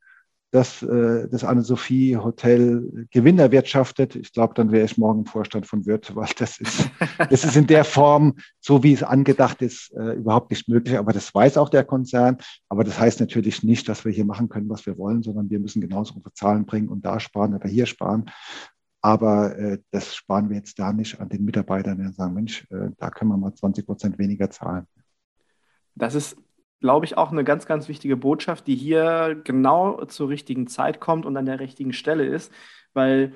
dass 0.51 0.81
äh, 0.81 1.27
das 1.29 1.43
Anne-Sophie 1.43 2.17
Hotel 2.17 3.07
Gewinn 3.11 3.37
erwirtschaftet. 3.37 4.15
Ich 4.15 4.33
glaube, 4.33 4.55
dann 4.55 4.71
wäre 4.71 4.85
ich 4.85 4.97
morgen 4.97 5.19
im 5.19 5.25
Vorstand 5.25 5.67
von 5.67 5.85
Wirt, 5.85 6.15
weil 6.15 6.29
das 6.37 6.59
ist, 6.59 6.89
das 7.29 7.43
ist 7.43 7.55
in 7.55 7.67
der 7.67 7.83
Form, 7.83 8.35
so 8.59 8.83
wie 8.83 8.93
es 8.93 9.03
angedacht 9.03 9.61
ist, 9.61 9.93
äh, 9.93 10.13
überhaupt 10.13 10.49
nicht 10.49 10.67
möglich. 10.67 10.97
Aber 10.97 11.13
das 11.13 11.33
weiß 11.33 11.57
auch 11.57 11.69
der 11.69 11.83
Konzern. 11.83 12.37
Aber 12.67 12.83
das 12.83 12.99
heißt 12.99 13.19
natürlich 13.19 13.63
nicht, 13.63 13.87
dass 13.87 14.05
wir 14.05 14.11
hier 14.11 14.25
machen 14.25 14.49
können, 14.49 14.69
was 14.69 14.85
wir 14.85 14.97
wollen, 14.97 15.21
sondern 15.21 15.49
wir 15.49 15.59
müssen 15.59 15.81
genauso 15.81 16.15
unsere 16.15 16.33
Zahlen 16.33 16.65
bringen 16.65 16.89
und 16.89 17.05
da 17.05 17.19
sparen 17.19 17.53
oder 17.53 17.69
hier 17.69 17.85
sparen. 17.85 18.25
Aber 19.01 19.57
äh, 19.57 19.79
das 19.91 20.15
sparen 20.15 20.49
wir 20.49 20.57
jetzt 20.57 20.77
da 20.77 20.91
nicht 20.91 21.19
an 21.19 21.29
den 21.29 21.45
Mitarbeitern, 21.45 21.97
die 21.97 22.11
sagen, 22.13 22.33
Mensch, 22.33 22.67
äh, 22.71 22.89
da 22.97 23.09
können 23.09 23.31
wir 23.31 23.37
mal 23.37 23.53
20 23.53 23.85
Prozent 23.85 24.17
weniger 24.17 24.49
zahlen. 24.49 24.85
Das 25.95 26.15
ist 26.15 26.37
glaube 26.79 27.05
ich, 27.05 27.17
auch 27.17 27.31
eine 27.31 27.43
ganz, 27.43 27.65
ganz 27.65 27.87
wichtige 27.87 28.17
Botschaft, 28.17 28.67
die 28.67 28.75
hier 28.75 29.39
genau 29.43 30.05
zur 30.05 30.29
richtigen 30.29 30.67
Zeit 30.67 30.99
kommt 30.99 31.25
und 31.25 31.35
an 31.35 31.45
der 31.45 31.59
richtigen 31.59 31.93
Stelle 31.93 32.25
ist, 32.25 32.51
weil 32.93 33.33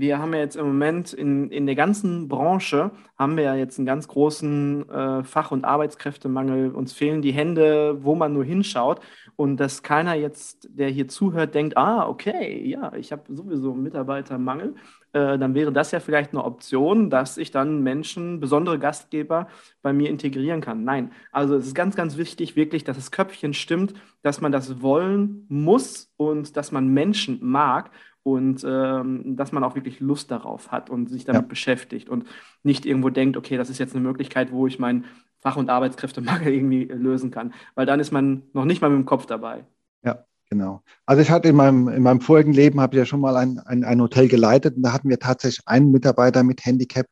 wir 0.00 0.18
haben 0.18 0.32
ja 0.32 0.40
jetzt 0.40 0.56
im 0.56 0.66
Moment 0.66 1.12
in, 1.12 1.50
in 1.50 1.66
der 1.66 1.74
ganzen 1.74 2.28
Branche, 2.28 2.90
haben 3.18 3.36
wir 3.36 3.44
ja 3.44 3.54
jetzt 3.54 3.78
einen 3.78 3.86
ganz 3.86 4.06
großen 4.08 4.88
äh, 4.88 5.24
Fach- 5.24 5.50
und 5.50 5.64
Arbeitskräftemangel. 5.64 6.70
Uns 6.70 6.92
fehlen 6.92 7.22
die 7.22 7.32
Hände, 7.32 7.98
wo 8.04 8.14
man 8.14 8.32
nur 8.32 8.44
hinschaut. 8.44 9.00
Und 9.36 9.58
dass 9.58 9.82
keiner 9.82 10.14
jetzt, 10.14 10.68
der 10.70 10.88
hier 10.88 11.08
zuhört, 11.08 11.54
denkt, 11.54 11.76
ah, 11.76 12.08
okay, 12.08 12.64
ja, 12.66 12.92
ich 12.94 13.12
habe 13.12 13.22
sowieso 13.34 13.72
einen 13.72 13.82
Mitarbeitermangel. 13.82 14.74
Äh, 15.12 15.38
dann 15.38 15.54
wäre 15.54 15.72
das 15.72 15.90
ja 15.90 16.00
vielleicht 16.00 16.32
eine 16.32 16.44
Option, 16.44 17.08
dass 17.08 17.38
ich 17.38 17.50
dann 17.50 17.82
Menschen, 17.82 18.40
besondere 18.40 18.78
Gastgeber 18.78 19.48
bei 19.80 19.92
mir 19.92 20.10
integrieren 20.10 20.60
kann. 20.60 20.84
Nein, 20.84 21.12
also 21.32 21.54
es 21.56 21.66
ist 21.66 21.74
ganz, 21.74 21.96
ganz 21.96 22.16
wichtig, 22.18 22.56
wirklich, 22.56 22.84
dass 22.84 22.96
das 22.96 23.10
Köpfchen 23.10 23.54
stimmt, 23.54 23.94
dass 24.22 24.40
man 24.40 24.52
das 24.52 24.82
wollen 24.82 25.46
muss 25.48 26.12
und 26.16 26.56
dass 26.56 26.72
man 26.72 26.88
Menschen 26.88 27.38
mag 27.42 27.90
und 28.22 28.64
ähm, 28.66 29.36
dass 29.36 29.52
man 29.52 29.64
auch 29.64 29.74
wirklich 29.74 30.00
Lust 30.00 30.30
darauf 30.30 30.70
hat 30.70 30.90
und 30.90 31.08
sich 31.08 31.24
damit 31.24 31.42
ja. 31.42 31.48
beschäftigt 31.48 32.08
und 32.08 32.26
nicht 32.62 32.86
irgendwo 32.86 33.10
denkt, 33.10 33.36
okay, 33.36 33.56
das 33.56 33.70
ist 33.70 33.78
jetzt 33.78 33.94
eine 33.94 34.02
Möglichkeit, 34.02 34.52
wo 34.52 34.66
ich 34.66 34.78
meinen 34.78 35.04
Fach- 35.38 35.56
und 35.56 35.70
Arbeitskräftemangel 35.70 36.52
irgendwie 36.52 36.84
lösen 36.84 37.30
kann, 37.30 37.54
weil 37.74 37.86
dann 37.86 38.00
ist 38.00 38.12
man 38.12 38.42
noch 38.52 38.64
nicht 38.64 38.82
mal 38.82 38.90
mit 38.90 38.98
dem 38.98 39.06
Kopf 39.06 39.26
dabei. 39.26 39.64
Ja, 40.04 40.24
genau. 40.50 40.82
Also 41.06 41.22
ich 41.22 41.30
hatte 41.30 41.48
in 41.48 41.56
meinem, 41.56 41.88
in 41.88 42.02
meinem 42.02 42.20
vorigen 42.20 42.52
Leben, 42.52 42.80
habe 42.80 42.96
ich 42.96 42.98
ja 42.98 43.06
schon 43.06 43.20
mal 43.20 43.36
ein, 43.36 43.58
ein, 43.60 43.84
ein 43.84 44.00
Hotel 44.00 44.28
geleitet 44.28 44.76
und 44.76 44.82
da 44.82 44.92
hatten 44.92 45.08
wir 45.08 45.18
tatsächlich 45.18 45.66
einen 45.66 45.90
Mitarbeiter 45.90 46.42
mit 46.42 46.64
Handicap 46.64 47.06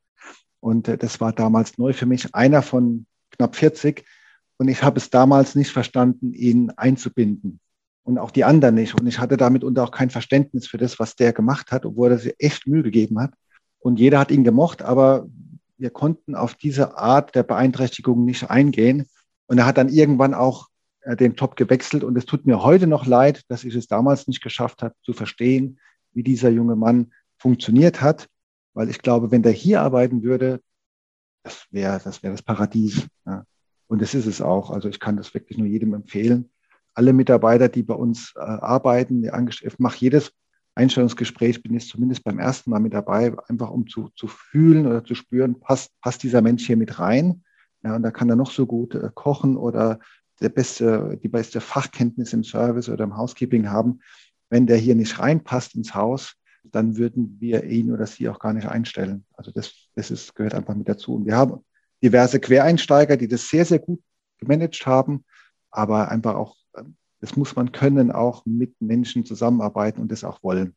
und 0.61 0.89
äh, 0.89 0.99
das 0.99 1.21
war 1.21 1.33
damals 1.33 1.79
neu 1.79 1.93
für 1.93 2.07
mich, 2.07 2.35
einer 2.35 2.63
von 2.63 3.07
knapp 3.31 3.57
40 3.57 4.05
und 4.59 4.69
ich 4.69 4.83
habe 4.83 4.99
es 4.99 5.11
damals 5.11 5.55
nicht 5.55 5.71
verstanden, 5.71 6.33
ihn 6.33 6.71
einzubinden 6.71 7.61
und 8.07 8.19
auch 8.19 8.31
die 8.31 8.45
anderen 8.45 8.77
nicht. 8.77 8.99
Und 8.99 9.09
ich 9.09 9.19
hatte 9.19 9.37
damit 9.37 9.65
unter 9.65 9.83
auch 9.83 9.91
kein 9.91 10.11
Verständnis 10.11 10.69
für 10.69 10.79
das, 10.79 11.01
was 11.01 11.17
der 11.17 11.33
gemacht 11.33 11.73
hat, 11.73 11.85
obwohl 11.85 12.13
er 12.13 12.19
sich 12.19 12.35
echt 12.39 12.65
Mühe 12.69 12.85
gegeben 12.85 13.19
hat. 13.19 13.33
Und 13.81 13.99
jeder 13.99 14.21
hat 14.21 14.31
ihn 14.31 14.45
gemocht, 14.45 14.81
aber 14.81 15.27
wir 15.77 15.91
konnten 15.91 16.37
auf 16.37 16.55
diese 16.55 16.97
Art 16.97 17.35
der 17.35 17.43
Beeinträchtigung 17.43 18.25
nicht 18.25 18.49
eingehen. 18.49 19.07
Und 19.47 19.59
er 19.59 19.67
hat 19.67 19.77
dann 19.77 19.89
irgendwann 19.89 20.35
auch 20.35 20.69
äh, 21.01 21.17
den 21.17 21.35
Job 21.35 21.57
gewechselt. 21.57 22.05
Und 22.05 22.17
es 22.17 22.27
tut 22.27 22.47
mir 22.47 22.63
heute 22.63 22.87
noch 22.87 23.07
leid, 23.07 23.43
dass 23.49 23.65
ich 23.65 23.75
es 23.75 23.89
damals 23.89 24.29
nicht 24.29 24.41
geschafft 24.41 24.83
habe, 24.83 24.95
zu 25.03 25.13
verstehen, 25.13 25.81
wie 26.13 26.23
dieser 26.23 26.51
junge 26.51 26.77
Mann 26.77 27.13
funktioniert 27.39 28.03
hat. 28.03 28.29
Weil 28.73 28.89
ich 28.89 28.99
glaube, 28.99 29.33
wenn 29.33 29.43
der 29.43 29.53
hier 29.53 29.83
arbeiten 29.83 30.23
würde, 30.23 30.61
das 31.43 31.67
wäre 31.73 32.01
das, 32.05 32.23
wäre 32.23 32.35
das 32.35 32.43
Paradies. 32.43 33.09
Ja. 33.27 33.45
Und 33.89 34.01
das 34.01 34.15
ist 34.15 34.27
es 34.27 34.41
auch. 34.41 34.71
Also 34.71 34.89
ich 34.89 35.01
kann 35.01 35.17
das 35.17 35.35
wirklich 35.35 35.59
nur 35.59 35.67
jedem 35.67 35.93
empfehlen 35.93 36.51
alle 36.97 37.13
Mitarbeiter, 37.13 37.69
die 37.69 37.83
bei 37.83 37.95
uns 37.95 38.33
äh, 38.37 38.41
arbeiten, 38.41 39.25
ich 39.25 39.79
mache 39.79 39.99
jedes 39.99 40.33
Einstellungsgespräch, 40.75 41.63
bin 41.63 41.75
jetzt 41.75 41.89
zumindest 41.89 42.25
beim 42.25 42.39
ersten 42.39 42.71
Mal 42.71 42.81
mit 42.81 42.95
dabei, 42.95 43.35
einfach 43.49 43.71
um 43.71 43.87
zu, 43.87 44.11
zu 44.15 44.27
fühlen 44.27 44.87
oder 44.87 45.05
zu 45.05 45.15
spüren, 45.15 45.61
passt, 45.61 45.91
passt 46.01 46.23
dieser 46.23 46.43
Mensch 46.43 46.67
hier 46.67 46.77
mit 46.77 46.99
rein? 46.99 47.43
Ja, 47.83 47.97
und 47.97 48.03
da 48.03 48.11
kann 48.11 48.31
er 48.31 48.37
noch 48.37 48.51
so 48.51 48.67
gut 48.67 48.95
äh, 48.95 49.11
kochen 49.15 49.57
oder 49.57 49.99
der 50.41 50.49
beste, 50.49 51.19
die 51.23 51.29
beste 51.29 51.61
Fachkenntnis 51.61 52.33
im 52.33 52.45
Service 52.45 52.89
oder 52.89 53.05
im 53.05 53.17
Housekeeping 53.17 53.71
haben. 53.71 54.01
Wenn 54.51 54.67
der 54.67 54.77
hier 54.77 54.95
nicht 54.95 55.19
reinpasst 55.19 55.75
ins 55.75 55.95
Haus, 55.95 56.35
dann 56.65 56.97
würden 56.97 57.37
wir 57.41 57.65
ihn 57.65 57.93
oder 57.93 58.07
sie 58.07 58.29
auch 58.29 58.39
gar 58.39 58.53
nicht 58.53 58.69
einstellen. 58.69 59.25
Also 59.35 59.51
das, 59.51 59.89
das 59.95 60.11
ist, 60.11 60.35
gehört 60.35 60.55
einfach 60.55 60.75
mit 60.75 60.89
dazu. 60.89 61.15
Und 61.15 61.27
wir 61.27 61.37
haben 61.37 61.65
diverse 62.03 62.41
Quereinsteiger, 62.41 63.17
die 63.17 63.29
das 63.29 63.49
sehr, 63.49 63.65
sehr 63.65 63.79
gut 63.79 64.03
gemanagt 64.39 64.85
haben, 64.87 65.25
aber 65.71 66.11
einfach 66.11 66.35
auch 66.35 66.57
das 67.27 67.37
muss 67.37 67.57
man 67.57 67.73
können, 67.73 68.13
auch 68.13 68.47
mit 68.47 68.81
Menschen 68.81 69.25
zusammenarbeiten 69.25 70.01
und 70.01 70.13
das 70.13 70.23
auch 70.23 70.45
wollen. 70.45 70.77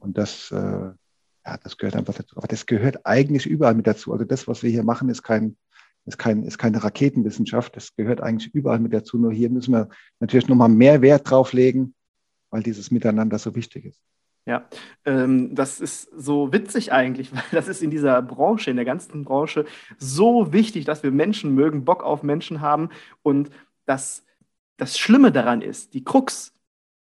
Und 0.00 0.18
das, 0.18 0.50
äh, 0.50 0.56
ja, 0.56 1.56
das 1.62 1.76
gehört 1.76 1.94
einfach 1.94 2.14
dazu. 2.14 2.36
Aber 2.36 2.48
das 2.48 2.66
gehört 2.66 3.06
eigentlich 3.06 3.46
überall 3.46 3.74
mit 3.74 3.86
dazu. 3.86 4.12
Also 4.12 4.24
das, 4.24 4.48
was 4.48 4.64
wir 4.64 4.70
hier 4.70 4.82
machen, 4.82 5.08
ist 5.08 5.22
kein, 5.22 5.56
ist 6.04 6.18
kein, 6.18 6.42
ist 6.42 6.58
keine 6.58 6.82
Raketenwissenschaft. 6.82 7.76
Das 7.76 7.94
gehört 7.94 8.20
eigentlich 8.20 8.52
überall 8.52 8.80
mit 8.80 8.92
dazu. 8.92 9.18
Nur 9.18 9.32
hier 9.32 9.50
müssen 9.50 9.72
wir 9.72 9.88
natürlich 10.18 10.48
nochmal 10.48 10.68
mehr 10.68 11.00
Wert 11.00 11.30
drauf 11.30 11.52
legen, 11.52 11.94
weil 12.50 12.64
dieses 12.64 12.90
Miteinander 12.90 13.38
so 13.38 13.54
wichtig 13.54 13.84
ist. 13.84 14.00
Ja, 14.44 14.66
ähm, 15.04 15.54
das 15.54 15.80
ist 15.80 16.10
so 16.16 16.52
witzig 16.52 16.90
eigentlich, 16.92 17.32
weil 17.36 17.44
das 17.52 17.68
ist 17.68 17.84
in 17.84 17.92
dieser 17.92 18.20
Branche, 18.20 18.70
in 18.70 18.76
der 18.76 18.84
ganzen 18.84 19.22
Branche 19.22 19.64
so 19.96 20.52
wichtig, 20.52 20.86
dass 20.86 21.04
wir 21.04 21.12
Menschen 21.12 21.54
mögen, 21.54 21.84
Bock 21.84 22.02
auf 22.02 22.24
Menschen 22.24 22.60
haben 22.60 22.88
und 23.22 23.50
das, 23.86 24.24
das 24.76 24.98
Schlimme 24.98 25.32
daran 25.32 25.62
ist, 25.62 25.94
die 25.94 26.04
Krux, 26.04 26.52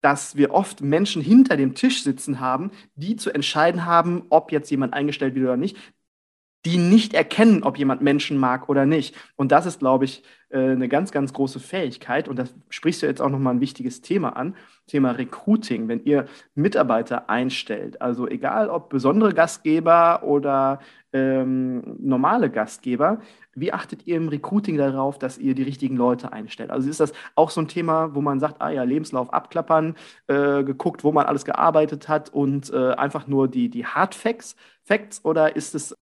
dass 0.02 0.36
wir 0.36 0.52
oft 0.52 0.82
Menschen 0.82 1.22
hinter 1.22 1.58
dem 1.58 1.76
Tisch 1.76 2.04
sitzen 2.04 2.40
haben, 2.40 2.72
die 2.96 3.16
zu 3.16 3.32
entscheiden 3.32 3.86
haben, 3.86 4.24
ob 4.30 4.52
jetzt 4.52 4.72
jemand 4.72 4.94
eingestellt 4.94 5.36
wird 5.36 5.46
oder 5.46 5.58
nicht, 5.58 5.78
die 6.66 6.78
nicht 6.78 7.14
erkennen, 7.14 7.64
ob 7.64 7.78
jemand 7.78 8.02
Menschen 8.02 8.38
mag 8.38 8.70
oder 8.70 8.86
nicht. 8.86 9.16
Und 9.36 9.52
das 9.52 9.66
ist, 9.66 9.80
glaube 9.80 10.06
ich, 10.06 10.24
äh, 10.50 10.60
eine 10.60 10.88
ganz, 10.88 11.12
ganz 11.12 11.34
große 11.34 11.60
Fähigkeit. 11.60 12.28
Und 12.28 12.38
das 12.38 12.54
sprichst 12.70 13.02
du 13.02 13.08
jetzt 13.08 13.22
auch 13.22 13.30
nochmal 13.30 13.56
ein 13.56 13.62
wichtiges 13.62 14.02
Thema 14.02 14.36
an, 14.36 14.56
Thema 14.86 15.12
Recruiting. 15.12 15.88
Wenn 15.88 16.04
ihr 16.04 16.26
Mitarbeiter 16.54 17.30
einstellt, 17.30 18.02
also 18.02 18.28
egal 18.28 18.70
ob 18.70 18.90
besondere 18.90 19.34
Gastgeber 19.34 20.24
oder 20.24 20.80
ähm, 21.14 21.98
normale 22.00 22.50
Gastgeber, 22.50 23.20
wie 23.54 23.74
achtet 23.74 24.06
ihr 24.06 24.18
im 24.18 24.30
Recruiting 24.30 24.78
darauf, 24.78 25.18
dass 25.18 25.38
ihr 25.38 25.56
die 25.56 25.64
richtigen 25.64 25.98
Leute 25.98 26.32
einstellt? 26.32 26.70
Also 26.70 26.90
ist 26.90 27.00
das 27.00 27.14
auch 27.36 27.50
so 27.50 27.62
ein 27.62 27.68
Thema, 27.68 28.14
wo 28.14 28.22
man 28.22 28.40
sagt, 28.40 28.62
ah 28.62 28.70
ja, 28.70 28.84
Lebenslauf 28.84 29.34
abklappern, 29.34 29.96
äh, 30.28 30.64
geguckt, 30.64 31.04
wo 31.04 31.12
man 31.12 31.26
alles 31.26 31.44
gearbeitet 31.44 32.08
hat 32.08 32.30
und 32.30 32.72
äh, 32.72 32.92
einfach 32.92 33.28
nur 33.28 33.48
die, 33.48 33.70
die 33.70 33.86
Hard 33.86 34.16
Facts, 34.16 34.56
Facts 34.84 35.24
oder 35.26 35.56
ist 35.56 35.76
es 35.76 35.96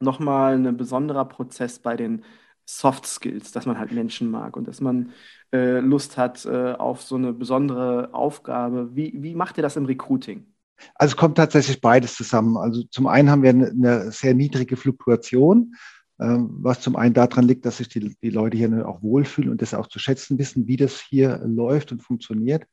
nochmal 0.00 0.54
ein 0.54 0.76
besonderer 0.76 1.24
Prozess 1.24 1.78
bei 1.78 1.96
den 1.96 2.24
Soft 2.64 3.06
Skills, 3.06 3.52
dass 3.52 3.66
man 3.66 3.78
halt 3.78 3.92
Menschen 3.92 4.30
mag 4.30 4.56
und 4.56 4.66
dass 4.66 4.80
man 4.80 5.12
äh, 5.52 5.78
Lust 5.78 6.16
hat 6.18 6.44
äh, 6.46 6.72
auf 6.72 7.02
so 7.02 7.14
eine 7.14 7.32
besondere 7.32 8.12
Aufgabe. 8.12 8.94
Wie, 8.94 9.12
wie 9.16 9.34
macht 9.34 9.56
ihr 9.56 9.62
das 9.62 9.76
im 9.76 9.86
Recruiting? 9.86 10.52
Also 10.94 11.12
es 11.12 11.16
kommt 11.16 11.36
tatsächlich 11.36 11.80
beides 11.80 12.14
zusammen. 12.14 12.56
Also 12.56 12.82
zum 12.90 13.06
einen 13.06 13.30
haben 13.30 13.42
wir 13.42 13.50
eine, 13.50 14.10
sehr 14.10 14.34
niedrige 14.34 14.76
Fluktuation, 14.76 15.74
was 16.18 16.80
zum 16.80 16.96
einen 16.96 17.12
daran 17.12 17.46
liegt, 17.46 17.66
dass 17.66 17.76
sich 17.76 17.88
die, 17.88 18.16
die 18.22 18.30
Leute 18.30 18.56
hier 18.56 18.88
auch 18.88 19.02
wohlfühlen 19.02 19.50
und 19.50 19.60
das 19.60 19.74
auch 19.74 19.86
zu 19.86 19.98
schätzen 19.98 20.38
wissen, 20.38 20.66
wie 20.66 20.76
das 20.76 20.98
hier 20.98 21.42
läuft 21.44 21.92
und 21.92 22.02
funktioniert. 22.02 22.64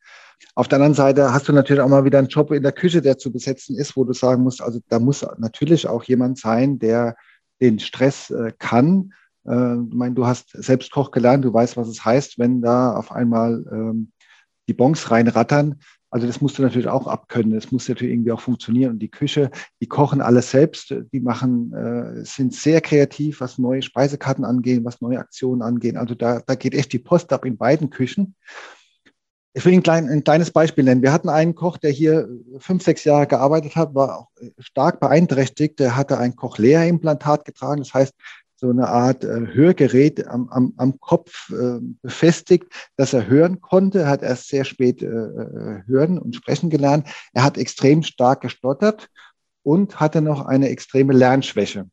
Auf 0.55 0.67
der 0.67 0.77
anderen 0.77 0.93
Seite 0.93 1.33
hast 1.33 1.47
du 1.47 1.53
natürlich 1.53 1.81
auch 1.81 1.89
mal 1.89 2.05
wieder 2.05 2.19
einen 2.19 2.27
Job 2.29 2.51
in 2.51 2.63
der 2.63 2.71
Küche, 2.71 3.01
der 3.01 3.17
zu 3.17 3.31
besetzen 3.31 3.77
ist, 3.77 3.97
wo 3.97 4.03
du 4.05 4.13
sagen 4.13 4.43
musst, 4.43 4.61
also 4.61 4.79
da 4.87 4.99
muss 4.99 5.25
natürlich 5.37 5.87
auch 5.87 6.03
jemand 6.03 6.37
sein, 6.37 6.79
der 6.79 7.15
den 7.59 7.79
Stress 7.79 8.29
äh, 8.29 8.51
kann. 8.57 9.13
Äh, 9.45 9.75
ich 9.75 9.93
meine, 9.93 10.15
du 10.15 10.25
hast 10.25 10.51
selbst 10.51 10.91
Koch 10.91 11.11
gelernt, 11.11 11.43
du 11.43 11.53
weißt, 11.53 11.75
was 11.77 11.87
es 11.87 12.03
heißt, 12.03 12.39
wenn 12.39 12.61
da 12.61 12.95
auf 12.95 13.11
einmal 13.11 13.65
ähm, 13.71 14.11
die 14.67 14.73
Bons 14.73 15.11
reinrattern. 15.11 15.81
Also 16.13 16.27
das 16.27 16.41
musst 16.41 16.59
du 16.59 16.61
natürlich 16.61 16.87
auch 16.87 17.07
abkönnen. 17.07 17.55
Das 17.55 17.71
muss 17.71 17.89
natürlich 17.89 18.13
irgendwie 18.13 18.31
auch 18.31 18.39
funktionieren. 18.39 18.91
Und 18.91 18.99
die 18.99 19.09
Küche, 19.09 19.49
die 19.81 19.87
kochen 19.87 20.21
alles 20.21 20.51
selbst. 20.51 20.93
Die 21.11 21.19
machen, 21.19 21.73
äh, 21.73 22.23
sind 22.23 22.53
sehr 22.53 22.81
kreativ, 22.81 23.41
was 23.41 23.57
neue 23.57 23.81
Speisekarten 23.81 24.45
angeht, 24.45 24.85
was 24.85 25.01
neue 25.01 25.17
Aktionen 25.17 25.63
angeht. 25.63 25.97
Also 25.97 26.13
da, 26.13 26.41
da 26.45 26.53
geht 26.53 26.75
echt 26.75 26.93
die 26.93 26.99
Post 26.99 27.33
ab 27.33 27.45
in 27.45 27.57
beiden 27.57 27.89
Küchen. 27.89 28.35
Ich 29.55 29.65
will 29.65 29.73
ein, 29.73 29.81
klein, 29.81 30.07
ein 30.07 30.23
kleines 30.23 30.51
Beispiel 30.51 30.83
nennen. 30.83 31.01
Wir 31.01 31.11
hatten 31.11 31.29
einen 31.29 31.55
Koch, 31.55 31.77
der 31.77 31.89
hier 31.89 32.29
fünf, 32.59 32.83
sechs 32.83 33.05
Jahre 33.05 33.25
gearbeitet 33.25 33.75
hat, 33.75 33.95
war 33.95 34.19
auch 34.19 34.27
stark 34.59 34.99
beeinträchtigt. 34.99 35.79
Der 35.79 35.95
hatte 35.95 36.19
ein 36.19 36.35
Cochlea-Implantat 36.35 37.43
getragen. 37.43 37.81
Das 37.81 37.95
heißt, 37.95 38.13
so 38.63 38.69
eine 38.69 38.87
Art 38.87 39.25
äh, 39.25 39.47
Hörgerät 39.53 40.25
am, 40.25 40.47
am, 40.49 40.73
am 40.77 40.99
Kopf 41.01 41.49
äh, 41.51 41.79
befestigt, 42.01 42.67
dass 42.95 43.11
er 43.11 43.27
hören 43.27 43.59
konnte. 43.59 43.99
Er 43.99 44.07
hat 44.07 44.23
erst 44.23 44.47
sehr 44.47 44.63
spät 44.63 45.03
äh, 45.03 45.07
hören 45.85 46.17
und 46.17 46.35
sprechen 46.35 46.69
gelernt. 46.69 47.07
Er 47.33 47.43
hat 47.43 47.57
extrem 47.57 48.03
stark 48.03 48.39
gestottert 48.39 49.09
und 49.63 49.99
hatte 49.99 50.21
noch 50.21 50.45
eine 50.45 50.69
extreme 50.69 51.11
Lernschwäche. 51.11 51.89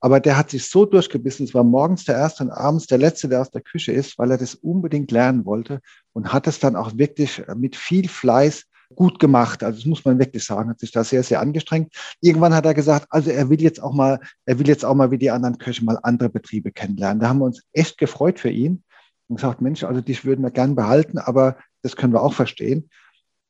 Aber 0.00 0.18
der 0.18 0.36
hat 0.36 0.50
sich 0.50 0.68
so 0.68 0.84
durchgebissen, 0.84 1.44
es 1.44 1.54
war 1.54 1.62
morgens 1.62 2.04
der 2.06 2.16
Erste 2.16 2.42
und 2.42 2.50
abends 2.50 2.86
der 2.86 2.98
Letzte, 2.98 3.28
der 3.28 3.42
aus 3.42 3.50
der 3.50 3.60
Küche 3.60 3.92
ist, 3.92 4.18
weil 4.18 4.32
er 4.32 4.38
das 4.38 4.56
unbedingt 4.56 5.12
lernen 5.12 5.44
wollte 5.44 5.80
und 6.12 6.32
hat 6.32 6.48
es 6.48 6.58
dann 6.58 6.74
auch 6.74 6.96
wirklich 6.96 7.42
mit 7.54 7.76
viel 7.76 8.08
Fleiß 8.08 8.64
gut 8.94 9.18
gemacht. 9.18 9.62
Also 9.62 9.78
das 9.78 9.86
muss 9.86 10.04
man 10.04 10.18
wirklich 10.18 10.44
sagen, 10.44 10.70
hat 10.70 10.80
sich 10.80 10.92
da 10.92 11.04
sehr, 11.04 11.22
sehr 11.22 11.40
angestrengt. 11.40 11.92
Irgendwann 12.20 12.54
hat 12.54 12.66
er 12.66 12.74
gesagt, 12.74 13.06
also 13.10 13.30
er 13.30 13.48
will 13.48 13.60
jetzt 13.60 13.82
auch 13.82 13.92
mal, 13.92 14.20
er 14.44 14.58
will 14.58 14.68
jetzt 14.68 14.84
auch 14.84 14.94
mal 14.94 15.10
wie 15.10 15.18
die 15.18 15.30
anderen 15.30 15.58
Köche 15.58 15.84
mal 15.84 15.98
andere 16.02 16.28
Betriebe 16.28 16.72
kennenlernen. 16.72 17.20
Da 17.20 17.28
haben 17.28 17.38
wir 17.38 17.46
uns 17.46 17.62
echt 17.72 17.98
gefreut 17.98 18.38
für 18.38 18.50
ihn 18.50 18.82
und 19.28 19.36
gesagt, 19.36 19.60
Mensch, 19.60 19.84
also 19.84 20.00
dich 20.00 20.24
würden 20.24 20.42
wir 20.42 20.50
gern 20.50 20.74
behalten, 20.74 21.18
aber 21.18 21.56
das 21.82 21.96
können 21.96 22.12
wir 22.12 22.22
auch 22.22 22.34
verstehen. 22.34 22.90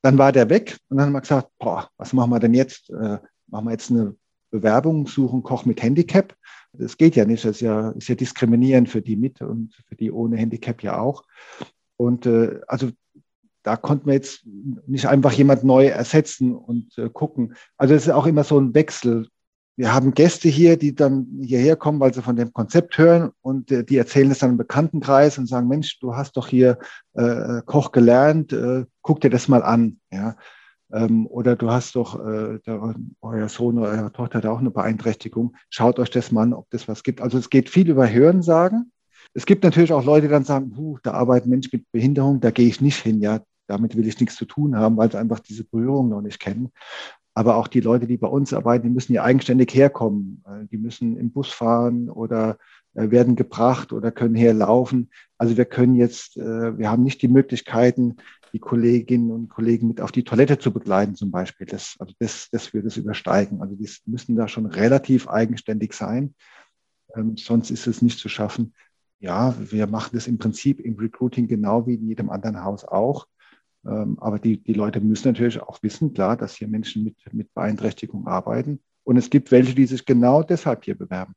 Dann 0.03 0.18
war 0.18 0.32
der 0.32 0.49
weg 0.49 0.78
und 0.88 0.97
dann 0.97 1.07
haben 1.07 1.12
wir 1.12 1.20
gesagt, 1.20 1.49
boah, 1.59 1.88
was 1.97 2.12
machen 2.12 2.30
wir 2.30 2.41
denn 2.41 2.55
jetzt? 2.55 2.91
Äh, 2.91 3.18
machen 3.49 3.66
wir 3.66 3.72
jetzt 3.72 3.91
eine 3.91 4.14
Bewerbung, 4.51 5.07
suchen 5.07 5.43
Koch 5.43 5.64
mit 5.64 5.82
Handicap. 5.82 6.34
Das 6.72 6.97
geht 6.97 7.16
ja 7.16 7.24
nicht, 7.24 7.45
das 7.45 7.57
ist 7.57 7.61
ja, 7.61 7.91
ist 7.91 8.09
ja 8.09 8.14
diskriminierend 8.14 8.88
für 8.88 9.03
die 9.03 9.16
mit 9.16 9.41
und 9.41 9.74
für 9.88 9.97
die 9.97 10.12
ohne 10.12 10.36
Handicap 10.36 10.82
ja 10.82 10.99
auch. 10.99 11.24
Und 11.97 12.26
äh, 12.26 12.61
also 12.66 12.91
da 13.62 13.76
konnten 13.76 14.06
wir 14.06 14.14
jetzt 14.14 14.46
nicht 14.86 15.06
einfach 15.06 15.32
jemand 15.32 15.64
neu 15.64 15.86
ersetzen 15.86 16.54
und 16.54 16.96
äh, 16.98 17.08
gucken. 17.11 17.54
Also 17.76 17.94
es 17.94 18.06
ist 18.06 18.12
auch 18.12 18.26
immer 18.26 18.44
so 18.44 18.58
ein 18.58 18.74
Wechsel. 18.74 19.28
Wir 19.76 19.94
haben 19.94 20.12
Gäste 20.12 20.48
hier, 20.48 20.76
die 20.76 20.94
dann 20.94 21.26
hierher 21.40 21.76
kommen, 21.76 22.00
weil 22.00 22.12
sie 22.12 22.22
von 22.22 22.36
dem 22.36 22.52
Konzept 22.52 22.98
hören 22.98 23.30
und 23.40 23.70
äh, 23.70 23.84
die 23.84 23.96
erzählen 23.96 24.30
es 24.30 24.40
dann 24.40 24.50
im 24.50 24.56
Bekanntenkreis 24.56 25.38
und 25.38 25.46
sagen, 25.46 25.68
Mensch, 25.68 25.98
du 26.00 26.14
hast 26.14 26.36
doch 26.36 26.48
hier 26.48 26.78
äh, 27.14 27.62
Koch 27.64 27.92
gelernt, 27.92 28.52
äh, 28.52 28.84
guck 29.02 29.20
dir 29.20 29.30
das 29.30 29.48
mal 29.48 29.62
an. 29.62 29.98
Ja. 30.11 30.36
Ähm, 30.92 31.26
oder 31.26 31.56
du 31.56 31.70
hast 31.70 31.96
doch, 31.96 32.18
äh, 32.18 32.58
der, 32.66 32.94
euer 33.20 33.48
Sohn 33.48 33.78
oder 33.78 33.90
eure 33.90 34.12
Tochter 34.12 34.38
hat 34.38 34.46
auch 34.46 34.58
eine 34.58 34.70
Beeinträchtigung. 34.70 35.56
Schaut 35.68 35.98
euch 35.98 36.11
das 36.11 36.32
mal 36.32 36.42
an, 36.42 36.54
ob 36.54 36.68
das 36.70 36.88
was 36.88 37.02
gibt. 37.02 37.20
Also 37.20 37.38
es 37.38 37.48
geht 37.48 37.70
viel 37.70 37.88
über 37.88 38.11
Hörensagen. 38.11 38.92
Es 39.32 39.46
gibt 39.46 39.62
natürlich 39.62 39.92
auch 39.92 40.04
Leute, 40.04 40.26
die 40.26 40.32
dann 40.32 40.44
sagen, 40.44 40.74
da 41.04 41.12
arbeitet 41.12 41.46
ein 41.46 41.50
Mensch 41.50 41.72
mit 41.72 41.90
Behinderung, 41.92 42.40
da 42.40 42.50
gehe 42.50 42.66
ich 42.66 42.80
nicht 42.80 43.00
hin. 43.00 43.20
Ja, 43.20 43.40
damit 43.71 43.97
will 43.97 44.07
ich 44.07 44.18
nichts 44.21 44.37
zu 44.37 44.45
tun 44.45 44.77
haben, 44.77 44.97
weil 44.97 45.11
sie 45.11 45.18
einfach 45.18 45.41
diese 45.41 45.64
Berührung 45.64 46.09
noch 46.09 46.21
nicht 46.21 46.41
kennen. 46.41 46.71
Aber 47.35 47.57
auch 47.57 47.68
die 47.68 47.81
Leute, 47.81 48.07
die 48.07 48.16
bei 48.16 48.27
uns 48.27 48.53
arbeiten, 48.53 48.89
die 48.89 48.93
müssen 48.93 49.12
ja 49.12 49.23
eigenständig 49.23 49.73
herkommen. 49.73 50.45
Äh, 50.47 50.66
die 50.66 50.79
müssen 50.79 51.16
im 51.16 51.31
Bus 51.31 51.49
fahren 51.53 52.11
oder 52.11 52.59
äh, 52.95 53.11
werden 53.11 53.37
gebracht 53.37 53.93
oder 53.93 54.11
können 54.11 54.35
herlaufen. 54.35 55.11
Also 55.39 55.57
wir 55.57 55.64
können 55.64 55.95
jetzt, 55.95 56.37
äh, 56.37 56.77
wir 56.77 56.91
haben 56.91 57.05
nicht 57.05 57.23
die 57.23 57.29
Möglichkeiten, 57.29 58.16
die 58.53 58.59
Kolleginnen 58.59 59.31
und 59.31 59.49
Kollegen 59.49 59.87
mit 59.87 60.01
auf 60.01 60.11
die 60.11 60.25
Toilette 60.25 60.59
zu 60.59 60.73
begleiten 60.73 61.14
zum 61.14 61.31
Beispiel. 61.31 61.66
Das, 61.66 61.95
also 62.01 62.12
das, 62.18 62.49
das 62.51 62.75
würde 62.75 62.89
es 62.89 62.97
übersteigen. 62.97 63.62
Also 63.62 63.77
die 63.77 63.89
müssen 64.07 64.35
da 64.35 64.49
schon 64.49 64.66
relativ 64.66 65.29
eigenständig 65.29 65.93
sein. 65.93 66.35
Ähm, 67.14 67.37
sonst 67.37 67.71
ist 67.71 67.87
es 67.87 68.03
nicht 68.03 68.18
zu 68.18 68.29
schaffen. 68.29 68.75
Ja, 69.21 69.55
wir 69.59 69.87
machen 69.87 70.11
das 70.14 70.27
im 70.27 70.39
Prinzip 70.39 70.81
im 70.81 70.97
Recruiting 70.97 71.47
genau 71.47 71.87
wie 71.87 71.95
in 71.95 72.09
jedem 72.09 72.31
anderen 72.31 72.64
Haus 72.64 72.85
auch. 72.85 73.27
Ähm, 73.87 74.18
aber 74.20 74.39
die, 74.39 74.59
die 74.62 74.74
Leute 74.74 75.01
müssen 75.01 75.28
natürlich 75.28 75.61
auch 75.61 75.83
wissen, 75.83 76.12
klar, 76.12 76.37
dass 76.37 76.55
hier 76.55 76.68
Menschen 76.68 77.05
mit, 77.05 77.16
mit 77.33 77.53
Beeinträchtigung 77.55 78.26
arbeiten. 78.26 78.81
Und 79.05 79.16
es 79.16 79.31
gibt 79.31 79.51
welche, 79.51 79.74
die 79.74 79.87
sich 79.87 80.05
genau 80.05 80.43
deshalb 80.43 80.85
hier 80.85 80.97
bewerben. 80.97 81.35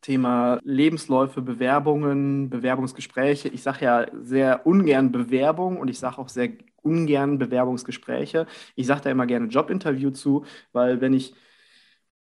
Thema 0.00 0.60
Lebensläufe, 0.62 1.42
Bewerbungen, 1.42 2.48
Bewerbungsgespräche. 2.48 3.48
Ich 3.48 3.62
sage 3.62 3.84
ja 3.84 4.06
sehr 4.22 4.66
ungern 4.66 5.10
Bewerbung 5.10 5.78
und 5.78 5.88
ich 5.88 5.98
sage 5.98 6.18
auch 6.18 6.28
sehr 6.28 6.50
ungern 6.82 7.38
Bewerbungsgespräche. 7.38 8.46
Ich 8.76 8.86
sage 8.86 9.00
da 9.02 9.10
immer 9.10 9.26
gerne 9.26 9.46
Jobinterview 9.46 10.10
zu, 10.10 10.44
weil 10.72 11.00
wenn 11.00 11.12
ich 11.12 11.34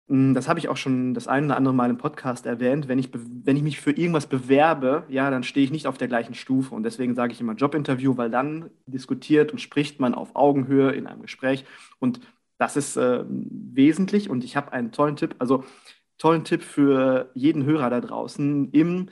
das 0.07 0.47
habe 0.47 0.59
ich 0.59 0.69
auch 0.69 0.77
schon 0.77 1.15
das 1.15 1.27
ein 1.27 1.45
oder 1.45 1.57
andere 1.57 1.73
Mal 1.73 1.89
im 1.89 1.97
Podcast 1.97 2.45
erwähnt. 2.45 2.87
Wenn 2.87 2.99
ich, 2.99 3.09
wenn 3.13 3.57
ich 3.57 3.63
mich 3.63 3.79
für 3.79 3.91
irgendwas 3.91 4.27
bewerbe, 4.27 5.03
ja, 5.09 5.31
dann 5.31 5.43
stehe 5.43 5.63
ich 5.63 5.71
nicht 5.71 5.87
auf 5.87 5.97
der 5.97 6.07
gleichen 6.07 6.35
Stufe. 6.35 6.75
Und 6.75 6.83
deswegen 6.83 7.15
sage 7.15 7.33
ich 7.33 7.41
immer 7.41 7.53
Jobinterview, 7.53 8.15
weil 8.15 8.29
dann 8.29 8.69
diskutiert 8.85 9.51
und 9.51 9.59
spricht 9.59 9.99
man 9.99 10.13
auf 10.13 10.35
Augenhöhe 10.35 10.91
in 10.91 11.07
einem 11.07 11.23
Gespräch. 11.23 11.65
Und 11.97 12.19
das 12.59 12.77
ist 12.77 12.97
äh, 12.97 13.23
wesentlich. 13.27 14.29
Und 14.29 14.43
ich 14.43 14.55
habe 14.55 14.73
einen 14.73 14.91
tollen 14.91 15.15
Tipp, 15.15 15.35
also 15.39 15.63
tollen 16.19 16.43
Tipp 16.43 16.61
für 16.61 17.31
jeden 17.33 17.65
Hörer 17.65 17.89
da 17.89 17.99
draußen 17.99 18.71
im 18.71 19.09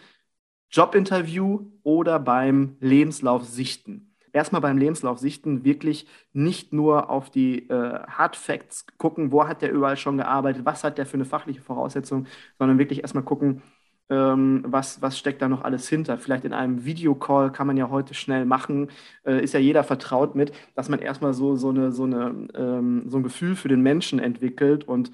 Jobinterview 0.71 1.71
oder 1.81 2.19
beim 2.19 2.77
Lebenslauf 2.79 3.45
sichten 3.45 4.12
erstmal 4.33 4.61
beim 4.61 4.77
Lebenslauf 4.77 5.19
sichten, 5.19 5.63
wirklich 5.63 6.07
nicht 6.33 6.73
nur 6.73 7.09
auf 7.09 7.29
die 7.29 7.69
äh, 7.69 7.99
Hard 8.07 8.35
Facts 8.35 8.85
gucken, 8.97 9.31
wo 9.31 9.47
hat 9.47 9.61
der 9.61 9.71
überall 9.71 9.97
schon 9.97 10.17
gearbeitet, 10.17 10.65
was 10.65 10.83
hat 10.83 10.97
der 10.97 11.05
für 11.05 11.15
eine 11.15 11.25
fachliche 11.25 11.61
Voraussetzung, 11.61 12.27
sondern 12.57 12.79
wirklich 12.79 13.01
erstmal 13.01 13.23
gucken, 13.23 13.61
ähm, 14.09 14.63
was, 14.67 15.01
was 15.01 15.17
steckt 15.17 15.41
da 15.41 15.47
noch 15.47 15.63
alles 15.63 15.87
hinter. 15.87 16.17
Vielleicht 16.17 16.45
in 16.45 16.53
einem 16.53 16.83
Videocall 16.85 17.51
kann 17.51 17.67
man 17.67 17.77
ja 17.77 17.89
heute 17.89 18.13
schnell 18.13 18.45
machen, 18.45 18.89
äh, 19.25 19.41
ist 19.41 19.53
ja 19.53 19.59
jeder 19.59 19.83
vertraut 19.83 20.35
mit, 20.35 20.51
dass 20.75 20.89
man 20.89 20.99
erstmal 20.99 21.33
so, 21.33 21.55
so, 21.55 21.69
eine, 21.69 21.91
so, 21.91 22.03
eine, 22.03 22.47
ähm, 22.55 23.03
so 23.07 23.17
ein 23.17 23.23
Gefühl 23.23 23.55
für 23.55 23.69
den 23.69 23.81
Menschen 23.81 24.19
entwickelt 24.19 24.83
und 24.87 25.11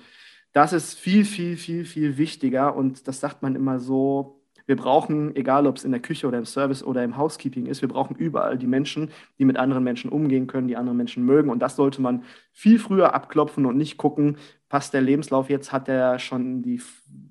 das 0.53 0.74
ist 0.74 0.97
viel, 0.97 1.26
viel, 1.26 1.57
viel, 1.57 1.86
viel 1.86 2.17
wichtiger 2.17 2.76
und 2.76 3.07
das 3.07 3.20
sagt 3.20 3.43
man 3.43 3.55
immer 3.55 3.80
so 3.80 4.39
Wir 4.70 4.76
brauchen, 4.76 5.36
egal 5.36 5.65
ob 5.65 5.78
es 5.78 5.84
in 5.84 5.89
der 5.89 5.99
Küche 5.99 6.28
oder 6.28 6.38
im 6.38 6.45
Service 6.45 6.84
oder 6.84 7.03
im 7.03 7.17
Housekeeping 7.17 7.65
ist, 7.65 7.82
wir 7.82 7.89
brauchen 7.89 8.15
überall 8.15 8.55
die 8.55 8.67
Menschen, 8.67 9.09
die 9.39 9.45
mit 9.45 9.57
anderen 9.57 9.84
Menschen 9.84 10.11
umgehen 10.11 10.45
können, 10.45 10.67
die 10.67 10.78
andere 10.78 10.93
Menschen 10.93 11.26
mögen. 11.26 11.49
Und 11.49 11.57
das 11.57 11.76
sollte 11.76 12.03
man 12.03 12.24
viel 12.51 12.78
früher 12.78 13.15
abklopfen 13.15 13.65
und 13.65 13.78
nicht 13.78 13.97
gucken, 13.97 14.38
passt 14.70 14.93
der 14.93 15.01
Lebenslauf 15.01 15.49
jetzt, 15.49 15.72
hat 15.72 15.89
er 15.89 16.20
schon 16.20 16.61
die 16.61 16.80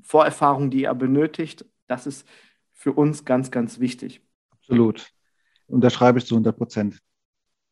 Vorerfahrung, 0.03 0.69
die 0.69 0.83
er 0.83 0.97
benötigt. 0.97 1.65
Das 1.87 2.09
ist 2.09 2.27
für 2.73 2.93
uns 2.93 3.25
ganz, 3.25 3.53
ganz 3.53 3.79
wichtig. 3.79 4.21
Absolut. 4.51 5.13
Unterschreibe 5.69 6.19
ich 6.19 6.27
zu 6.27 6.35
100 6.35 6.57
Prozent 6.57 6.99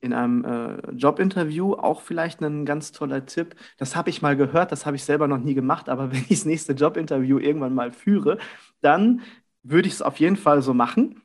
in 0.00 0.12
einem 0.12 0.44
äh, 0.44 0.92
Jobinterview 0.92 1.72
auch 1.74 2.02
vielleicht 2.02 2.40
ein 2.40 2.64
ganz 2.64 2.92
toller 2.92 3.26
Tipp. 3.26 3.56
Das 3.78 3.96
habe 3.96 4.10
ich 4.10 4.22
mal 4.22 4.36
gehört, 4.36 4.70
das 4.70 4.86
habe 4.86 4.94
ich 4.94 5.04
selber 5.04 5.26
noch 5.26 5.38
nie 5.38 5.54
gemacht, 5.54 5.88
aber 5.88 6.10
wenn 6.12 6.20
ich 6.20 6.28
das 6.28 6.44
nächste 6.44 6.72
Jobinterview 6.72 7.38
irgendwann 7.38 7.74
mal 7.74 7.90
führe, 7.90 8.38
dann 8.80 9.22
würde 9.68 9.88
ich 9.88 9.94
es 9.94 10.02
auf 10.02 10.18
jeden 10.18 10.36
Fall 10.36 10.62
so 10.62 10.74
machen. 10.74 11.22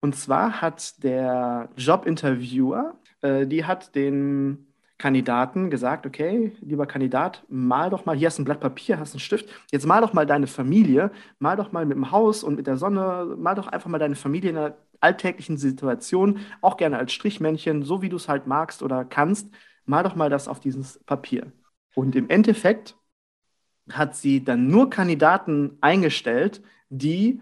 Und 0.00 0.14
zwar 0.16 0.60
hat 0.60 1.02
der 1.02 1.70
Jobinterviewer, 1.76 2.98
äh, 3.22 3.46
die 3.46 3.64
hat 3.64 3.94
den 3.94 4.66
Kandidaten 4.98 5.70
gesagt, 5.70 6.06
okay, 6.06 6.52
lieber 6.60 6.86
Kandidat, 6.86 7.44
mal 7.48 7.90
doch 7.90 8.06
mal, 8.06 8.16
hier 8.16 8.28
hast 8.28 8.38
du 8.38 8.42
ein 8.42 8.44
Blatt 8.44 8.60
Papier, 8.60 8.98
hast 8.98 9.12
einen 9.12 9.20
Stift, 9.20 9.48
jetzt 9.72 9.86
mal 9.86 10.00
doch 10.00 10.12
mal 10.12 10.26
deine 10.26 10.46
Familie, 10.46 11.10
mal 11.38 11.56
doch 11.56 11.72
mal 11.72 11.84
mit 11.84 11.96
dem 11.96 12.10
Haus 12.10 12.44
und 12.44 12.54
mit 12.56 12.66
der 12.66 12.76
Sonne, 12.76 13.34
mal 13.36 13.54
doch 13.54 13.66
einfach 13.66 13.90
mal 13.90 13.98
deine 13.98 14.14
Familie 14.14 14.50
in 14.50 14.56
einer 14.56 14.76
alltäglichen 15.00 15.58
Situation, 15.58 16.40
auch 16.60 16.76
gerne 16.76 16.98
als 16.98 17.12
Strichmännchen, 17.12 17.82
so 17.82 18.02
wie 18.02 18.08
du 18.08 18.16
es 18.16 18.28
halt 18.28 18.46
magst 18.46 18.82
oder 18.82 19.04
kannst, 19.04 19.50
mal 19.84 20.02
doch 20.02 20.14
mal 20.14 20.30
das 20.30 20.48
auf 20.48 20.60
dieses 20.60 21.02
Papier. 21.04 21.52
Und 21.94 22.16
im 22.16 22.28
Endeffekt 22.28 22.96
hat 23.90 24.16
sie 24.16 24.44
dann 24.44 24.68
nur 24.68 24.90
Kandidaten 24.90 25.76
eingestellt, 25.80 26.62
die 26.88 27.40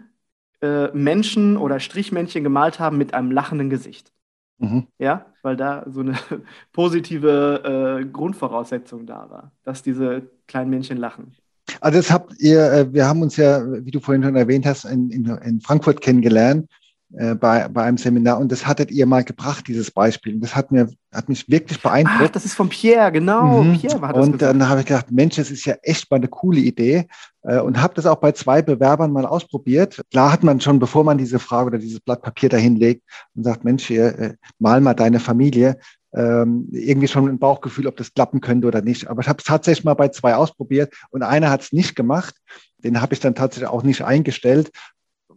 äh, 0.62 0.88
Menschen 0.92 1.56
oder 1.56 1.80
Strichmännchen 1.80 2.42
gemalt 2.42 2.78
haben 2.78 2.98
mit 2.98 3.14
einem 3.14 3.30
lachenden 3.30 3.68
Gesicht. 3.68 4.12
Mhm. 4.58 4.86
Ja, 4.98 5.26
weil 5.42 5.56
da 5.56 5.84
so 5.88 6.00
eine 6.00 6.14
positive 6.72 8.00
äh, 8.00 8.04
Grundvoraussetzung 8.06 9.06
da 9.06 9.28
war, 9.28 9.52
dass 9.64 9.82
diese 9.82 10.22
kleinen 10.46 10.70
Männchen 10.70 10.98
lachen. 10.98 11.34
Also 11.80 11.98
das 11.98 12.10
habt 12.10 12.38
ihr, 12.38 12.72
äh, 12.72 12.92
wir 12.92 13.06
haben 13.06 13.22
uns 13.22 13.36
ja, 13.36 13.60
wie 13.84 13.90
du 13.90 14.00
vorhin 14.00 14.22
schon 14.22 14.36
erwähnt 14.36 14.66
hast, 14.66 14.84
in, 14.84 15.10
in, 15.10 15.26
in 15.26 15.60
Frankfurt 15.60 16.00
kennengelernt 16.00 16.68
äh, 17.14 17.34
bei, 17.34 17.68
bei 17.68 17.82
einem 17.82 17.98
Seminar 17.98 18.38
und 18.38 18.50
das 18.50 18.66
hattet 18.66 18.90
ihr 18.90 19.04
mal 19.04 19.22
gebracht, 19.22 19.68
dieses 19.68 19.90
Beispiel. 19.90 20.34
Und 20.34 20.40
das 20.40 20.56
hat, 20.56 20.72
mir, 20.72 20.88
hat 21.12 21.28
mich 21.28 21.46
wirklich 21.48 21.80
beeindruckt. 21.82 22.20
Ach, 22.24 22.30
das 22.30 22.46
ist 22.46 22.54
von 22.54 22.70
Pierre, 22.70 23.12
genau. 23.12 23.62
Mhm. 23.62 23.78
Pierre 23.78 24.00
war 24.00 24.14
das 24.14 24.24
und 24.24 24.32
gesagt. 24.38 24.54
dann 24.54 24.68
habe 24.68 24.80
ich 24.80 24.86
gedacht, 24.86 25.10
Mensch, 25.10 25.36
das 25.36 25.50
ist 25.50 25.66
ja 25.66 25.74
echt 25.82 26.10
mal 26.10 26.16
eine 26.16 26.28
coole 26.28 26.60
Idee 26.60 27.06
äh, 27.42 27.60
und 27.60 27.82
habe 27.82 27.92
das 27.94 28.06
auch 28.06 28.16
bei 28.16 28.32
zwei 28.32 28.62
Bewerbern 28.62 29.12
mal 29.12 29.26
ausprobiert. 29.26 30.00
Klar 30.10 30.32
hat 30.32 30.42
man 30.42 30.60
schon, 30.60 30.78
bevor 30.78 31.04
man 31.04 31.18
diese 31.18 31.38
Frage 31.38 31.66
oder 31.66 31.78
dieses 31.78 32.00
Blatt 32.00 32.22
Papier 32.22 32.48
dahin 32.48 32.76
legt 32.76 33.02
und 33.34 33.44
sagt, 33.44 33.62
Mensch, 33.62 33.86
hier, 33.86 34.18
äh, 34.18 34.34
mal 34.58 34.80
mal 34.80 34.94
deine 34.94 35.20
Familie, 35.20 35.78
ähm, 36.14 36.68
irgendwie 36.72 37.08
schon 37.08 37.28
ein 37.28 37.38
Bauchgefühl, 37.38 37.86
ob 37.88 37.96
das 37.96 38.14
klappen 38.14 38.40
könnte 38.40 38.66
oder 38.66 38.80
nicht. 38.80 39.08
Aber 39.08 39.20
ich 39.20 39.28
habe 39.28 39.38
es 39.38 39.44
tatsächlich 39.44 39.84
mal 39.84 39.94
bei 39.94 40.08
zwei 40.08 40.34
ausprobiert 40.34 40.94
und 41.10 41.22
einer 41.22 41.50
hat 41.50 41.62
es 41.62 41.72
nicht 41.72 41.94
gemacht. 41.94 42.34
Den 42.78 43.00
habe 43.00 43.14
ich 43.14 43.20
dann 43.20 43.34
tatsächlich 43.34 43.68
auch 43.68 43.82
nicht 43.82 44.02
eingestellt 44.02 44.70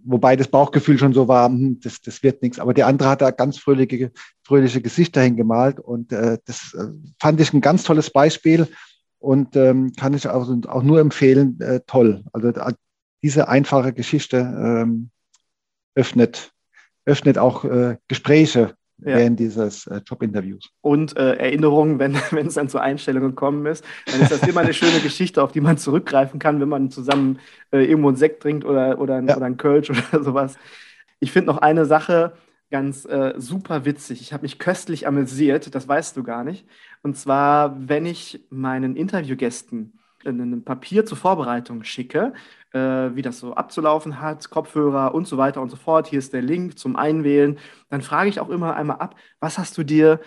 wobei 0.06 0.36
das 0.36 0.47
Bauchgefühl 0.47 0.97
schon 0.97 1.14
so 1.14 1.28
war, 1.28 1.47
hm, 1.49 1.80
das, 1.82 2.01
das 2.01 2.24
wird 2.24 2.41
nichts. 2.41 2.60
Aber 2.60 2.74
der 2.74 2.88
andere 2.88 3.10
hat 3.10 3.22
da 3.22 3.32
ganz 3.32 3.58
fröhliche, 3.58 4.12
fröhliche 4.43 4.82
Gesichter 4.82 5.22
hingemalt 5.22 5.80
und 5.80 6.12
äh, 6.12 6.38
das 6.45 6.74
äh, 6.74 6.88
fand 7.20 7.41
ich 7.41 7.53
ein 7.53 7.62
ganz 7.62 7.84
tolles 7.84 8.10
Beispiel 8.10 8.68
und 9.20 9.56
ähm, 9.56 9.93
kann 9.97 10.14
ich 10.14 10.28
auch, 10.28 10.47
auch 10.68 10.84
nur 10.84 10.99
empfehlen, 10.99 11.60
äh, 11.60 11.82
toll. 11.88 12.24
Also 12.32 12.49
äh, 12.49 12.74
diese 13.24 13.47
einfache 13.47 13.91
Geschichte 13.91 14.38
ähm, 14.38 15.10
öffnet, 15.95 16.51
öffnet 17.06 17.38
auch 17.38 17.66
äh, 17.66 17.97
Gespräche 18.08 18.76
ja. 19.00 19.18
während 19.18 19.39
dieses 19.39 19.88
äh, 19.88 20.02
Jobinterviews. 20.06 20.70
Und 20.82 21.18
äh, 21.18 21.36
Erinnerungen, 21.36 22.00
wenn, 22.00 22.16
es 22.48 22.54
dann 22.56 22.70
zur 22.70 22.82
Einstellung 22.82 23.24
gekommen 23.24 23.66
ist, 23.66 23.84
dann 24.06 24.22
ist 24.22 24.32
das 24.32 24.48
immer 24.48 24.62
eine 24.62 24.74
schöne 24.74 25.00
Geschichte, 25.00 25.43
auf 25.43 25.52
die 25.52 25.62
man 25.62 25.78
zurückgreifen 25.78 26.39
kann, 26.39 26.60
wenn 26.60 26.70
man 26.70 26.91
zusammen 26.91 27.39
äh, 27.72 27.84
irgendwo 27.84 28.10
einen 28.10 28.18
Sekt 28.18 28.43
trinkt 28.43 28.66
oder, 28.66 29.00
oder, 29.00 29.16
ein, 29.16 29.28
ja. 29.28 29.36
oder 29.38 29.46
ein 29.46 29.58
Kölsch 29.58 29.89
oder 30.12 30.24
sowas. 30.24 30.58
Ich 31.20 31.32
finde 31.32 31.48
noch 31.48 31.58
eine 31.58 31.86
Sache 31.86 32.34
ganz 32.72 33.06
äh, 33.06 33.34
super 33.38 33.86
witzig. 33.86 34.22
Ich 34.22 34.34
habe 34.34 34.43
mich 34.43 34.60
köstlich 34.60 35.08
amüsiert, 35.08 35.74
das 35.76 35.88
weißt 35.88 36.18
du 36.18 36.24
gar 36.24 36.43
nicht. 36.43 36.68
Und 37.04 37.16
zwar, 37.16 37.76
wenn 37.88 38.06
ich 38.06 38.43
meinen 38.50 38.96
Interviewgästen 38.96 40.00
ein 40.26 40.64
Papier 40.64 41.06
zur 41.06 41.18
Vorbereitung 41.18 41.84
schicke, 41.84 42.34
äh, 42.64 42.64
wie 42.76 43.21
das 43.21 43.39
so 43.39 43.53
abzulaufen 43.53 44.21
hat, 44.21 44.49
Kopfhörer 44.49 45.13
und 45.13 45.28
so 45.28 45.38
weiter 45.38 45.61
und 45.61 45.69
so 45.69 45.78
fort. 45.78 46.07
Hier 46.07 46.19
ist 46.19 46.34
der 46.34 46.41
Link 46.41 46.78
zum 46.78 46.95
Einwählen. 46.95 47.57
Dann 47.89 48.01
frage 48.01 48.30
ich 48.30 48.39
auch 48.39 48.49
immer 48.49 48.76
einmal 48.76 48.97
ab, 48.97 49.15
was 49.39 49.57
hast 49.57 49.78
du 49.78 49.84
dir 49.84 50.19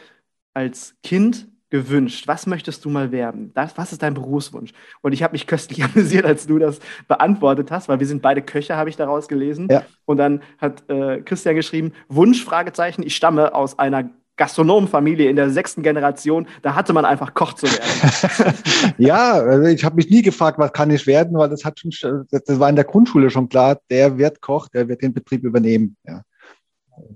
als 0.54 0.96
Kind 1.02 1.48
gewünscht? 1.70 2.26
Was 2.26 2.46
möchtest 2.46 2.84
du 2.84 2.90
mal 2.90 3.12
werden? 3.12 3.52
Das, 3.54 3.76
was 3.76 3.92
ist 3.92 4.02
dein 4.02 4.14
Berufswunsch? 4.14 4.72
Und 5.02 5.12
ich 5.12 5.22
habe 5.22 5.32
mich 5.32 5.46
köstlich 5.46 5.84
amüsiert, 5.84 6.24
als 6.24 6.46
du 6.46 6.58
das 6.58 6.80
beantwortet 7.06 7.70
hast, 7.70 7.88
weil 7.88 8.00
wir 8.00 8.06
sind 8.06 8.22
beide 8.22 8.42
Köche, 8.42 8.76
habe 8.76 8.90
ich 8.90 8.96
daraus 8.96 9.28
gelesen. 9.28 9.68
Ja. 9.70 9.84
Und 10.06 10.16
dann 10.16 10.42
hat 10.58 10.88
äh, 10.88 11.20
Christian 11.22 11.54
geschrieben, 11.54 11.92
Wunsch, 12.08 12.44
Fragezeichen, 12.44 13.02
ich 13.02 13.14
stamme 13.14 13.54
aus 13.54 13.78
einer 13.78 14.10
Gastronomenfamilie 14.38 15.28
in 15.28 15.36
der 15.36 15.50
sechsten 15.50 15.82
Generation, 15.82 16.48
da 16.62 16.74
hatte 16.74 16.94
man 16.94 17.04
einfach 17.04 17.34
Koch 17.34 17.52
zu 17.52 17.66
werden. 17.66 18.94
ja, 18.98 19.32
also 19.32 19.68
ich 19.68 19.84
habe 19.84 19.96
mich 19.96 20.08
nie 20.08 20.22
gefragt, 20.22 20.58
was 20.58 20.72
kann 20.72 20.90
ich 20.90 21.06
werden, 21.06 21.36
weil 21.36 21.50
das 21.50 21.64
hat 21.64 21.80
schon, 21.80 22.26
das 22.30 22.58
war 22.58 22.70
in 22.70 22.76
der 22.76 22.84
Grundschule 22.84 23.28
schon 23.30 23.48
klar, 23.48 23.78
der 23.90 24.16
wird 24.16 24.40
Koch, 24.40 24.68
der 24.68 24.88
wird 24.88 25.02
den 25.02 25.12
Betrieb 25.12 25.44
übernehmen. 25.44 25.96
Ja. 26.06 26.22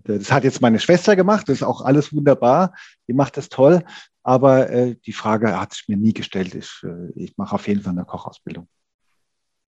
Das 0.05 0.31
hat 0.31 0.45
jetzt 0.45 0.61
meine 0.61 0.79
Schwester 0.79 1.16
gemacht, 1.16 1.49
das 1.49 1.57
ist 1.57 1.62
auch 1.62 1.81
alles 1.81 2.14
wunderbar, 2.14 2.75
die 3.09 3.14
macht 3.14 3.37
das 3.37 3.49
toll, 3.49 3.83
aber 4.23 4.70
äh, 4.70 4.97
die 5.07 5.12
Frage 5.12 5.59
hat 5.59 5.73
sich 5.73 5.89
mir 5.89 5.97
nie 5.97 6.12
gestellt. 6.12 6.55
Ich, 6.55 6.83
äh, 6.85 7.11
ich 7.14 7.37
mache 7.37 7.55
auf 7.55 7.66
jeden 7.66 7.83
Fall 7.83 7.93
eine 7.93 8.05
Kochausbildung. 8.05 8.68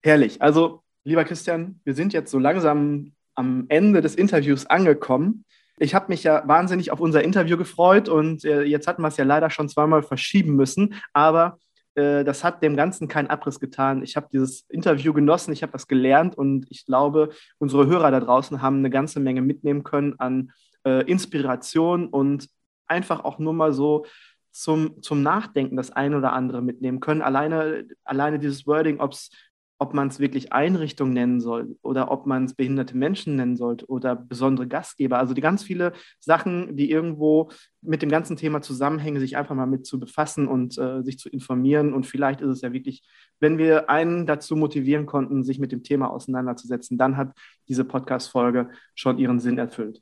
Herrlich. 0.03 0.41
Also, 0.41 0.83
lieber 1.03 1.25
Christian, 1.25 1.79
wir 1.83 1.95
sind 1.95 2.13
jetzt 2.13 2.31
so 2.31 2.39
langsam 2.39 3.13
am 3.33 3.65
Ende 3.69 4.01
des 4.01 4.15
Interviews 4.15 4.65
angekommen. 4.65 5.45
Ich 5.77 5.93
habe 5.93 6.07
mich 6.09 6.23
ja 6.23 6.47
wahnsinnig 6.47 6.91
auf 6.91 6.99
unser 6.99 7.23
Interview 7.23 7.57
gefreut 7.57 8.07
und 8.07 8.45
äh, 8.45 8.63
jetzt 8.63 8.87
hatten 8.87 9.01
wir 9.01 9.09
es 9.09 9.17
ja 9.17 9.25
leider 9.25 9.49
schon 9.49 9.67
zweimal 9.67 10.03
verschieben 10.03 10.55
müssen, 10.55 10.95
aber 11.11 11.57
äh, 11.95 12.23
das 12.23 12.43
hat 12.43 12.63
dem 12.63 12.77
Ganzen 12.77 13.07
keinen 13.07 13.27
Abriss 13.27 13.59
getan. 13.59 14.03
Ich 14.03 14.15
habe 14.15 14.27
dieses 14.31 14.61
Interview 14.69 15.13
genossen, 15.13 15.51
ich 15.51 15.63
habe 15.63 15.73
das 15.73 15.87
gelernt 15.87 16.37
und 16.37 16.65
ich 16.69 16.85
glaube, 16.85 17.29
unsere 17.57 17.87
Hörer 17.87 18.11
da 18.11 18.19
draußen 18.19 18.61
haben 18.61 18.77
eine 18.77 18.89
ganze 18.89 19.19
Menge 19.19 19.41
mitnehmen 19.41 19.83
können 19.83 20.15
an 20.19 20.51
äh, 20.85 21.03
Inspiration 21.09 22.07
und 22.07 22.47
einfach 22.87 23.23
auch 23.25 23.39
nur 23.39 23.53
mal 23.53 23.73
so 23.73 24.05
zum, 24.51 25.01
zum 25.01 25.21
Nachdenken 25.21 25.75
das 25.75 25.91
eine 25.91 26.17
oder 26.17 26.31
andere 26.31 26.61
mitnehmen 26.61 27.01
können. 27.01 27.21
Alleine, 27.21 27.85
alleine 28.05 28.39
dieses 28.39 28.65
Wording, 28.65 29.01
ob 29.01 29.11
es 29.11 29.29
ob 29.77 29.93
man 29.93 30.07
es 30.07 30.19
wirklich 30.19 30.53
Einrichtung 30.53 31.11
nennen 31.11 31.41
soll 31.41 31.77
oder 31.81 32.11
ob 32.11 32.25
man 32.25 32.45
es 32.45 32.53
behinderte 32.53 32.95
Menschen 32.95 33.35
nennen 33.35 33.57
sollte 33.57 33.85
oder 33.87 34.15
besondere 34.15 34.67
Gastgeber. 34.67 35.17
Also 35.17 35.33
die 35.33 35.41
ganz 35.41 35.63
viele 35.63 35.91
Sachen, 36.19 36.77
die 36.77 36.89
irgendwo 36.89 37.51
mit 37.81 38.01
dem 38.01 38.09
ganzen 38.09 38.37
Thema 38.37 38.61
zusammenhängen, 38.61 39.19
sich 39.19 39.35
einfach 39.35 39.55
mal 39.55 39.65
mit 39.65 39.85
zu 39.85 39.99
befassen 39.99 40.47
und 40.47 40.77
äh, 40.77 41.03
sich 41.03 41.19
zu 41.19 41.29
informieren. 41.29 41.93
Und 41.93 42.05
vielleicht 42.05 42.41
ist 42.41 42.49
es 42.49 42.61
ja 42.61 42.71
wirklich, 42.71 43.03
wenn 43.39 43.57
wir 43.57 43.89
einen 43.89 44.25
dazu 44.25 44.55
motivieren 44.55 45.05
konnten, 45.05 45.43
sich 45.43 45.59
mit 45.59 45.71
dem 45.71 45.83
Thema 45.83 46.09
auseinanderzusetzen, 46.09 46.97
dann 46.97 47.17
hat 47.17 47.33
diese 47.67 47.83
Podcast-Folge 47.83 48.69
schon 48.95 49.17
ihren 49.17 49.39
Sinn 49.39 49.57
erfüllt. 49.57 50.01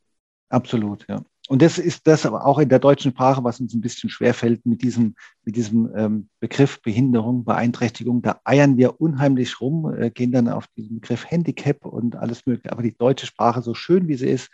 Absolut, 0.50 1.06
ja. 1.10 1.24
Und 1.50 1.62
das 1.62 1.78
ist 1.78 2.08
das 2.08 2.26
aber 2.26 2.46
auch 2.46 2.58
in 2.58 2.70
der 2.70 2.80
deutschen 2.80 3.12
Sprache, 3.12 3.44
was 3.44 3.60
uns 3.60 3.74
ein 3.74 3.82
bisschen 3.82 4.10
schwerfällt 4.10 4.66
mit 4.66 4.82
diesem, 4.82 5.16
mit 5.44 5.58
diesem 5.58 5.92
ähm, 5.96 6.30
Begriff 6.40 6.82
Behinderung, 6.82 7.44
Beeinträchtigung. 7.44 8.22
Da 8.22 8.40
eiern 8.46 8.78
wir 8.78 9.02
unheimlich 9.02 9.60
rum, 9.60 9.94
äh, 9.94 10.10
gehen 10.10 10.32
dann 10.32 10.48
auf 10.48 10.68
diesen 10.78 11.02
Begriff 11.02 11.30
Handicap 11.30 11.86
und 11.86 12.16
alles 12.16 12.46
Mögliche. 12.46 12.72
Aber 12.72 12.82
die 12.82 12.96
deutsche 12.96 13.26
Sprache, 13.26 13.62
so 13.62 13.74
schön 13.74 14.08
wie 14.08 14.16
sie 14.16 14.30
ist, 14.30 14.50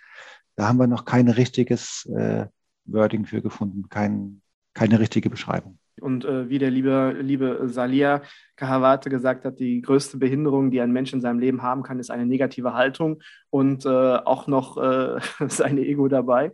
da 0.56 0.68
haben 0.68 0.80
wir 0.80 0.88
noch 0.88 1.06
kein 1.06 1.30
richtiges 1.30 2.08
äh, 2.08 2.48
Wording 2.86 3.26
für 3.26 3.44
gefunden, 3.44 3.88
kein, 3.90 4.42
keine 4.74 5.00
richtige 5.00 5.30
Beschreibung. 5.30 5.78
Und 6.02 6.26
äh, 6.26 6.50
wie 6.50 6.60
der 6.60 6.72
liebe, 6.72 7.16
liebe 7.22 7.68
Salia 7.68 8.22
Kahavate 8.56 9.10
gesagt 9.10 9.46
hat, 9.46 9.60
die 9.60 9.82
größte 9.82 10.18
Behinderung, 10.18 10.72
die 10.72 10.82
ein 10.82 10.92
Mensch 10.92 11.14
in 11.14 11.22
seinem 11.22 11.40
Leben 11.40 11.62
haben 11.62 11.84
kann, 11.84 12.00
ist 12.00 12.10
eine 12.10 12.26
negative 12.26 12.74
Haltung 12.74 13.22
und 13.50 13.86
äh, 13.86 13.90
auch 13.90 14.48
noch 14.48 14.78
äh, 14.78 15.20
sein 15.48 15.78
Ego 15.78 16.08
dabei. 16.08 16.52